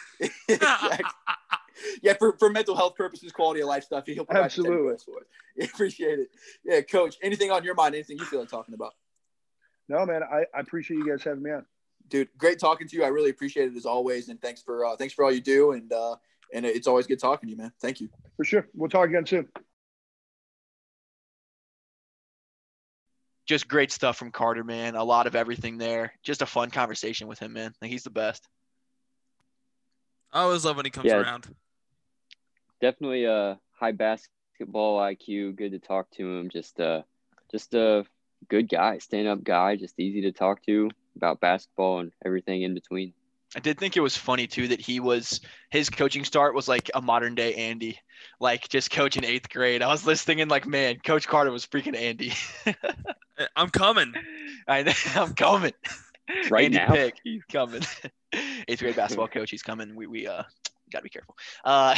[0.49, 1.05] Exactly.
[2.01, 4.97] Yeah, for, for mental health purposes, quality of life stuff, he'll provide Absolutely.
[4.97, 5.27] for it.
[5.55, 6.29] Yeah, appreciate it.
[6.63, 7.15] Yeah, coach.
[7.21, 7.93] Anything on your mind?
[7.95, 8.93] Anything you feel like talking about?
[9.87, 11.65] No, man, I, I appreciate you guys having me on.
[12.09, 14.95] dude great talking to you i really appreciate it as always and thanks for uh,
[14.97, 16.15] thanks for all you do and uh
[16.53, 18.67] and it's always good talking to you man thank you For sure.
[18.73, 19.47] We'll talk again soon.
[23.45, 24.95] Just great stuff from Carter, man.
[24.95, 26.13] A lot of everything there.
[26.23, 27.73] Just a fun conversation with him, man.
[27.81, 28.47] Like he's the best.
[30.31, 31.17] I always love when he comes Yeah.
[31.21, 31.53] around.
[32.83, 35.55] Definitely a high basketball IQ.
[35.55, 36.49] Good to talk to him.
[36.49, 37.03] Just uh,
[37.49, 38.05] just a
[38.49, 39.77] good guy, stand up guy.
[39.77, 43.13] Just easy to talk to about basketball and everything in between.
[43.55, 46.91] I did think it was funny too that he was his coaching start was like
[46.93, 48.01] a modern day Andy,
[48.41, 49.81] like just coaching eighth grade.
[49.81, 52.33] I was listening and like, man, Coach Carter was freaking Andy.
[52.65, 54.13] Eh, I'm coming.
[54.67, 55.71] I know, I'm coming.
[56.49, 56.91] Right Andy now?
[56.91, 57.81] Pick, he's coming.
[58.67, 59.95] eighth grade basketball coach, he's coming.
[59.95, 60.43] We we uh
[60.93, 61.35] gotta be careful.
[61.65, 61.95] Uh,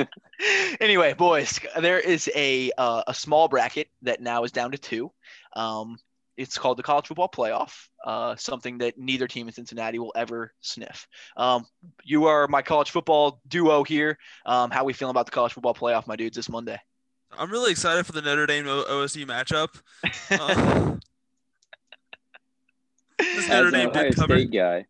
[0.80, 5.12] anyway, boys, there is a uh, a small bracket that now is down to two.
[5.54, 5.98] Um,
[6.36, 7.88] it's called the college football playoff.
[8.04, 11.08] Uh, something that neither team in Cincinnati will ever sniff.
[11.36, 11.66] Um,
[12.04, 14.18] you are my college football duo here.
[14.44, 16.78] Um, how we feeling about the college football playoff, my dudes, this Monday?
[17.36, 19.68] I'm really excited for the Notre Dame OSU matchup.
[23.18, 24.38] Uh, this as Notre an Dame Ohio did cover.
[24.38, 24.86] State guy,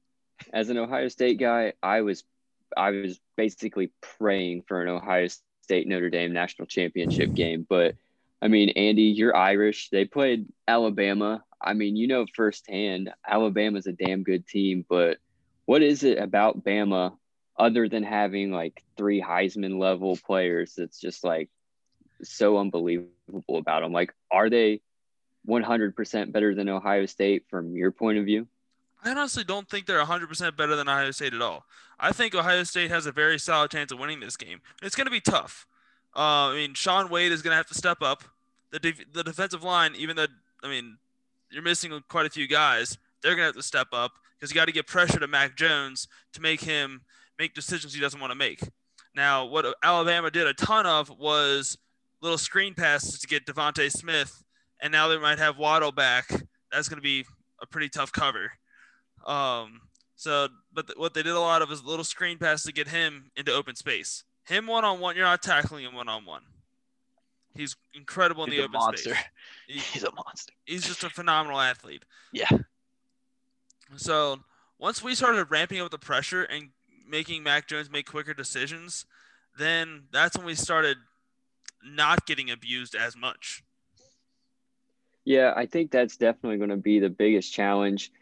[0.52, 2.24] as an Ohio State guy, I was
[2.76, 5.28] I was basically praying for an Ohio
[5.62, 7.66] State Notre Dame national championship game.
[7.68, 7.96] But
[8.40, 9.88] I mean, Andy, you're Irish.
[9.90, 11.42] They played Alabama.
[11.60, 14.84] I mean, you know firsthand, Alabama's a damn good team.
[14.88, 15.18] But
[15.64, 17.16] what is it about Bama
[17.58, 21.50] other than having like three Heisman level players that's just like
[22.22, 23.92] so unbelievable about them?
[23.92, 24.80] Like, are they
[25.48, 28.46] 100% better than Ohio State from your point of view?
[29.06, 31.64] I honestly don't think they're 100% better than Ohio State at all.
[31.98, 34.60] I think Ohio State has a very solid chance of winning this game.
[34.82, 35.66] It's going to be tough.
[36.14, 38.24] Uh, I mean, Shaun Wade is going to have to step up.
[38.72, 40.26] The, def- the defensive line, even though,
[40.62, 40.98] I mean,
[41.50, 44.54] you're missing quite a few guys, they're going to have to step up because you
[44.54, 47.02] got to get pressure to Mac Jones to make him
[47.38, 48.60] make decisions he doesn't want to make.
[49.14, 51.78] Now, what Alabama did a ton of was
[52.20, 54.42] little screen passes to get DeVonta Smith,
[54.80, 56.28] and now they might have Waddle back.
[56.72, 57.24] That's going to be
[57.62, 58.52] a pretty tough cover.
[59.26, 59.80] Um,
[60.14, 62.88] so, but th- what they did a lot of is little screen pass to get
[62.88, 64.24] him into open space.
[64.44, 66.42] Him one on one, you're not tackling him one on one.
[67.54, 69.10] He's incredible in He's the a open monster.
[69.14, 69.24] space.
[69.66, 70.52] He- He's a monster.
[70.64, 72.04] he's just a phenomenal athlete.
[72.32, 72.48] Yeah.
[73.96, 74.40] So
[74.78, 76.68] once we started ramping up the pressure and
[77.08, 79.06] making Mac Jones make quicker decisions,
[79.58, 80.98] then that's when we started
[81.84, 83.62] not getting abused as much.
[85.24, 88.12] Yeah, I think that's definitely going to be the biggest challenge.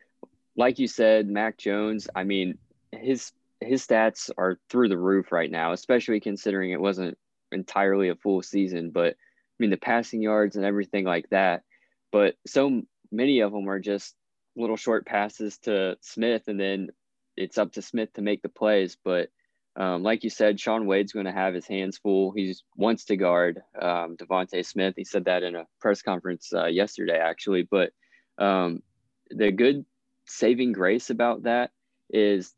[0.57, 2.59] Like you said, Mac Jones, I mean,
[2.93, 7.17] his his stats are through the roof right now, especially considering it wasn't
[7.53, 11.63] entirely a full season, but I mean the passing yards and everything like that.
[12.13, 14.15] But so many of them are just
[14.57, 16.89] little short passes to Smith, and then
[17.37, 18.97] it's up to Smith to make the plays.
[19.03, 19.31] But
[19.77, 22.31] um, like you said, Shaun Wade's going to have his hands full.
[22.31, 24.95] He wants to guard um, DeVonta Smith.
[24.97, 27.63] He said that in a press conference uh, yesterday, actually.
[27.63, 27.91] But
[28.39, 28.83] um,
[29.31, 29.85] the good
[30.27, 31.71] saving grace about that
[32.11, 32.55] is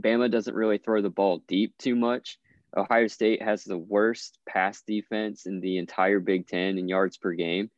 [0.00, 2.38] Bama doesn't really throw the ball deep too much.
[2.76, 7.32] Ohio State has the worst pass defense in the entire Big Ten in yards per
[7.32, 7.70] game.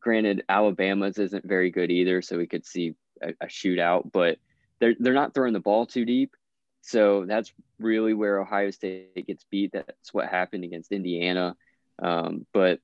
[0.00, 4.38] Granted, Alabama's isn't very good either, so we could see a, a shootout, but
[4.80, 6.36] they're they're not throwing the ball too deep.
[6.82, 9.72] So that's really where Ohio State gets beat.
[9.72, 11.56] That's what happened against Indiana.
[12.02, 12.80] Um, but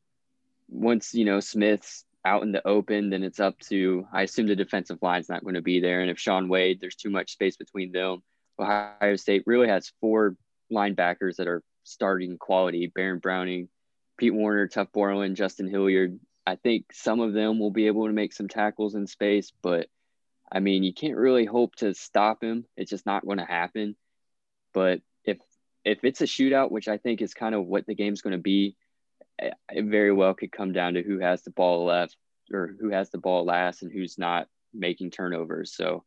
[0.69, 4.57] once you know Smith's out in the open, then it's up to I assume the
[4.57, 6.01] defensive line's not going to be there.
[6.01, 8.23] And if Shaun Wade, there's too much space between them.
[8.59, 10.37] Ohio State really has four
[10.71, 13.69] linebackers that are starting quality: Baron Browning,
[14.19, 16.21] Pete Werner, Tuf Borland, Justin Hilliard.
[16.47, 19.89] I think some of them will be able to make some tackles in space, but
[20.51, 22.65] I mean, you can't really hope to stop him.
[22.77, 23.97] It's just not going to happen.
[24.73, 25.39] But if
[25.85, 28.43] if it's a shootout, which I think is kind of what the game's going to
[28.43, 28.77] be,
[29.39, 32.17] it very well could come down to who has the ball left
[32.53, 35.75] or who has the ball last and who's not making turnovers.
[35.75, 36.05] So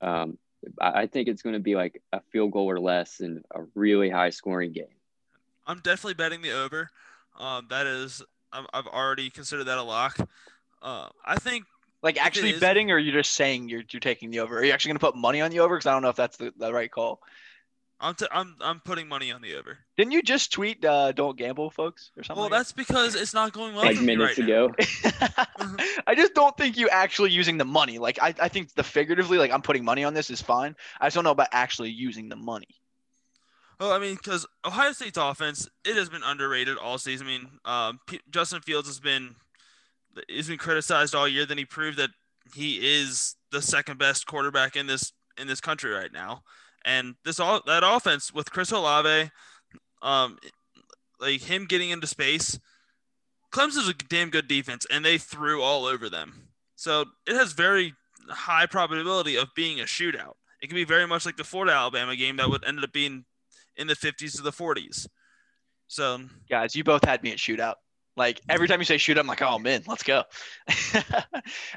[0.00, 0.38] um,
[0.80, 4.10] I think it's going to be like a field goal or less in a really
[4.10, 4.86] high scoring game.
[5.66, 6.88] I'm definitely betting the over.
[7.38, 8.22] Um, that is,
[8.52, 10.18] I've already considered that a lock.
[10.80, 11.64] Uh, I think
[12.02, 14.58] like actually betting, or you're just saying you're you're taking the over?
[14.58, 15.76] Are you actually going to put money on the over?
[15.76, 17.20] Because I don't know if that's the, the right call.
[17.98, 19.78] I'm, t- I'm I'm putting money on the over.
[19.96, 22.40] Didn't you just tweet uh, "Don't gamble, folks" or something?
[22.40, 23.84] Well, like that's because it's not going well.
[23.84, 24.74] Like minutes right ago.
[26.06, 27.98] I just don't think you actually using the money.
[27.98, 30.76] Like I, I think the figuratively, like I'm putting money on this is fine.
[31.00, 32.68] I just don't know about actually using the money.
[33.80, 37.26] Well, I mean, because Ohio State's offense, it has been underrated all season.
[37.26, 39.36] I mean, um, P- Justin Fields has been
[40.28, 41.46] he's been criticized all year.
[41.46, 42.10] Then he proved that
[42.54, 46.42] he is the second best quarterback in this in this country right now.
[46.86, 49.30] And this all that offense with Chris Olave,
[50.02, 50.38] um,
[51.20, 52.58] like him getting into space,
[53.52, 56.48] Clemson's a damn good defense, and they threw all over them.
[56.76, 57.94] So it has very
[58.30, 60.34] high probability of being a shootout.
[60.62, 63.24] It can be very much like the Florida Alabama game that would end up being
[63.76, 65.06] in the 50s to the 40s.
[65.88, 67.74] So, guys, you both had me at shootout.
[68.16, 70.24] Like every time you say shoot, I'm like, oh man, let's go.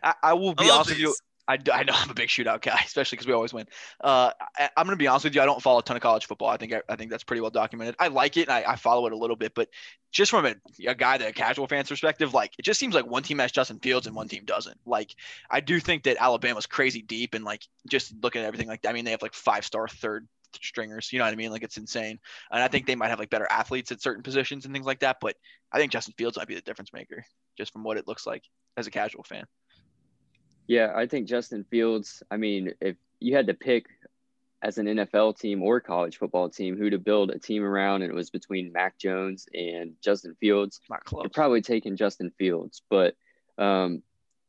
[0.02, 1.14] I, I, will be honest with you.
[1.50, 3.66] I, I know I'm a big shootout guy, especially because we always win.
[4.00, 5.42] Uh, I, am to be honest with you.
[5.42, 6.48] I don't follow a ton of college football.
[6.48, 7.96] I think I, I think that's pretty well documented.
[8.00, 9.70] I like it and I, I follow it a little bit, but
[10.12, 10.56] just from a,
[10.88, 13.52] a guy that a casual fan's perspective, like it just seems like one team has
[13.52, 14.78] Justin Fields and one team doesn't.
[14.86, 15.16] Like
[15.50, 18.94] I do think that Alabama's crazy deep and like just looking at everything like I
[18.94, 20.28] mean they have like five star third
[20.62, 21.12] stringers.
[21.12, 21.52] You know what I mean?
[21.52, 22.20] Like it's insane.
[22.52, 25.00] And I think they might have like better athletes at certain positions and things like
[25.00, 25.18] that.
[25.20, 25.36] But
[25.72, 27.26] I think Justin Fields might be the difference maker
[27.58, 28.44] just from what it looks like
[28.78, 29.46] as a casual fan.
[30.70, 33.88] Yeah, I think Justin Fields, I mean, if you had to pick
[34.62, 38.12] as an NFL team or college football team who to build a team around, and
[38.12, 41.24] it was between Mac Jones and Justin Fields, not close.
[41.24, 42.84] You're probably taking Justin Fields.
[42.88, 43.16] But
[43.58, 44.04] um,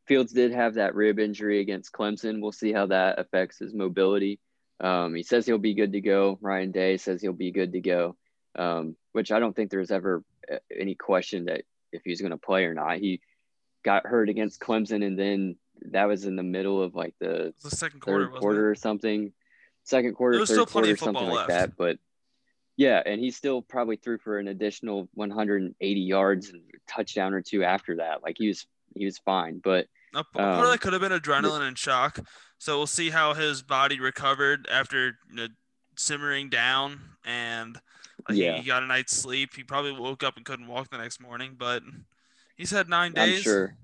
[0.07, 2.43] Fields did have that rib injury against Clemson.
[2.43, 4.41] We'll see how that affects his mobility.
[4.79, 6.39] Um, he says he'll be good to go.
[6.43, 8.17] Ryan Day says he'll be good to go,
[8.57, 10.23] um, which I don't think there's ever
[10.53, 12.99] uh, any question that if he's going to play or not.
[12.99, 13.23] He
[13.83, 15.57] got hurt against Clemson, and then
[15.91, 19.33] that was in the middle of like the, the second quarter, quarter or something.
[19.85, 21.77] Second quarter, third quarter, something like that.
[21.77, 21.99] But
[22.77, 27.65] yeah, and he still probably threw for an additional 180 yards and touchdown or two
[27.65, 28.23] after that.
[28.23, 31.79] Like he was he was fine, but part um, that could have been adrenaline and
[31.79, 32.19] shock.
[32.59, 35.47] So we'll see how his body recovered after you know,
[35.97, 37.81] simmering down and
[38.29, 38.59] yeah.
[38.59, 39.55] he got a night's sleep.
[39.55, 41.83] He probably woke up and couldn't walk the next morning, but
[42.57, 43.39] he's had nine days.
[43.39, 43.77] I'm sure.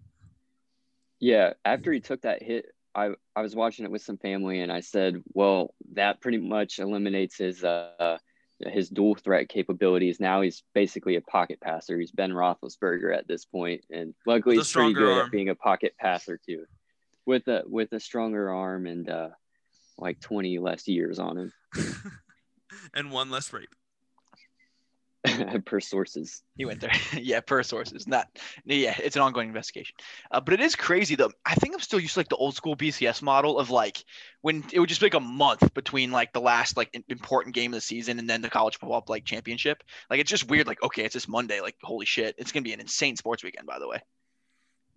[1.21, 4.71] Yeah, after he took that hit, I I was watching it with some family, and
[4.71, 8.19] I said, "Well, that pretty much eliminates his uh
[8.61, 10.19] his dual threat capabilities.
[10.19, 11.99] Now he's basically a pocket passer.
[11.99, 15.27] He's Ben Roethlisberger at this point, and luckily he's pretty good arm.
[15.27, 16.65] at being a pocket passer too
[17.27, 19.29] with a with a stronger arm and uh,
[19.99, 21.53] like 20 less years on him
[22.95, 23.75] and one less rape
[25.67, 26.43] per sources.
[26.57, 26.93] He went there.
[27.13, 28.07] yeah, per sources.
[28.07, 28.29] Not
[28.65, 29.95] yeah, it's an ongoing investigation.
[30.31, 31.31] Uh, but it is crazy though.
[31.45, 34.05] I think I'm still used to like the old school BCS model of like
[34.43, 37.73] when it would just be like a month between like the last like important game
[37.73, 39.83] of the season and then the college football like championship.
[40.11, 40.67] Like it's just weird.
[40.67, 41.61] Like okay, it's this Monday.
[41.61, 43.67] Like holy shit, it's gonna be an insane sports weekend.
[43.67, 44.01] By the way.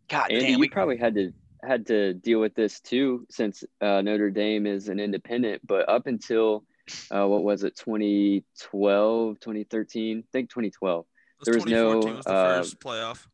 [0.10, 0.52] God Andy, damn.
[0.54, 1.32] you We, probably had to
[1.64, 5.66] had to deal with this too, since uh, Notre Dame is an independent.
[5.66, 6.64] But up until
[7.12, 10.20] uh, what was it, 2012, 2013?
[10.20, 11.06] I think 2012.
[11.42, 13.26] It There was no, was the uh, first playoff.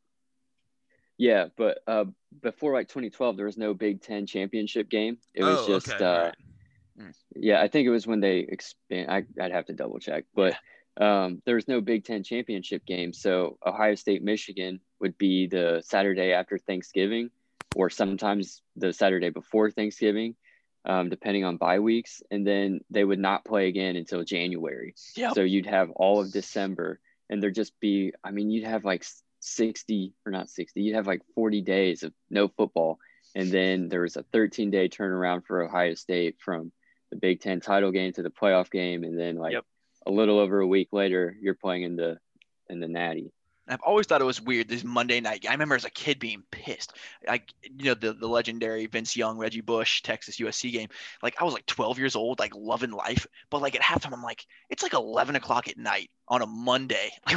[1.18, 2.06] Yeah, but uh,
[2.42, 5.18] before like 2012, there was no Big Ten championship game.
[5.34, 6.04] It was oh, just okay.
[6.04, 6.32] uh,
[6.98, 7.16] right.
[7.36, 9.10] Yeah, I think it was when they expand.
[9.10, 10.56] I, I'd have to double check, but
[11.00, 13.14] um, there was no Big Ten championship game.
[13.14, 17.30] So Ohio State, Michigan would be the Saturday after Thanksgiving,
[17.76, 20.36] or sometimes the Saturday before Thanksgiving,
[20.86, 22.22] um, depending on bye weeks.
[22.32, 24.94] And then they would not play again until January.
[25.16, 25.34] Yep.
[25.34, 27.00] So you'd have all of December,
[27.30, 29.06] and there'd just be, I mean, you'd have like
[29.40, 33.00] 60 or not 60, you'd have like 40 days of no football.
[33.34, 36.72] And then there was a 13 day turnaround for Ohio State from
[37.12, 39.04] the Big Ten title game to the playoff game.
[39.04, 39.66] And then like Yep.
[40.08, 42.18] a little over a week later, you're playing in the,
[42.70, 43.32] in the natty.
[43.68, 44.68] I've always thought it was weird.
[44.68, 45.46] This Monday night.
[45.48, 46.94] I remember as a kid being pissed.
[47.28, 50.90] Like you know the the legendary Vince Young, Reggie Bush, Texas USC game.
[51.24, 53.26] Like I was like 12 years old, like loving life.
[53.50, 57.12] But like at halftime, I'm like, it's like 11 o'clock at night on a Monday.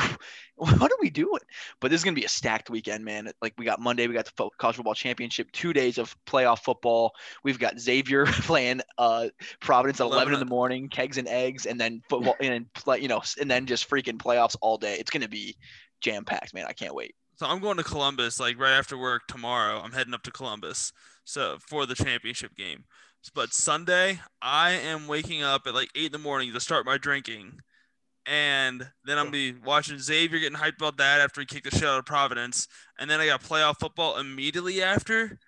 [0.60, 1.40] Like what are we doing?
[1.78, 3.30] But this is gonna be a stacked weekend, man.
[3.40, 7.14] Like we got Monday, we got the college football championship, two days of playoff football.
[7.44, 9.28] We've got Xavier playing uh
[9.60, 12.98] Providence at 11 in the morning, kegs and eggs, and then football and then play,
[12.98, 14.96] you know, and then just freaking playoffs all day.
[14.98, 15.56] It's gonna be
[16.00, 16.66] jam packed, man.
[16.68, 17.14] I can't wait.
[17.36, 19.80] So I'm going to Columbus like right after work tomorrow.
[19.80, 20.92] I'm heading up to Columbus
[21.28, 22.84] so for the championship game.
[23.34, 26.96] But Sunday, I am waking up at like eight in the morning to start my
[26.96, 27.60] drinking,
[28.24, 31.76] and then I'm gonna be watching Xavier getting hyped about that after he kicked the
[31.76, 32.68] shit out of Providence,
[32.98, 35.38] and then I got playoff football immediately after,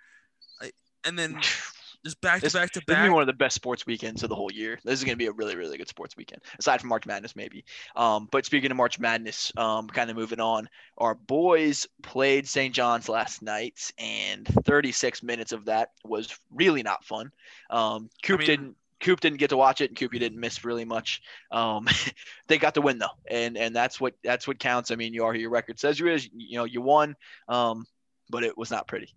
[1.04, 1.40] and then
[2.04, 4.22] just back to This, back to this is be one of the best sports weekends
[4.22, 4.78] of the whole year.
[4.84, 7.64] This is gonna be a really, really good sports weekend, aside from March Madness, maybe.
[7.96, 10.68] Um, but speaking of March Madness, um, kind of moving on,
[10.98, 12.74] our boys played St.
[12.74, 17.30] John's last night, and 36 minutes of that was really not fun.
[17.70, 18.76] Um, Coop mean- didn't.
[19.00, 21.22] Coop didn't get to watch it, and Coop you didn't miss really much.
[21.50, 21.88] Um,
[22.48, 24.90] they got the win though, and and that's what that's what counts.
[24.90, 26.28] I mean, you are who your record says you is.
[26.34, 27.16] You know, you won,
[27.48, 27.86] um,
[28.28, 29.14] but it was not pretty.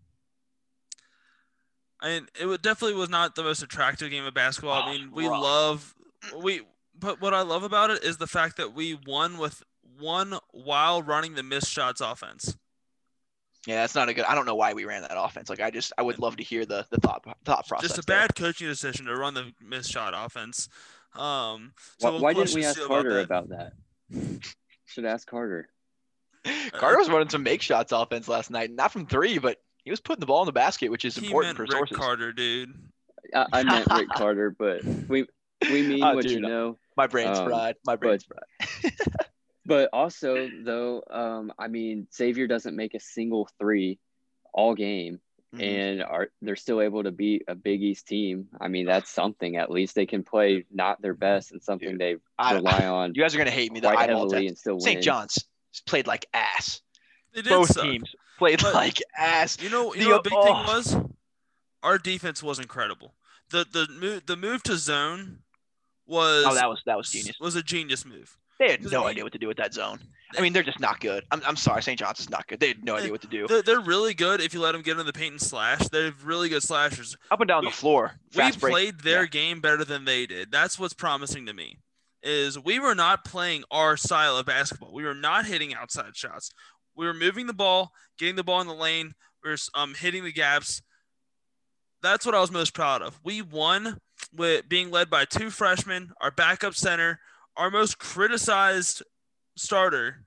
[2.04, 4.84] I mean, it definitely was not the most attractive game of basketball.
[4.84, 5.42] Oh, I mean, we rough.
[5.42, 5.96] love
[6.38, 6.62] we,
[7.00, 9.64] but what I love about it is the fact that we won with
[9.98, 12.58] one while running the missed shots offense.
[13.66, 14.26] Yeah, that's not a good.
[14.26, 15.50] I don't know why we ran that offense.
[15.50, 17.90] Like, I just, I would love to hear the the thought thought process.
[17.90, 18.20] Just a there.
[18.20, 20.68] bad coaching decision to run the missed shot offense.
[21.16, 23.24] Um, so Why, we'll why didn't we ask see Carter that.
[23.24, 23.74] about that?
[24.86, 25.70] Should ask Carter.
[26.74, 30.00] Carter was running some make shots offense last night, not from three, but he was
[30.02, 31.98] putting the ball in the basket, which is He important meant for Rick sources.
[31.98, 32.74] Carter, dude.
[33.36, 35.26] I, I meant Rick Carter, but we
[35.72, 36.78] we mean Oh, what you know.
[36.98, 37.76] My brain's Um, fried.
[37.86, 38.94] My brain's fried.
[39.66, 43.98] But also, though, um, I mean, Xavier doesn't make a single three
[44.54, 45.22] all game,
[45.56, 45.62] Mhm.
[45.64, 48.50] and are they're still able to beat a Big East team.
[48.60, 49.56] I mean, that's something.
[49.56, 53.14] At least they can play not their best and something Dude, they I- rely on
[53.16, 53.80] you guys are gonna hate me.
[53.80, 54.50] The quite eyeball heavily test.
[54.50, 54.82] and still win.
[54.82, 55.02] St.
[55.02, 55.46] John's
[55.88, 56.82] played like ass.
[57.34, 57.84] They did Both suck.
[57.86, 59.62] teams played But- like ass.
[59.62, 60.44] You know, you The- know, what the big oh.
[60.44, 60.98] thing was
[61.84, 63.14] our defense was incredible.
[63.50, 65.40] The the move the move to zone
[66.06, 67.38] was Oh, that was that was genius.
[67.40, 68.38] was a genius move.
[68.60, 70.00] They had no idea what to do with that zone.
[70.38, 71.24] I mean, they're just not good.
[71.32, 72.00] I'm, I'm sorry, St.
[72.00, 72.60] John's is not good.
[72.60, 73.46] They had no idea what to do.
[73.48, 75.88] They're, they're really good if you let them get in the paint and slash.
[75.90, 77.18] They're really good slashers.
[77.30, 78.14] Up and down we- the floor.
[78.36, 78.60] We break.
[78.60, 79.28] played their yeah.
[79.30, 80.52] game better than they did.
[80.52, 81.78] That's what's promising to me.
[82.24, 84.94] Is we were not playing our style of basketball.
[84.94, 86.52] We were not hitting outside shots.
[86.96, 89.14] We were moving the ball, getting the ball in the lane.
[89.44, 90.82] We were um, hitting the gaps.
[92.02, 93.20] That's what I was most proud of.
[93.24, 93.98] We won
[94.36, 97.20] with being led by two freshmen, our backup center,
[97.56, 99.04] our most criticized
[99.56, 100.26] starter.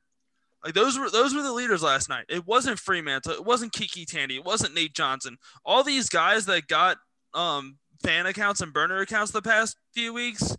[0.64, 2.24] Like those were those were the leaders last night.
[2.28, 3.34] It wasn't Freemantle.
[3.34, 4.36] It wasn't KyKy Tandy.
[4.36, 5.38] It wasn't Nate Johnson.
[5.64, 6.96] All these guys that got
[7.34, 10.56] um, fan accounts and burner accounts the past few weeks,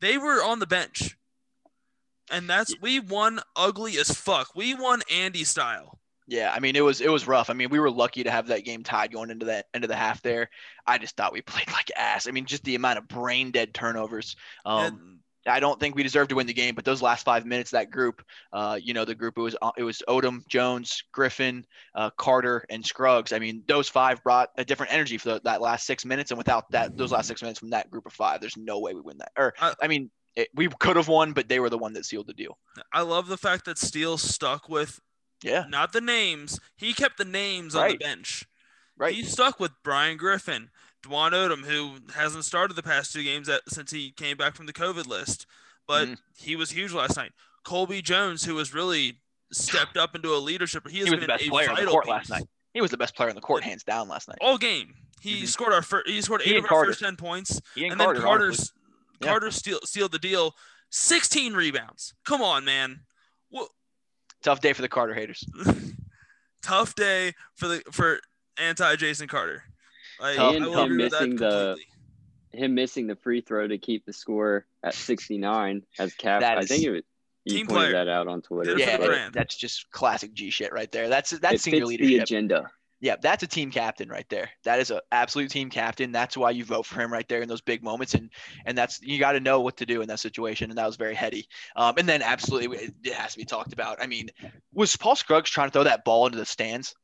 [0.00, 1.17] they were on the bench.
[2.30, 4.48] And that's we won ugly as fuck.
[4.54, 5.98] We won Andy style.
[6.26, 7.48] Yeah, I mean it was it was rough.
[7.50, 9.96] I mean we were lucky to have that game tied going into that into the
[9.96, 10.50] half there.
[10.86, 12.28] I just thought we played like ass.
[12.28, 14.36] I mean just the amount of brain dead turnovers.
[14.66, 14.82] Um,
[15.46, 17.70] And I don't think we deserved to win the game, but those last five minutes,
[17.70, 18.22] that group,
[18.52, 21.64] uh, you know, the group it was it was Odom, Jones, Griffin,
[21.94, 23.32] uh, Carter, and Scruggs.
[23.32, 26.36] I mean, those five brought a different energy for the, that last six minutes, and
[26.38, 29.00] without that, those last six minutes from that group of five, there's no way we
[29.00, 29.32] win that.
[29.38, 32.04] Or I- I mean, it, we could have won, but they were the one that
[32.06, 32.58] sealed the deal.
[32.92, 35.00] I love the fact that Steele stuck with
[35.42, 36.58] Yeah, not the names.
[36.76, 38.44] He kept the names on the bench.
[38.96, 39.14] right.
[39.14, 40.70] He stuck with Bryan Griffin,
[41.04, 44.66] Dwon Odom, who hasn't started the past two games that, since he came back from
[44.66, 45.46] the COVID list,
[45.86, 46.18] but Mhm.
[46.36, 47.32] he was huge last night.
[47.64, 49.20] Colby Jones, who has really
[49.52, 50.86] stepped up into a leadership.
[50.88, 52.44] He, has he was been the best a player on the court last night.
[52.74, 54.38] He was the best player on the court, hands down, last night.
[54.40, 55.48] All game, he Mhm.
[55.48, 56.06] scored our first.
[56.08, 56.90] He scored eight and of our Carter.
[56.90, 58.77] first ten points, He and, and Carter, then Carter's honestly.
[59.20, 59.28] Yeah.
[59.28, 60.54] Carter steal, sealed the deal.
[60.90, 62.14] Sixteen rebounds.
[62.24, 63.00] Come on, man.
[63.50, 63.68] What
[64.42, 65.44] tough day for the Carter haters.
[66.62, 68.20] tough day for the for
[68.58, 69.62] anti Jason Carter.
[70.20, 71.76] Like, Tough- I will tough agree with that missing the-
[72.52, 76.42] Him missing the free throw to keep the score at 69 as Cap.
[76.42, 77.02] I think it was,
[77.44, 77.92] you pointed player.
[77.92, 78.74] that out on Twitter.
[78.74, 79.34] Did it for Yeah, the but brand.
[79.34, 81.08] that's just classic G shit right there.
[81.08, 82.70] That's that's it senior fits the agenda.
[83.00, 84.50] Yeah, that's a team captain right there.
[84.64, 86.10] That is an absolute team captain.
[86.10, 88.28] That's why you vote for him right there in those big moments, and
[88.66, 90.70] and that's you got to know what to do in that situation.
[90.70, 91.46] And that was very heady.
[91.76, 94.02] Um, and then absolutely it, it has to be talked about.
[94.02, 94.30] I mean,
[94.72, 96.94] was Paul Scruggs trying to throw that ball into the stands?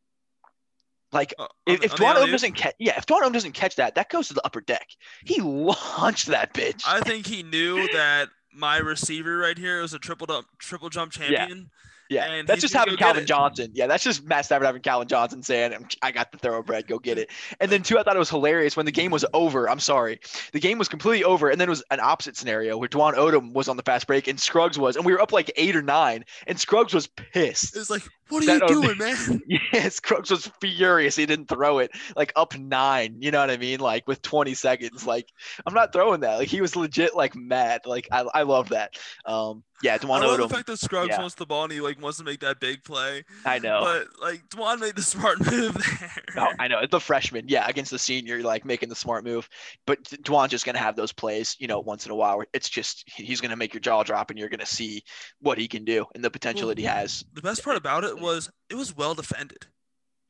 [1.12, 4.11] Like Uh, if, on- if the doesn't catch, yeah, if Duano doesn't catch that, that
[4.11, 4.89] goes to the upper deck.
[5.25, 6.83] He launched that bitch.
[6.87, 11.12] I think he knew that my receiver right here was a triple jump triple jump
[11.12, 11.59] champion.
[11.59, 11.65] Yeah,
[12.10, 13.26] And that's just having Calvin.
[13.26, 13.70] Johnson.
[13.74, 17.18] Yeah, that's just Matt Stafford having Calvin Johnson saying, "I got the thoroughbred, go get
[17.18, 19.68] it." And then two, I thought it was hilarious when the game was over.
[19.68, 20.20] I'm sorry,
[20.52, 23.52] the game was completely over, and then it was an opposite scenario where Dwon Odom
[23.52, 25.82] was on the fast break and Scruggs was, and we were up like eight or
[25.82, 27.76] nine, and Scruggs was pissed.
[27.76, 28.99] It's like, what are That you only- doing,
[29.29, 29.43] man?
[29.73, 31.17] Yes, Scruggs was furious.
[31.17, 33.17] He didn't throw it like up nine.
[33.21, 33.81] You know what I mean?
[33.81, 35.07] Like with 20 seconds.
[35.07, 35.29] Like
[35.67, 36.37] I'm not throwing that.
[36.39, 37.83] Like he was legit like mad.
[37.87, 38.99] Like I, I love that.
[39.27, 41.19] Um, yeah, Dwon I love the fact that Scruggs yeah.
[41.21, 43.25] wants the ball and he like wants to make that big play.
[43.45, 43.81] I know.
[43.83, 46.23] But like Dwon made the smart move there.
[46.39, 46.79] Oh, I know.
[46.79, 47.47] It's the freshman.
[47.49, 49.49] Yeah, against the senior, like making the smart move.
[49.87, 52.39] But Dwon's just going to have those plays, you know, once in a while.
[52.39, 55.03] Where it's just, he's going to make your jaw drop and you're going to see
[55.41, 57.25] what he can do and the potential that he has.
[57.35, 59.66] the best part about it was it was well defended.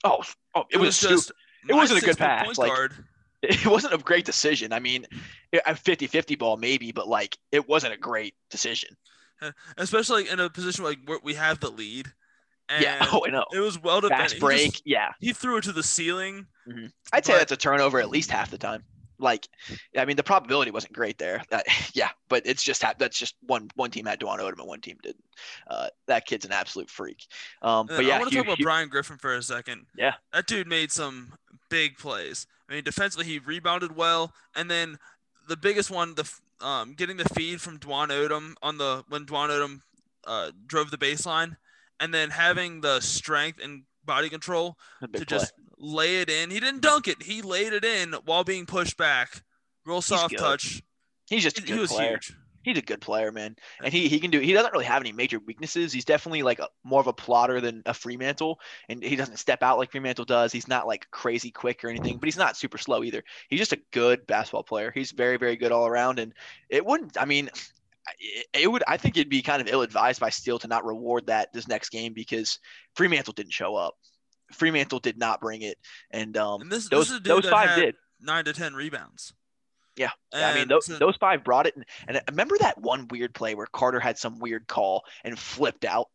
[0.04, 0.22] Oh,
[0.54, 1.32] oh it, was, just
[1.68, 2.92] it wasn't a good pass, like- guard.
[3.42, 4.72] it wasn't a great decision.
[4.72, 5.06] I mean,
[5.66, 8.96] a 50 50 ball, maybe, but like it wasn't a great decision.
[9.42, 12.06] Eh, especially in a position like where we have the lead.
[12.68, 13.06] And yeah.
[13.12, 13.44] Oh, I know.
[13.52, 14.22] it was well defended.
[14.22, 14.72] Fast He break.
[14.72, 15.10] just- yeah.
[15.20, 16.46] He, threw it to the ceiling.
[16.68, 16.86] Mm-hmm.
[17.12, 18.82] I'd say that's a turnover at least half the time.
[19.18, 19.48] Like,
[19.96, 21.42] I mean, the probability wasn't great there.
[21.52, 21.60] Uh,
[21.94, 24.80] yeah, but it's just ha- that's just one one team had Dwon Odom and one
[24.80, 25.24] team didn't.
[25.68, 27.26] Uh, that kid's an absolute freak.
[27.62, 29.86] Um, but yeah, I want to talk about Hugh- Bryan Griffin for a second.
[29.96, 30.14] Yeah.
[30.32, 31.32] That dude made some
[31.70, 32.46] big plays.
[32.68, 34.98] I mean, defensively he rebounded well, and then
[35.48, 36.30] the biggest one, the
[36.60, 39.80] um, getting the feed from Dwon Odom on the when Dwon Odom
[40.26, 41.56] uh, drove the baseline,
[42.00, 45.24] and then having the strength and body control to play.
[45.24, 45.52] just
[45.84, 46.50] lay it in.
[46.50, 47.22] He didn't dunk it.
[47.22, 49.42] He laid it in while being pushed back.
[49.84, 50.38] Real soft good.
[50.38, 50.82] touch.
[51.28, 52.10] He's just a He, good he was player.
[52.10, 52.32] huge.
[52.62, 54.40] He's a good player, man, and he he can do.
[54.40, 55.92] He doesn't really have any major weaknesses.
[55.92, 58.56] He's definitely like a, more of a plotter than a Freemantle,
[58.88, 60.50] and he doesn't step out like Freemantle does.
[60.50, 63.22] He's not like crazy quick or anything, but he's not super slow either.
[63.50, 64.90] He's just a good basketball player.
[64.94, 66.32] He's very very good all around, and
[66.70, 67.20] it wouldn't.
[67.20, 67.50] I mean.
[68.18, 68.82] It, it would.
[68.86, 71.88] I think it'd be kind of ill-advised by Steele to not reward that this next
[71.88, 72.58] game because
[72.96, 73.94] Freemantle didn't show up.
[74.52, 75.78] Freemantle did not bring it,
[76.10, 77.94] and um, And this, those this is a dude those five did.
[78.20, 79.32] nine to ten rebounds.
[79.96, 80.10] Yeah.
[80.32, 81.76] I mean, those, so- those five brought it.
[81.76, 85.38] And, and I remember that one weird play where Carter had some weird call and
[85.38, 86.08] flipped out.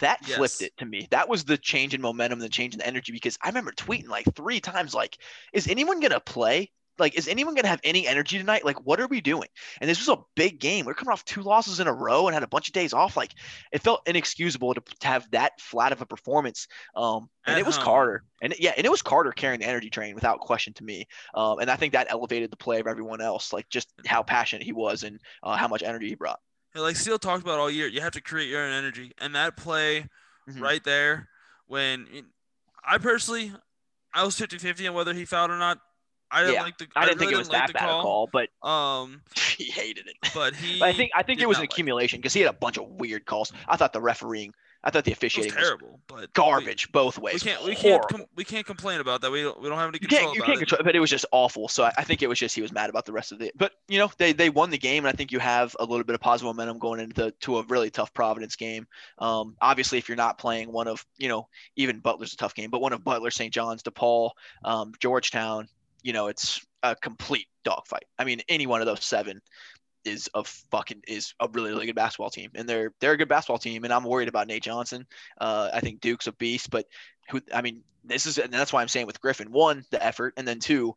[0.00, 1.08] That flipped it to me.
[1.10, 3.12] That was the change in momentum, the change in energy.
[3.12, 5.16] Because I remember tweeting like three times, like,
[5.54, 6.70] "Is anyone gonna play?
[6.98, 8.64] Like, is anyone gonna have any energy tonight?
[8.64, 9.48] Like, what are we doing?"
[9.80, 10.86] And this was a big game.
[10.86, 12.92] We are coming off two losses in a row and had a bunch of days
[12.92, 13.16] off.
[13.16, 13.32] Like,
[13.72, 16.66] it felt inexcusable to, to have that flat of a performance.
[16.94, 17.84] Um, and At it was home.
[17.84, 21.06] Carter, and yeah, and it was Carter carrying the energy train without question to me.
[21.34, 24.64] Um, and I think that elevated the play of everyone else, like just how passionate
[24.64, 26.40] he was and uh, how much energy he brought.
[26.74, 29.12] Yeah, like Steele talked about all year, you have to create your own energy.
[29.18, 30.08] And that play
[30.48, 30.60] Mhm.
[30.60, 31.28] right there,
[31.66, 32.06] when
[32.84, 33.52] I personally,
[34.14, 35.78] I was 50 50 on whether he fouled or not.
[36.30, 36.86] I didn't Yeah, like the.
[36.96, 39.22] I didn't think it was that the bad a call, but Um,
[39.56, 40.16] he hated it.
[40.34, 40.78] but he.
[40.80, 42.78] But I think I think it was an like accumulation because he had a bunch
[42.78, 43.52] of weird calls.
[43.68, 44.52] I thought the refereeing,
[44.84, 47.44] I thought the was officiating was, terrible, but garbage both ways.
[47.44, 47.64] we can't.
[47.64, 48.06] We Horrible.
[48.08, 48.20] can't.
[48.20, 49.30] Com- we can't complain about that.
[49.30, 49.60] We don't.
[49.60, 50.68] We don't have any you control can't you about can't it.
[50.68, 51.68] control, but it was just awful.
[51.68, 53.56] So I, I think it was just he was mad about the rest of it.
[53.56, 56.04] But you know they they won the game, and I think you have a little
[56.04, 58.86] bit of positive momentum going into to a really tough Providence game.
[59.18, 62.70] Um, obviously, if you're not playing one of you know even Butler's a tough game,
[62.70, 63.52] but one of Butler, St.
[63.52, 64.30] John's, DePaul,
[64.64, 65.68] um, Georgetown,
[66.06, 68.04] you know it's a complete dogfight.
[68.16, 69.40] I mean, any one of those seven
[70.04, 73.28] is a fucking is a really really good basketball team, and they're they're a good
[73.28, 73.82] basketball team.
[73.82, 75.04] And I'm worried about Nate Johnson.
[75.40, 76.86] Uh, I think Duke's a beast, but
[77.28, 80.34] who I mean, this is and that's why I'm saying with Griffin, one the effort,
[80.36, 80.94] and then two,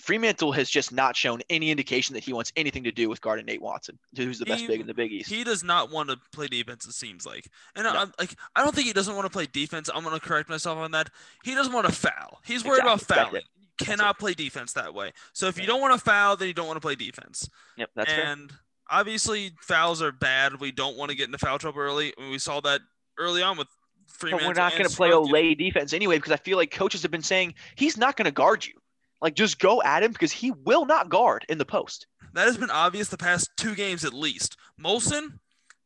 [0.00, 3.46] Freemantle has just not shown any indication that he wants anything to do with guarding
[3.46, 5.30] Nate Watson, who's the best He- big in the Big East.
[5.30, 6.86] He does not want to play defense.
[6.86, 7.90] It seems like, and No.
[7.90, 9.88] I'm like, I don't think he doesn't want to play defense.
[9.92, 11.10] I'm gonna correct myself on that.
[11.44, 12.40] He doesn't want to foul.
[12.44, 13.16] He's worried about Exactly.
[13.16, 13.42] That's fouling.
[13.78, 15.12] Cannot play defense that way.
[15.32, 17.48] So if you don't want to foul, then you don't want to play defense.
[17.76, 18.24] yep, that's fair.
[18.24, 18.52] and
[18.90, 20.60] obviously fouls are bad.
[20.60, 22.12] We don't want to get into foul trouble early.
[22.16, 22.80] I mean, we saw that
[23.18, 23.68] early on with
[24.06, 24.46] But Freeman.
[24.46, 27.22] we're not going to play olé defense anyway because I feel like coaches have been
[27.22, 28.74] saying he's not going to guard you.
[29.20, 32.06] Like, just go at him because he will not guard in the post.
[32.34, 34.56] That has been obvious the past two games at least.
[34.78, 35.38] Molson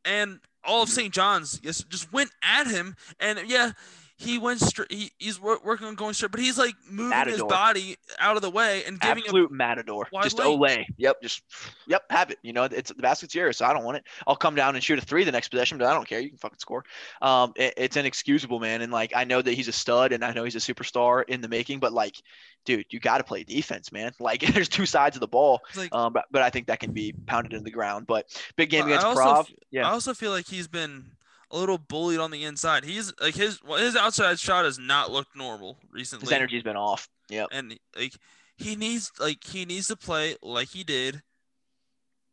[0.05, 0.97] and all of mm-hmm.
[0.97, 1.15] St.
[1.15, 3.73] John's just went at him, and yeah,
[4.21, 4.91] he went straight.
[4.93, 8.43] He, he's wor- working on going straight, but he's like moving his body out of
[8.43, 9.25] the way and giving him.
[9.27, 10.09] Absolute matador.
[10.23, 10.37] Just.
[10.39, 10.85] Olé.
[10.97, 11.23] Yep.
[11.23, 11.43] Just
[11.87, 12.03] yep.
[12.11, 12.39] Have it.
[12.43, 14.05] You know, it's the basket's yours, so I don't want it.
[14.27, 16.21] I'll come down and shoot a three the next possession, but I don't care.
[16.21, 16.85] You can fucking score.
[17.23, 18.83] Um, it- it's inexcusable, man.
[18.83, 21.41] And like, I know that he's a stud, and I know he's a superstar in
[21.41, 22.17] the making, but like,
[22.65, 24.13] dude, you got to play defense, man.
[24.21, 25.61] Like, there's two sides of the ball.
[25.77, 28.07] Like, Um, but, but I think that can be pounded into the ground.
[28.07, 28.27] But
[28.57, 29.47] big game But I against also Prov.
[29.49, 29.89] f- Yeah.
[29.89, 31.13] I also feel like he's been
[31.51, 32.85] a little bullied on the inside.
[32.85, 36.25] He's like his well, his outside shot has not looked normal recently.
[36.27, 37.09] His energy's been off.
[37.31, 37.49] Yep.
[37.53, 38.15] and like
[38.57, 41.23] he needs like he needs to play like he did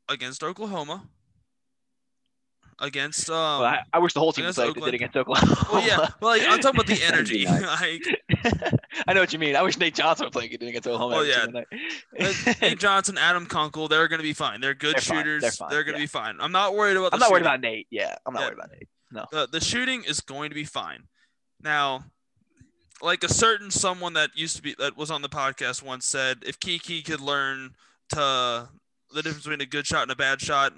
[0.09, 1.03] against Oklahoma.
[2.81, 4.95] Against um Well, I, I wish the whole team played like they did Oakland.
[4.95, 5.67] against Oklahoma.
[5.71, 7.45] well yeah, but like I'm talking about the energy.
[8.65, 8.73] like
[9.07, 9.55] I know what you mean.
[9.55, 11.15] I wish Nate Johnson would play good against Oklahoma.
[11.17, 11.45] Oh, yeah.
[11.53, 14.59] like, Nate Johnson, Adam Kunkel, they're gonna be fine.
[14.59, 15.17] They're good They're fine.
[15.19, 15.41] shooters.
[15.41, 15.97] They're fine, gonna yeah.
[15.97, 16.35] be fine.
[16.41, 17.87] I'm not worried about the I'm not worried about Nate.
[17.91, 18.45] Yeah, I'm not Yeah.
[18.47, 18.89] worried about Nate.
[19.31, 21.03] The the shooting is going to be fine.
[21.61, 22.05] Now,
[23.01, 26.39] like a certain someone that used to be that was on the podcast once said,
[26.45, 27.71] if KyKy could learn
[28.09, 28.69] to
[29.13, 30.73] the difference between a good shot and a bad shot,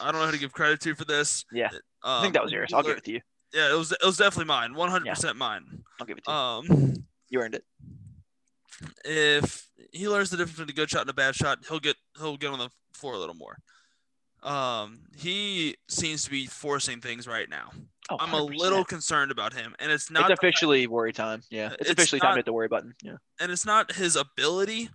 [0.00, 1.44] I don't know who to give credit to for this.
[1.52, 1.68] Yeah.
[2.02, 2.72] um, I think that was yours.
[2.72, 3.20] I'll give it to you.
[3.54, 5.64] Yeah, it was it was definitely mine, 100 percent mine.
[6.00, 6.36] I'll give it to you.
[6.36, 6.94] Um,
[7.30, 7.64] you earned it.
[9.04, 11.96] if he learns the difference between a good shot and a bad shot, he'll get
[12.18, 13.56] he'll get on the floor a little more.
[14.42, 17.70] Um, he seems to be forcing things right now.
[18.10, 21.42] Oh, I'm a little concerned about him, and it's not It's officially worry time.
[21.50, 22.94] Yeah, it's, It's officially time not- to hit the worry button.
[23.02, 23.16] Yeah.
[23.38, 24.88] and it's not his ability,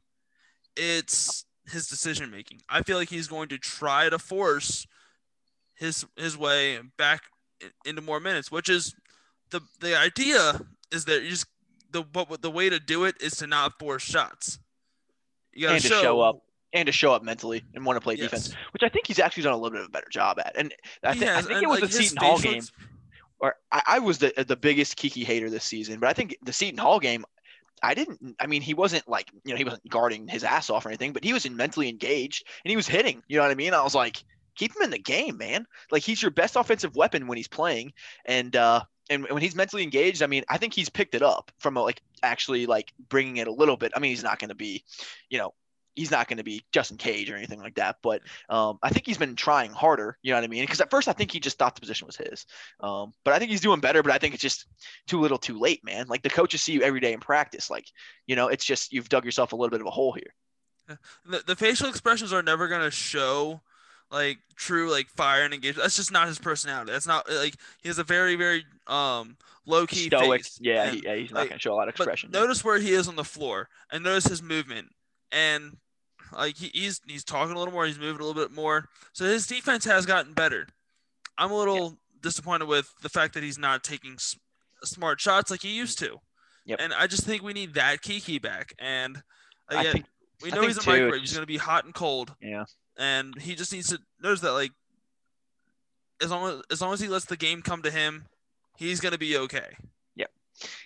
[0.76, 2.61] it's his decision making.
[2.69, 4.85] I feel like he's going to try to force
[5.76, 7.22] his his way back
[7.85, 8.93] into more minutes, which is
[9.51, 10.59] the the idea
[10.91, 11.45] is that you just
[11.91, 14.59] the but the way to do it is to not force shots.
[15.53, 16.41] You gotta to show up.
[16.76, 18.26] And to show up mentally and want to play Yes.
[18.26, 20.56] defense, which I think he's actually done a little bit of a better job at.
[20.57, 20.73] And
[21.03, 22.64] I, thi- I think it was like, the Seton Hall game,
[23.39, 25.99] or I, I was the the biggest KyKy hater this season.
[25.99, 27.23] But I think the Seton Hall game,
[27.81, 28.35] I didn't.
[28.39, 31.14] I mean, he wasn't like you know he wasn't guarding his ass off or anything,
[31.14, 33.23] but he was mentally engaged and he was hitting.
[33.27, 33.73] You know what I mean?
[33.73, 34.23] I was like,
[34.56, 35.65] keep him in the game, man.
[35.91, 37.93] Like he's your best offensive weapon when he's playing,
[38.26, 41.52] and uh, and when he's mentally engaged, I mean, I think he's picked it up
[41.60, 43.93] from a, like actually like bringing it a little bit.
[43.95, 44.84] I mean, he's not going to be,
[45.30, 45.53] you know.
[45.95, 49.05] He's not going to be Justin Cage or anything like that, but um, I think
[49.05, 50.17] he's been trying harder.
[50.22, 50.63] You know what I mean?
[50.63, 52.45] Because at first I think he just thought the position was his,
[52.81, 54.03] um, but I think he's doing better.
[54.03, 54.67] But I think it's just
[55.07, 56.07] too little, too late, man.
[56.07, 57.69] Like the coaches see you every day in practice.
[57.69, 57.85] Like
[58.27, 60.97] you know, it's just you've dug yourself a little bit of a hole here.
[61.26, 63.61] the, the facial expressions are never gonna show
[64.11, 65.84] like true like fire and engagement.
[65.84, 66.91] That's just not his personality.
[66.91, 70.43] That's not like he has a very very um low key Stoic.
[70.43, 70.57] face.
[70.61, 72.31] Yeah, and- he, yeah, he's not like, going to show a lot of but expression.
[72.31, 74.89] notice where he is on the floor and notice his movement
[75.31, 75.77] and
[76.36, 77.86] like he, he's he's talking a little more.
[77.86, 78.90] He's moving a little bit more.
[79.14, 80.68] So his defense has gotten better.
[81.38, 84.38] I'm a little disappointed with the fact that he's not taking s-
[84.84, 86.20] smart shots like he used to.
[86.66, 86.80] Yep.
[86.82, 88.74] And I just think we need that KyKy back.
[88.80, 89.18] And
[89.72, 90.06] uh, I again, think,
[90.44, 91.22] we know he's a too, microwave.
[91.22, 92.66] He's going to be hot and cold, yeah,
[92.98, 94.72] and he just needs to notice that like
[96.22, 98.26] as long as as long as he lets the game come to him,
[98.78, 99.78] he's going to be okay.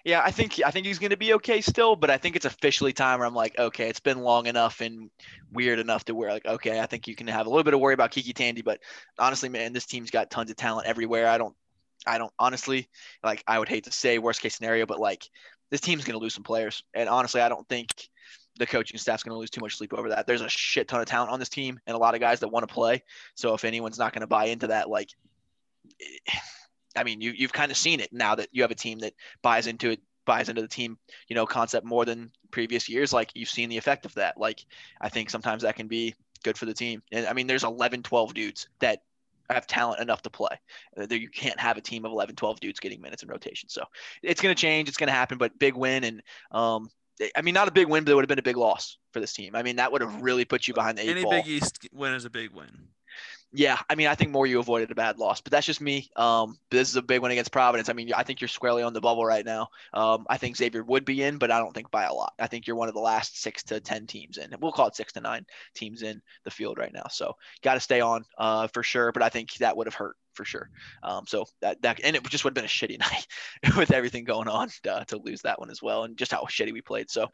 [0.03, 0.21] Yeah.
[0.23, 2.93] I think I think he's going to be okay still, but I think it's officially
[2.93, 5.09] time where I'm like, okay, it's been long enough and
[5.51, 7.79] weird enough to where like, okay, I think you can have a little bit of
[7.79, 8.79] worry about KyKy Tandy, but
[9.17, 11.27] honestly, man, this team's got tons of talent everywhere.
[11.27, 11.55] I don't,
[12.07, 12.87] I don't honestly
[13.23, 13.43] like.
[13.45, 15.29] I would hate to say worst case scenario, but like
[15.69, 17.91] this team's going to lose some players, and honestly, I don't think
[18.57, 20.27] the coaching staff's going to lose too much sleep over that.
[20.27, 22.49] There's a shit ton of talent on this team and a lot of guys that
[22.49, 23.03] want to play.
[23.35, 25.09] So if anyone's not going to buy into that, like,
[26.95, 29.13] I mean, you you've kind of seen it now that you have a team that
[29.41, 30.97] buys into it, buys into the team,
[31.27, 33.13] you know, concept more than previous years.
[33.13, 34.39] Like you've seen the effect of that.
[34.39, 34.65] Like
[35.01, 37.01] I think sometimes that can be good for the team.
[37.11, 39.03] And I mean, there's 11, 12 dudes that
[39.49, 40.59] have talent enough to play.
[40.97, 43.67] Uh, there- You can't have a team of 11, 12 dudes getting minutes in rotation.
[43.69, 43.83] So
[44.23, 44.87] it's going to change.
[44.87, 45.37] It's going to happen.
[45.37, 46.21] But big win and
[46.51, 46.89] um,
[47.35, 49.19] I mean, not a big win, but it would have been a big loss for
[49.19, 49.55] this team.
[49.55, 51.31] I mean, that would have really put you behind the eight Any ball.
[51.31, 52.87] Big East win is a big win.
[53.51, 56.11] Yeah, I mean, I think more you avoided a bad loss, but that's just me.
[56.15, 57.89] Um, this is a big one against Providence.
[57.89, 59.69] I mean, I think you're squarely on the bubble right now.
[59.91, 62.33] Um, I think Xavier would be in, but I don't think by a lot.
[62.37, 64.53] I think you're one of the last six to ten teams in.
[64.59, 67.07] We'll call it six to nine teams in the field right now.
[67.09, 69.11] So got to stay on uh, for sure.
[69.11, 70.69] But I think that would have hurt for sure.
[71.03, 72.97] Um, so that that and it just would have been a shitty
[73.65, 76.45] night with everything going on uh, to lose that one as well, and just how
[76.45, 77.11] shitty we played.
[77.11, 77.27] So,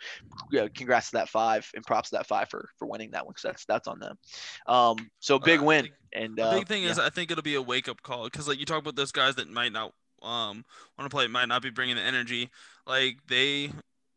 [0.52, 3.34] yeah, congrats to that five and props to that five for for winning that one
[3.34, 4.18] because that's that's on them.
[4.66, 5.90] Um, so big Uh, win.
[6.14, 8.48] And The uh, big thing is, I think it'll be a wake up call because,
[8.48, 9.92] like, you talk about those guys that might not
[10.24, 10.66] um
[10.98, 12.50] want to play, might not be bringing the energy.
[12.88, 13.72] Like they,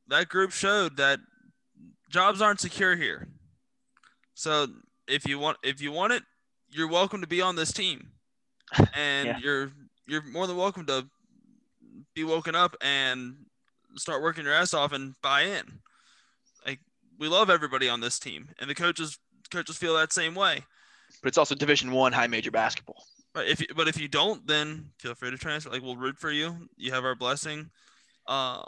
[0.06, 1.19] that group showed that
[2.09, 3.28] jobs aren't secure here.
[4.35, 4.69] So
[5.06, 6.23] if you want, if you want it,
[6.70, 8.10] you're welcome to be on this team,
[8.95, 9.39] and Yeah.
[9.43, 9.73] you're
[10.07, 11.07] you're more than welcome to
[12.15, 13.36] be woken up and
[13.97, 15.81] start working your ass off and buy in.
[16.66, 16.81] Like
[17.19, 19.19] we love everybody on this team, and the coaches
[19.51, 20.65] coaches feel that same way.
[21.23, 23.03] but it's also Division One high major basketball.
[23.35, 25.70] But if you, but if you don't, then feel free to transfer.
[25.70, 26.69] Like we'll root for you.
[26.77, 27.70] You have our blessing.
[28.27, 28.66] Um,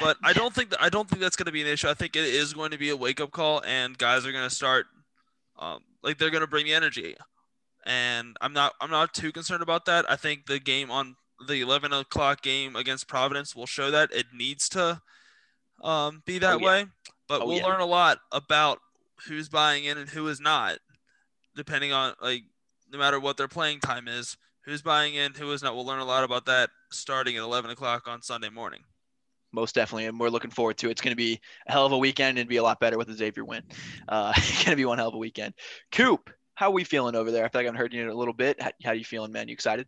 [0.00, 1.88] but I don't think that I don't think that's going to be an issue.
[1.88, 4.48] I think it is going to be a wake up call, and guys are going
[4.48, 4.86] to start,
[5.58, 7.16] um, like they're going to bring the energy.
[7.86, 10.10] And I'm not I'm not too concerned about that.
[10.10, 14.26] I think the game on the 11 o'clock game against Providence will show that it
[14.34, 15.00] needs to
[15.84, 16.66] um, be that Oh, yeah.
[16.66, 16.86] way.
[17.28, 17.66] But Oh, we'll yeah.
[17.66, 18.80] learn a lot about
[19.28, 20.78] who's buying in and who is not,
[21.54, 22.42] depending on like
[22.92, 25.74] no matter what their playing time is, who's buying in, who is not.
[25.74, 28.80] We'll learn a lot about that starting at 11 o'clock on Sunday morning.
[29.52, 30.92] most definitely, and we're looking forward to it.
[30.92, 33.08] It's going to be a hell of a weekend and be a lot better with
[33.08, 33.62] the Xavier win.
[34.08, 35.54] Uh, it's going to be one hell of a weekend.
[35.92, 37.44] Coop, how are we feeling over there?
[37.44, 38.60] I feel like I haven't heard you in a little bit.
[38.60, 39.46] How, how you feeling, man?
[39.46, 39.86] You excited?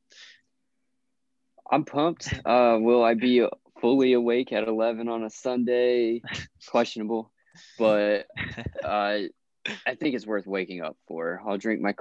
[1.70, 2.32] I'm pumped.
[2.44, 3.46] Uh, will I be
[3.80, 6.22] fully awake at 11 on a Sunday?
[6.68, 7.32] Questionable,
[7.78, 8.26] but
[8.84, 9.18] uh,
[9.86, 11.42] I think it's worth waking up for.
[11.46, 11.94] I'll drink my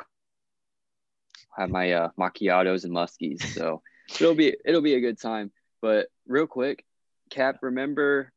[1.57, 3.81] have my uh, macchiatos and muskies, so
[4.19, 5.52] it'll be it'll be a good time.
[5.81, 6.85] But real quick,
[7.30, 8.34] Cap, remember?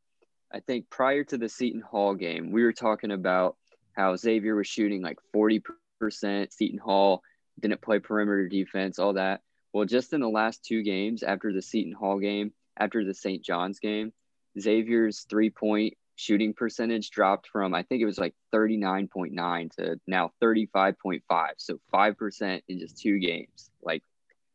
[0.52, 3.56] I think prior to the Seton Hall game, we were talking about
[3.92, 5.62] how Xavier was shooting like 40%.
[6.08, 7.22] Seton Hall
[7.60, 9.42] didn't play perimeter defense, all that.
[9.72, 13.44] Well, just in the last two games after the Seton Hall game, after the St.
[13.44, 14.12] John's game,
[14.58, 20.32] Xavier's three point shooting percentage dropped from, I think it was like 39.9 to now
[20.42, 21.22] 35.5.
[21.58, 23.70] So 5% in just two games.
[23.82, 24.02] Like,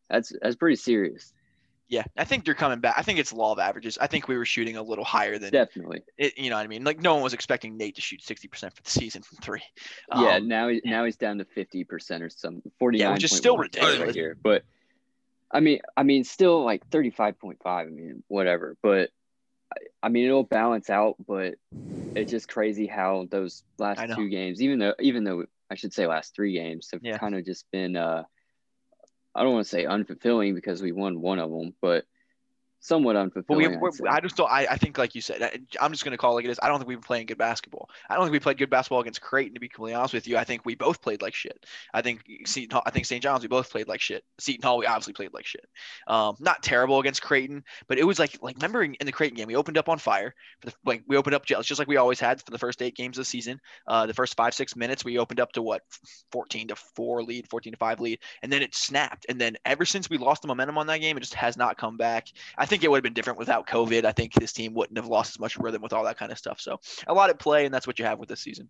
[0.10, 1.34] that's that's pretty serious.
[1.88, 2.96] Yeah, I think they're coming back.
[2.98, 3.98] I think it's law of averages.
[4.00, 6.02] I think we were shooting a little higher than Definitely.
[6.18, 6.36] it.
[6.38, 6.84] You know what I mean?
[6.84, 9.62] Like no one was expecting Nate to shoot 60% for the season from three.
[10.16, 13.00] yeah, Um, now he, now he's down to 50% or some 49.
[13.08, 14.00] Yeah, which is still ridiculous.
[14.00, 14.36] right here.
[14.42, 14.64] But
[15.52, 17.58] I mean, I mean, still like 35.5.
[17.66, 18.76] I mean, whatever.
[18.82, 19.12] But
[19.72, 21.16] I- I mean, it'll balance out.
[21.28, 21.56] But
[22.16, 26.08] it's just crazy how those last two games, even though, even though I should say
[26.08, 27.18] last three games, have Yeah.
[27.20, 27.96] kind of just been.
[27.96, 28.24] uh
[29.36, 32.06] I don't want to say unfulfilling because we won one of them, but
[32.86, 33.16] somewhat
[33.48, 33.76] But we, unfulfilling.
[33.76, 34.10] I'd we're.
[34.10, 34.52] I just don't.
[34.52, 36.52] I, I think, like you said, I, I'm just going to call it like it
[36.52, 36.60] is.
[36.62, 37.90] I don't think we've been playing good basketball.
[38.10, 39.56] I don't think we played good basketball against Creighton.
[39.56, 41.66] To be completely honest with you, I think we both played like shit.
[41.94, 43.22] I think Seton Hall, I think St.
[43.24, 44.24] John's, we both played like shit.
[44.40, 45.66] Seton Hall, we obviously played like shit.
[46.08, 49.38] Um, not terrible against Creighton, but it was like like remember in, in the Creighton
[49.38, 50.36] game, we opened up on fire.
[50.62, 52.82] For the, like we opened up just just like we always had for the first
[52.82, 53.60] eight games of the season.
[53.88, 55.82] Uh, the first five six minutes, we opened up to what
[56.32, 59.26] 14 to four lead, 14 to five lead, and then it snapped.
[59.28, 61.78] And then ever since we lost the momentum on that game, it just has not
[61.78, 62.28] come back.
[62.58, 64.06] I think it would have been different without COVID.
[64.06, 66.38] I think this team wouldn't have lost as much rhythm with all that kind of
[66.38, 66.60] stuff.
[66.60, 68.70] So a lot at play, and that's what you have with this season.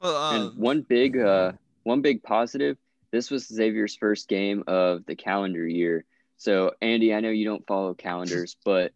[0.00, 1.52] Well, uh, and one big uh
[1.84, 2.76] one big positive
[3.12, 6.04] this was xavier's first game of the calendar year
[6.36, 8.92] so andy i know you don't follow calendars but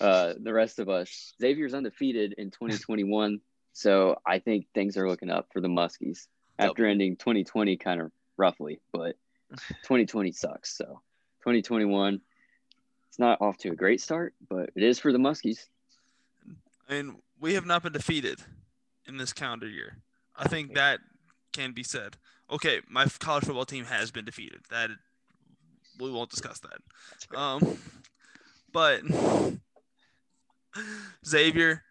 [0.00, 3.40] uh the rest of us xavier's undefeated in 2021
[3.72, 6.26] so i think things are looking up for the muskies
[6.58, 9.16] after ending 2020 kind of roughly but
[9.82, 11.02] 2020 sucks so
[11.42, 12.20] 2021
[13.08, 15.66] it's not off to a great start but it is for the muskies
[16.88, 18.40] I mean, we have not been defeated
[19.06, 19.96] in this calendar year.
[20.36, 21.00] I think that
[21.52, 22.16] can be said.
[22.50, 24.60] Okay, my college football team has been defeated.
[24.70, 24.90] That
[25.98, 27.38] we won't discuss that.
[27.38, 27.78] Um,
[28.72, 29.02] but
[31.26, 31.82] Xavier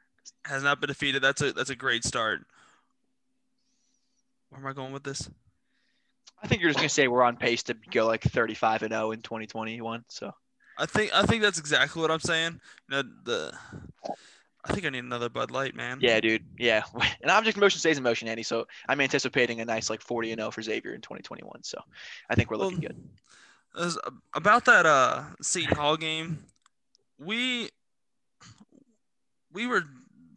[0.45, 1.21] has not been defeated.
[1.21, 2.41] That's a that's a great start.
[4.49, 5.29] Where am I going with this?
[6.43, 9.11] I think you're just gonna say we're on pace to go like 35 and 0
[9.11, 10.03] in 2021.
[10.07, 10.31] So
[10.77, 12.59] I think I think that's exactly what I'm saying.
[12.89, 13.53] You know, the
[14.63, 15.99] I think I need another Bud Light, man.
[16.01, 16.83] yeah, dude, yeah.
[17.23, 18.43] An object motion stays in motion, Andy.
[18.43, 21.63] So I'm anticipating a nice like 40 and 0 for Xavier in 2021.
[21.63, 21.79] So
[22.29, 23.97] I think we're looking Well, good.
[24.33, 26.43] About that uh Seton Hall game,
[27.17, 27.69] we
[29.53, 29.83] we were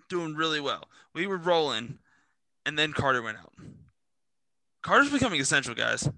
[0.08, 0.84] doing really well.
[1.14, 1.98] We were rolling,
[2.66, 3.52] and then Carter went out.
[4.84, 6.08] Carter's becoming essential, guys.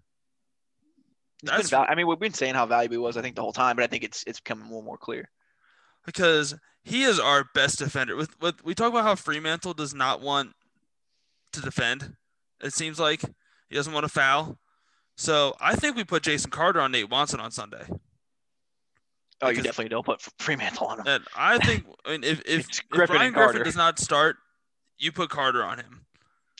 [1.42, 3.52] That's- val- I mean, we've been saying how valuable he was, I think, the whole
[3.52, 5.30] time, but I think it's it's becoming more and more clear.
[6.04, 8.14] because he is our best defender.
[8.16, 10.52] With with we talk about how Freemantle does not want
[11.52, 12.16] to defend.
[12.62, 13.22] It seems like
[13.68, 14.58] he doesn't want to foul.
[15.16, 17.86] So I think we put Jason Carter on Nate Watson on Sunday,
[19.42, 21.06] Oh, you definitely don't put Freemantle on him.
[21.06, 24.36] and I think I mean, if if, if Bryan Griffin does not start,
[24.98, 26.05] you put Carter on him.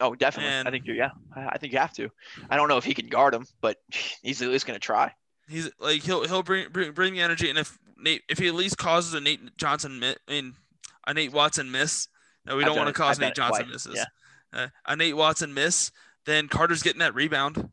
[0.01, 0.53] Oh, definitely.
[0.53, 0.95] and- I think you.
[0.95, 2.11] Yeah, I, think you have to.
[2.51, 3.79] I don't know if he can guard him, but
[4.23, 5.13] he's at least going to try.
[5.49, 8.55] He's like he'll he'll bring bring, bring the energy, and if Nate if he at
[8.55, 10.55] least causes a Nate Johnson I mean
[11.07, 12.09] a Nate Watson miss,
[12.45, 13.95] no, we I've don't want to cause Nate Johnson twice, misses.
[13.95, 14.05] yeah.
[14.61, 15.93] Uh, a Nate Watson miss,
[16.25, 17.71] then Carter's getting that rebound.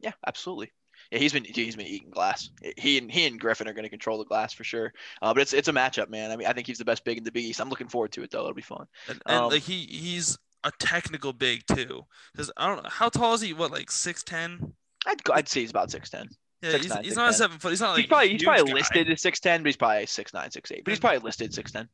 [0.00, 0.72] Yeah, absolutely.
[1.12, 2.50] Yeah, he's been he's been eating glass.
[2.76, 4.92] He and he and Griffin are going to control the glass for sure.
[5.22, 6.30] Uh, but it's it's a matchup, man.
[6.32, 7.60] I mean, I think he's the best big in the Big East.
[7.60, 8.40] I'm looking forward to it though.
[8.40, 8.86] It'll be fun.
[9.08, 12.04] And, and Um, like he he's a technical big too.
[12.32, 13.52] Because I don't know how tall is he?
[13.52, 14.74] What like six ten?
[15.06, 16.28] I'd go, I'd say he's about six ten.
[16.62, 17.70] Yeah, 6'9", he's, he's not a seven foot.
[17.70, 18.72] He's not like he's probably he's probably guy.
[18.74, 20.84] listed as six ten, but he's probably six nine, six eight.
[20.84, 21.88] But he's probably listed six ten.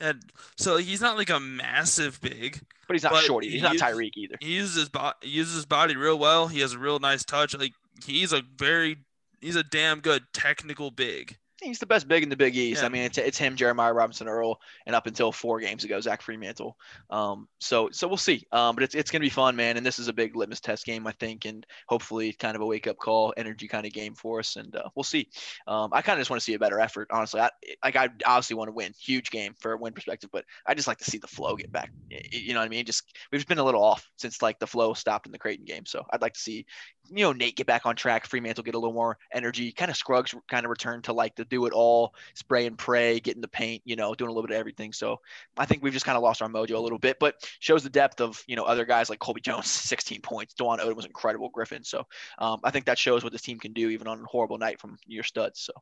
[0.00, 0.22] And
[0.56, 2.60] so he's not like a massive big.
[2.86, 3.50] But he's not But shorty.
[3.50, 4.36] He's not he is- Tyreek either.
[4.40, 6.46] He uses his body uses his body real well.
[6.46, 7.58] He has a real nice touch.
[7.58, 7.72] Like
[8.06, 8.98] he's a very
[9.40, 11.36] he's a damn good technical big.
[11.60, 12.82] He's the best big in the Big East.
[12.82, 12.86] Yeah.
[12.86, 16.22] I mean, it's it's him, Jeremiah Robinson Earl, and up until four games ago, Zach
[16.22, 16.74] Freemantle.
[17.10, 18.46] Um, so so we'll see.
[18.52, 19.76] Um, but it's it's gonna be fun, man.
[19.76, 22.66] And this is a big litmus test game, I think, and hopefully kind of a
[22.66, 24.56] wake up call, energy kind of game for us.
[24.56, 25.28] And uh, we'll see.
[25.66, 27.40] Um, I kind of just want to see a better effort, honestly.
[27.40, 27.50] I
[27.84, 30.86] like I obviously want to win, huge game for a win perspective, but I just
[30.88, 31.90] like to see the flow get back.
[32.08, 32.84] You know what I mean?
[32.84, 35.64] Just we've just been a little off since like the flow stopped in the Creighton
[35.64, 35.86] game.
[35.86, 36.66] So I'd like to see
[37.10, 39.96] you know Nate get back on track, Freemantle get a little more energy, kind of
[39.96, 43.40] Scruggs kind of return to like the do it all, spray and pray, get in
[43.40, 44.92] the paint, you know, doing a little bit of everything.
[44.92, 45.20] So
[45.56, 47.90] I think we've just kind of lost our mojo a little bit, but shows the
[47.90, 51.48] depth of you know other guys like Colby Jones, 16 points, Dwon Odom was incredible,
[51.48, 51.84] Griffin.
[51.84, 52.06] So
[52.38, 54.80] um, I think that shows what this team can do even on a horrible night
[54.80, 55.60] from your studs.
[55.60, 55.72] So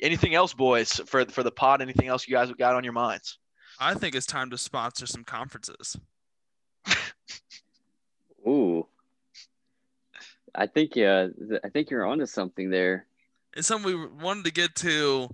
[0.00, 1.82] anything else, boys, for for the pod?
[1.82, 3.38] Anything else you guys have got on your minds?
[3.78, 5.96] I think it's time to sponsor some conferences.
[8.46, 8.86] Ooh.
[10.54, 13.06] I think yeah, th- I think you're onto something there.
[13.54, 15.28] It's something we wanted to get to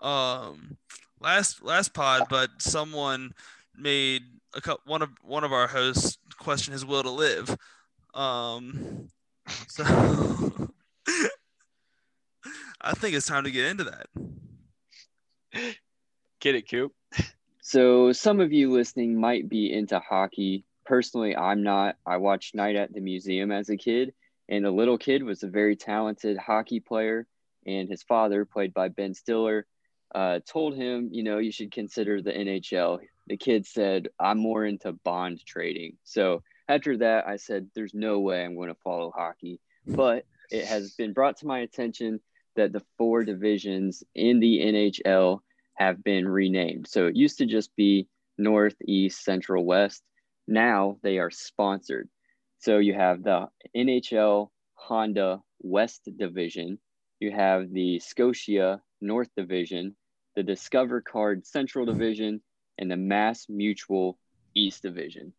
[0.00, 0.76] um
[1.20, 3.32] last last pod, but someone
[3.76, 4.22] made
[4.54, 7.56] a couple, one of one of our hosts question his will to live.
[8.14, 9.08] Um
[9.68, 9.84] so
[12.80, 14.06] I think it's time to get into that.
[16.40, 16.92] Get it, Coop.
[17.60, 20.64] So some of you listening might be into hockey.
[20.86, 21.96] Personally, I'm not.
[22.06, 24.14] I watched Night at the Museum as a kid,
[24.50, 27.26] and the little kid was a very talented hockey player,
[27.66, 29.66] and his father, played by Ben Stiller,
[30.14, 32.98] uh, told him, you know, you should consider the NHL.
[33.28, 35.96] The kid said, I'm more into bond trading.
[36.02, 39.60] So after that, I said, there's no way I'm going to follow hockey.
[39.86, 42.20] But it has been brought to my attention
[42.56, 45.40] that the four divisions in the NHL
[45.74, 46.88] have been renamed.
[46.88, 50.02] So it used to just be North, East, Central, West.
[50.48, 52.08] Now they are sponsored.
[52.60, 56.78] So you have the NHL Honda West Division,
[57.18, 59.96] you have the Scotia North Division,
[60.36, 62.42] the Discover Card Central Division,
[62.76, 64.18] and the Mass Mutual
[64.54, 65.32] East Division.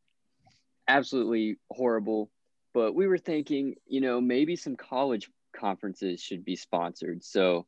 [0.87, 2.31] Absolutely horrible.
[2.73, 7.23] But we were thinking, you know, maybe some college conferences should be sponsored.
[7.23, 7.67] So,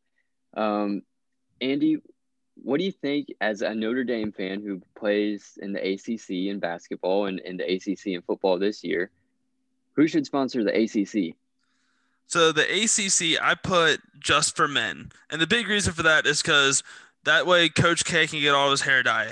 [0.58, 1.04] um,
[1.62, 1.98] Andy,
[2.56, 6.60] what do you think as a Notre Dame fan who plays in the ACC in
[6.60, 9.12] basketball and in the ACC in football this year?
[9.96, 11.36] Who should sponsor the ACC?
[12.28, 16.42] So the ACC, I put just for men, and the big reason for that is
[16.42, 16.82] because
[17.26, 19.32] that way Coach K can get all his hair dye.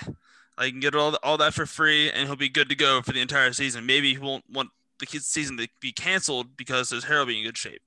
[0.57, 3.13] I can get all all that for free, and he'll be good to go for
[3.13, 3.85] the entire season.
[3.85, 4.69] Maybe he won't want
[4.99, 7.81] the season to be canceled because his hair will be in good shape.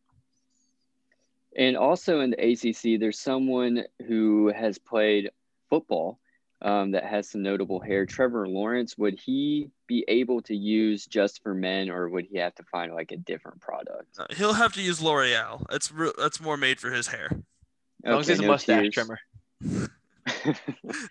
[1.57, 5.31] And also in the ACC, there's someone who has played
[5.71, 6.19] football
[6.65, 8.07] um, that has some notable hair.
[8.07, 12.55] Trevor Lawrence, would he be able to use just for men, or would he have
[12.57, 14.19] to find like a different product?
[14.19, 15.65] Uh, he'll have to use L'Oreal.
[15.71, 17.29] That's re- that's more made for his hair.
[18.05, 18.95] As long as Okay, he's a no mustache tears.
[18.95, 19.19] trimmer.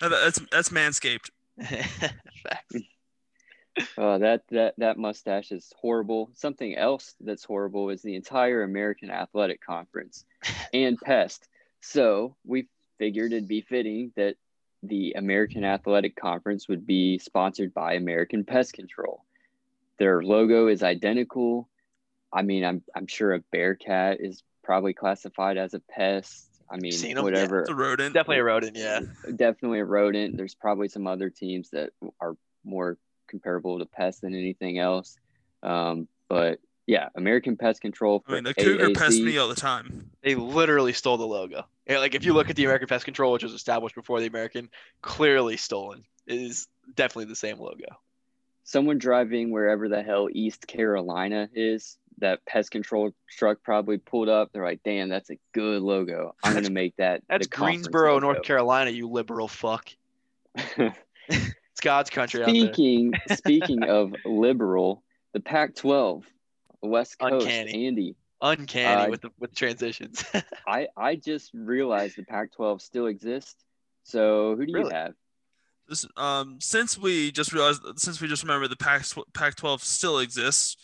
[0.02, 1.30] Uh, That's that's Manscaped.
[1.62, 2.76] Facts.
[3.98, 6.32] Oh, that that that mustache is horrible.
[6.34, 10.26] Something else that's horrible is the entire American Athletic Conference
[10.74, 11.48] and pest.
[11.82, 12.68] So we
[12.98, 14.36] figured it'd be fitting that
[14.84, 19.24] the American Athletic Conference would be sponsored by American Pest Control.
[19.98, 21.70] Their logo is identical.
[22.32, 26.50] I mean, I'm I'm sure a bear cat is probably classified as a pest.
[26.70, 27.24] I mean, Seen 'em, yeah.
[27.24, 28.14] whatever It's a rodent.
[28.14, 29.02] Definitely a rodent, yeah.
[29.36, 30.36] definitely a rodent.
[30.38, 32.98] There's probably some other teams that are more
[33.28, 35.18] comparable to pests than anything else.
[35.62, 39.24] Um, but Yeah, American Pest Control I mean, the cougar pests AAC.
[39.26, 40.10] me all the time.
[40.22, 41.66] They literally stole the logo.
[41.88, 44.28] Yeah, like if you look at the American Pest Control, which was established before the
[44.28, 44.70] American,
[45.02, 46.04] clearly stolen.
[46.28, 47.86] It is definitely the same logo.
[48.66, 54.52] Someone driving wherever the hell East Carolina is, that pest control truck probably pulled up.
[54.54, 56.36] They're like, "Damn, that's a good logo.
[56.44, 58.92] I'm gonna make that." That's Greensboro, logo." North Carolina.
[58.92, 59.90] You liberal fuck.
[61.30, 62.56] It's God's country out there.
[62.56, 65.02] speaking speaking of liberal,
[65.34, 66.24] the Pac-12,
[66.84, 67.88] West Coast, Uncanny.
[67.88, 68.16] Andy.
[68.42, 70.24] Uncanny Uh, with the with transitions.
[70.68, 73.56] I I just realized the Pac-12 still exists.
[74.04, 75.14] So who do you have?
[75.88, 80.78] This, um, since we just realized, since we just remember the Pac Pac-12 still exists.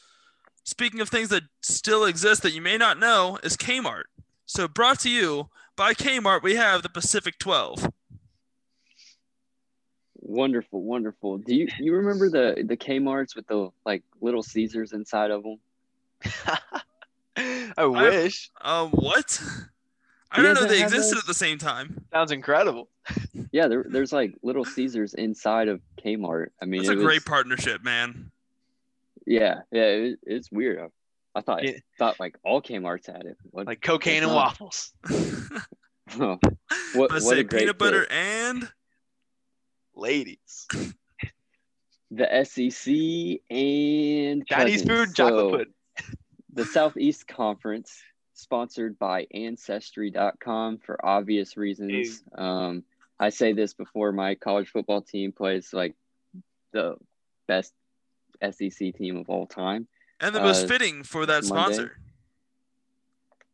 [0.64, 4.04] Speaking of things that still exist that you may not know, is Kmart.
[4.46, 7.88] So brought to you by Kmart, we have the Pacific 12.
[10.22, 11.38] Wonderful, wonderful.
[11.40, 15.60] Do you you remember the the Kmart's with the like little Caesars inside of them?
[17.78, 18.50] I wish.
[18.62, 19.42] Um, what?
[20.32, 21.22] I don't guys know they existed those?
[21.24, 22.06] at the same time.
[22.14, 22.90] Sounds incredible.
[23.52, 26.48] Yeah, there, there's like little Caesars inside of Kmart.
[26.62, 28.30] I mean, That's a it great partnership, man.
[29.26, 30.80] Yeah, yeah, it, it's weird.
[30.80, 31.72] I, I thought Yeah.
[31.98, 33.38] thought like all Kmart's had it.
[33.50, 34.36] What, Like cocaine and not.
[34.60, 34.92] waffles.
[36.16, 36.40] what,
[36.94, 38.12] Let's what say a great peanut butter fit.
[38.12, 38.70] and
[39.96, 40.68] Ladies.
[42.12, 42.94] the SEC
[43.50, 44.84] and Chinese cousins.
[44.88, 45.74] food chocolate So, pudding.
[46.54, 48.02] The Southeast Conference,
[48.34, 52.24] sponsored by Ancestry.com for obvious reasons.
[52.36, 52.84] Um,
[53.20, 55.94] I say this before my college football team plays like
[56.72, 56.96] the
[57.48, 57.74] best
[58.42, 59.88] SEC team of all time.
[60.22, 61.74] and the most Uh, fitting for that Monday.
[61.76, 61.98] sponsor.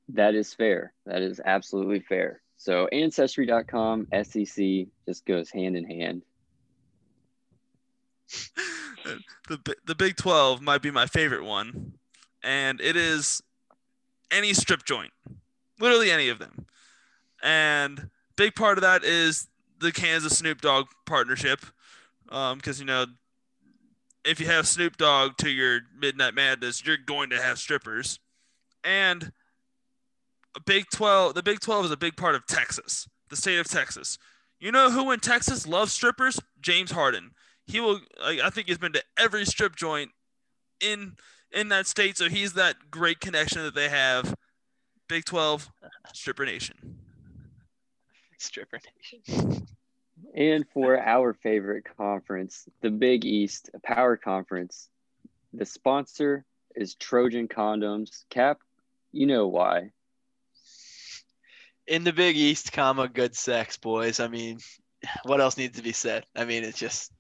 [0.09, 0.93] That is fair.
[1.05, 2.41] That is absolutely fair.
[2.57, 6.21] So Ancestry.com, SEC just goes hand in hand.
[9.47, 11.93] the the Big 12 might be my favorite one,
[12.45, 13.41] and it is
[14.31, 15.11] any strip joint,
[15.79, 16.65] literally any of them.
[17.43, 19.47] And big part of that is
[19.79, 21.59] the Kansas Snoop Dogg partnership,
[22.29, 23.05] um, because you know
[24.23, 28.19] if you have Snoop Dogg to your Midnight Madness, you're going to have strippers,
[28.83, 29.31] and
[30.65, 31.33] Big 12.
[31.33, 34.17] The Big 12 is a big part of Texas, the state of Texas.
[34.59, 36.39] You know who in Texas loves strippers?
[36.61, 37.31] James Harden
[37.67, 40.11] he will I think he's been to every strip joint
[40.79, 41.15] in
[41.51, 44.35] in that state so he's that great connection that they have
[45.07, 45.71] big 12
[46.13, 46.95] stripper nation
[48.37, 49.67] Stripper Nation.
[50.33, 54.89] And for our favorite conference, the Big East, a power conference,
[55.53, 56.45] the sponsor
[56.75, 58.25] is Trojan Condoms.
[58.29, 58.59] Cap,
[59.11, 59.91] you know why.
[61.87, 64.19] In the Big East, comma, good sex, boys.
[64.19, 64.59] I mean,
[65.23, 66.25] what else needs to be said?
[66.35, 67.11] I mean, it's just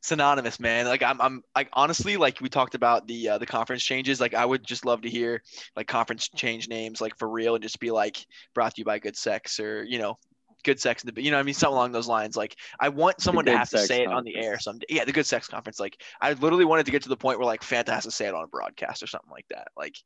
[0.00, 0.86] synonymous, man.
[0.86, 4.20] Like I'm, I'm like honestly, like we talked about the uh, the conference changes.
[4.20, 5.42] Like I would just love to hear
[5.76, 8.98] like conference change names, like for real, and just be like brought to you by
[8.98, 10.18] Good Sex or you know,
[10.64, 12.36] Good Sex in the, you know, what I mean, something along those lines.
[12.36, 14.86] Like I want someone to have to Sex say it on the air someday.
[14.88, 15.78] Yeah, the Good Sex Conference.
[15.80, 18.26] Like I literally wanted to get to the point where like Fanta has to say
[18.26, 19.68] it on a broadcast or something like that.
[19.76, 19.96] Like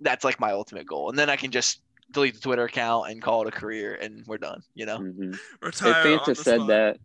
[0.00, 3.20] that's like my ultimate goal, and then I can just delete the Twitter account and
[3.20, 4.62] call it a career, and we're done.
[4.74, 4.98] You know.
[4.98, 5.38] Mhm.
[5.60, 6.68] retire If Fanta said spot.
[6.68, 6.98] that,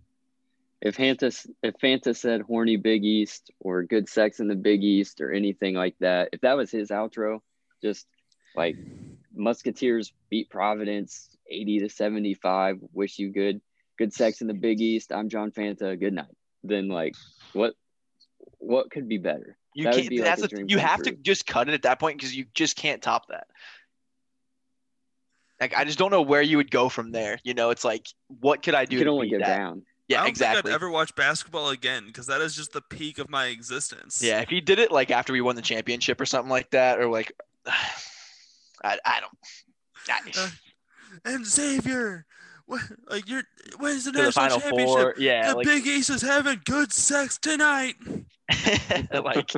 [0.84, 5.22] if Fanta, if Fanta said horny Big East or good sex in the Big East
[5.22, 7.40] or anything like that, if that was his outro,
[7.82, 8.06] just
[8.54, 8.76] like
[9.34, 13.62] Musketeers beat Providence 80 to 75, wish you good,
[13.98, 15.14] good sex in the Big East.
[15.14, 15.98] I'm John Fanta.
[15.98, 16.36] Good night.
[16.66, 17.16] Then like,
[17.54, 17.76] what,
[18.58, 19.58] what could be better?
[19.74, 20.10] You That can't.
[20.10, 22.46] be like that's a you have to just cut it at that point because you
[22.54, 23.48] just can't top that.
[25.62, 27.40] Like I just don't know where you would go from there.
[27.44, 28.98] You know, it's like what could I do?
[28.98, 29.48] You can only go that?
[29.48, 29.84] down.
[30.08, 30.62] Yeah, I don't exactly.
[30.64, 34.22] think I'd ever watch basketball again because that is just the peak of my existence.
[34.22, 37.00] Yeah, if he did it like after we won the championship or something like that,
[37.00, 37.32] or like,
[37.66, 39.38] I, I don't.
[40.10, 40.50] I, Uh,
[41.26, 42.26] And Xavier,
[42.66, 43.44] what, like you're,
[43.80, 44.86] the to the national final championship?
[44.86, 47.96] four, yeah, the like, Big East is having good sex tonight.
[49.14, 49.52] like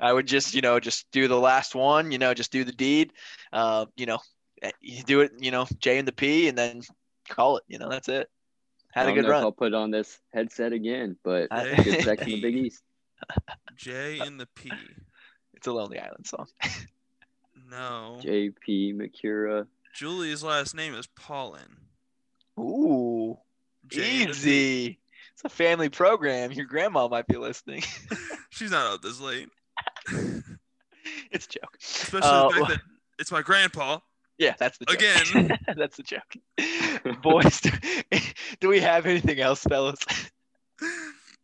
[0.00, 2.72] I would just, you know, just do the last one, you know, just do the
[2.72, 3.12] deed,
[3.52, 4.18] uh, you know,
[4.62, 6.82] eh, you do it, you know, J and the P, and then
[7.28, 8.28] call it, you know, that's it.
[8.96, 9.42] I Had a don't good know if run.
[9.44, 12.82] I'll put on this headset again, but I- good sex in the Big East.
[13.76, 14.70] J in the P.
[15.54, 16.46] It's a Lonely Island song.
[17.70, 18.18] No.
[18.22, 19.66] JP Macura.
[19.94, 21.78] Julie's last name is Paulin.
[22.60, 23.38] Ooh,
[23.86, 24.30] J in the P.
[24.30, 24.98] easy.
[25.32, 26.52] It's a family program.
[26.52, 27.82] Your grandma might be listening.
[28.50, 29.48] She's not out this late.
[31.30, 31.76] it's a joke.
[31.82, 32.80] Especially Uh, the fact well- that
[33.18, 33.98] it's my grandpa.
[34.36, 34.96] Yeah, that's the joke.
[34.96, 35.58] Again.
[35.76, 36.36] that's the joke.
[37.22, 37.70] Boys, do,
[38.60, 39.98] do we have anything else, fellas?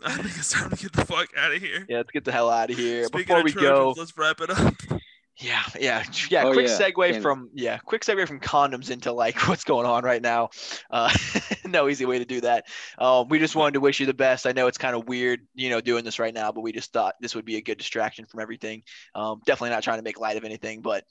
[0.03, 1.85] I think it's time to get the fuck out of here.
[1.89, 3.05] Yeah, let's get the hell out of here.
[3.05, 5.00] Speaking Before of we Trojans, go, let's wrap it up.
[5.41, 6.45] Yeah, yeah, yeah.
[6.45, 6.79] Oh, quick yeah.
[6.79, 10.51] segue from yeah, quick segue from condoms into like what's going on right now.
[10.91, 11.11] Uh,
[11.65, 12.67] no easy way to do that.
[12.99, 14.47] Um, we just wanted to wish you the best.
[14.47, 16.93] I know it's kind of weird, you know, doing this right now, but we just
[16.93, 18.83] thought this would be a good distraction from everything.
[19.15, 21.05] Um, definitely not trying to make light of anything, but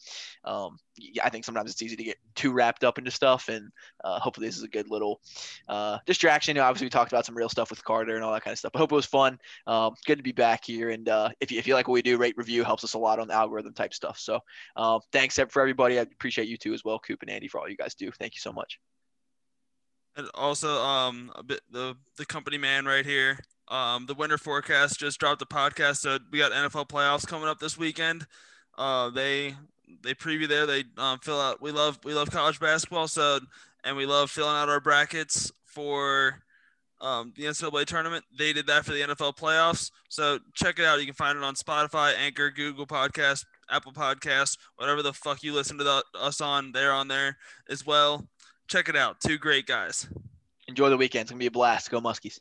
[0.44, 3.72] um, yeah, I think sometimes it's easy to get too wrapped up into stuff, and
[4.04, 5.22] uh, hopefully this is a good little
[5.68, 6.56] uh, distraction.
[6.56, 8.54] You know, obviously we talked about some real stuff with Carter and all that kind
[8.54, 8.72] of stuff.
[8.76, 9.40] I hope it was fun.
[9.66, 12.02] Um, good to be back here, and uh, if you if you like what we
[12.02, 14.19] do, rate review helps us a lot on the algorithm type stuff.
[14.20, 14.40] So
[14.76, 16.00] uh, thanks for everybody.
[16.00, 18.12] I appreciate you too as well, Coop and Andy, for all you guys do.
[18.12, 18.80] Thank you so much.
[20.16, 23.40] And also, um, a bit the the company man right here.
[23.70, 27.60] Um, the winter forecast just dropped the podcast, so we got NFL playoffs coming up
[27.60, 28.26] this weekend.
[28.78, 29.56] Uh, they
[30.04, 30.66] they preview there.
[30.66, 31.62] They um, fill out.
[31.62, 33.40] We love we love college basketball, so
[33.84, 36.42] and we love filling out our brackets for
[37.02, 38.26] um, the NCAA tournament.
[38.38, 39.92] They did that for the NFL playoffs.
[40.10, 41.00] So check it out.
[41.00, 45.54] You can find it on Spotify, Anchor, Google Podcast, Apple Podcasts, whatever the fuck you
[45.54, 46.72] listen to the, us on.
[46.72, 47.38] They're on there
[47.70, 48.28] as well.
[48.68, 49.20] Check it out.
[49.20, 50.08] Two great guys.
[50.68, 51.24] Enjoy the weekend.
[51.24, 51.90] It's gonna be a blast.
[51.90, 52.40] Go Muskies.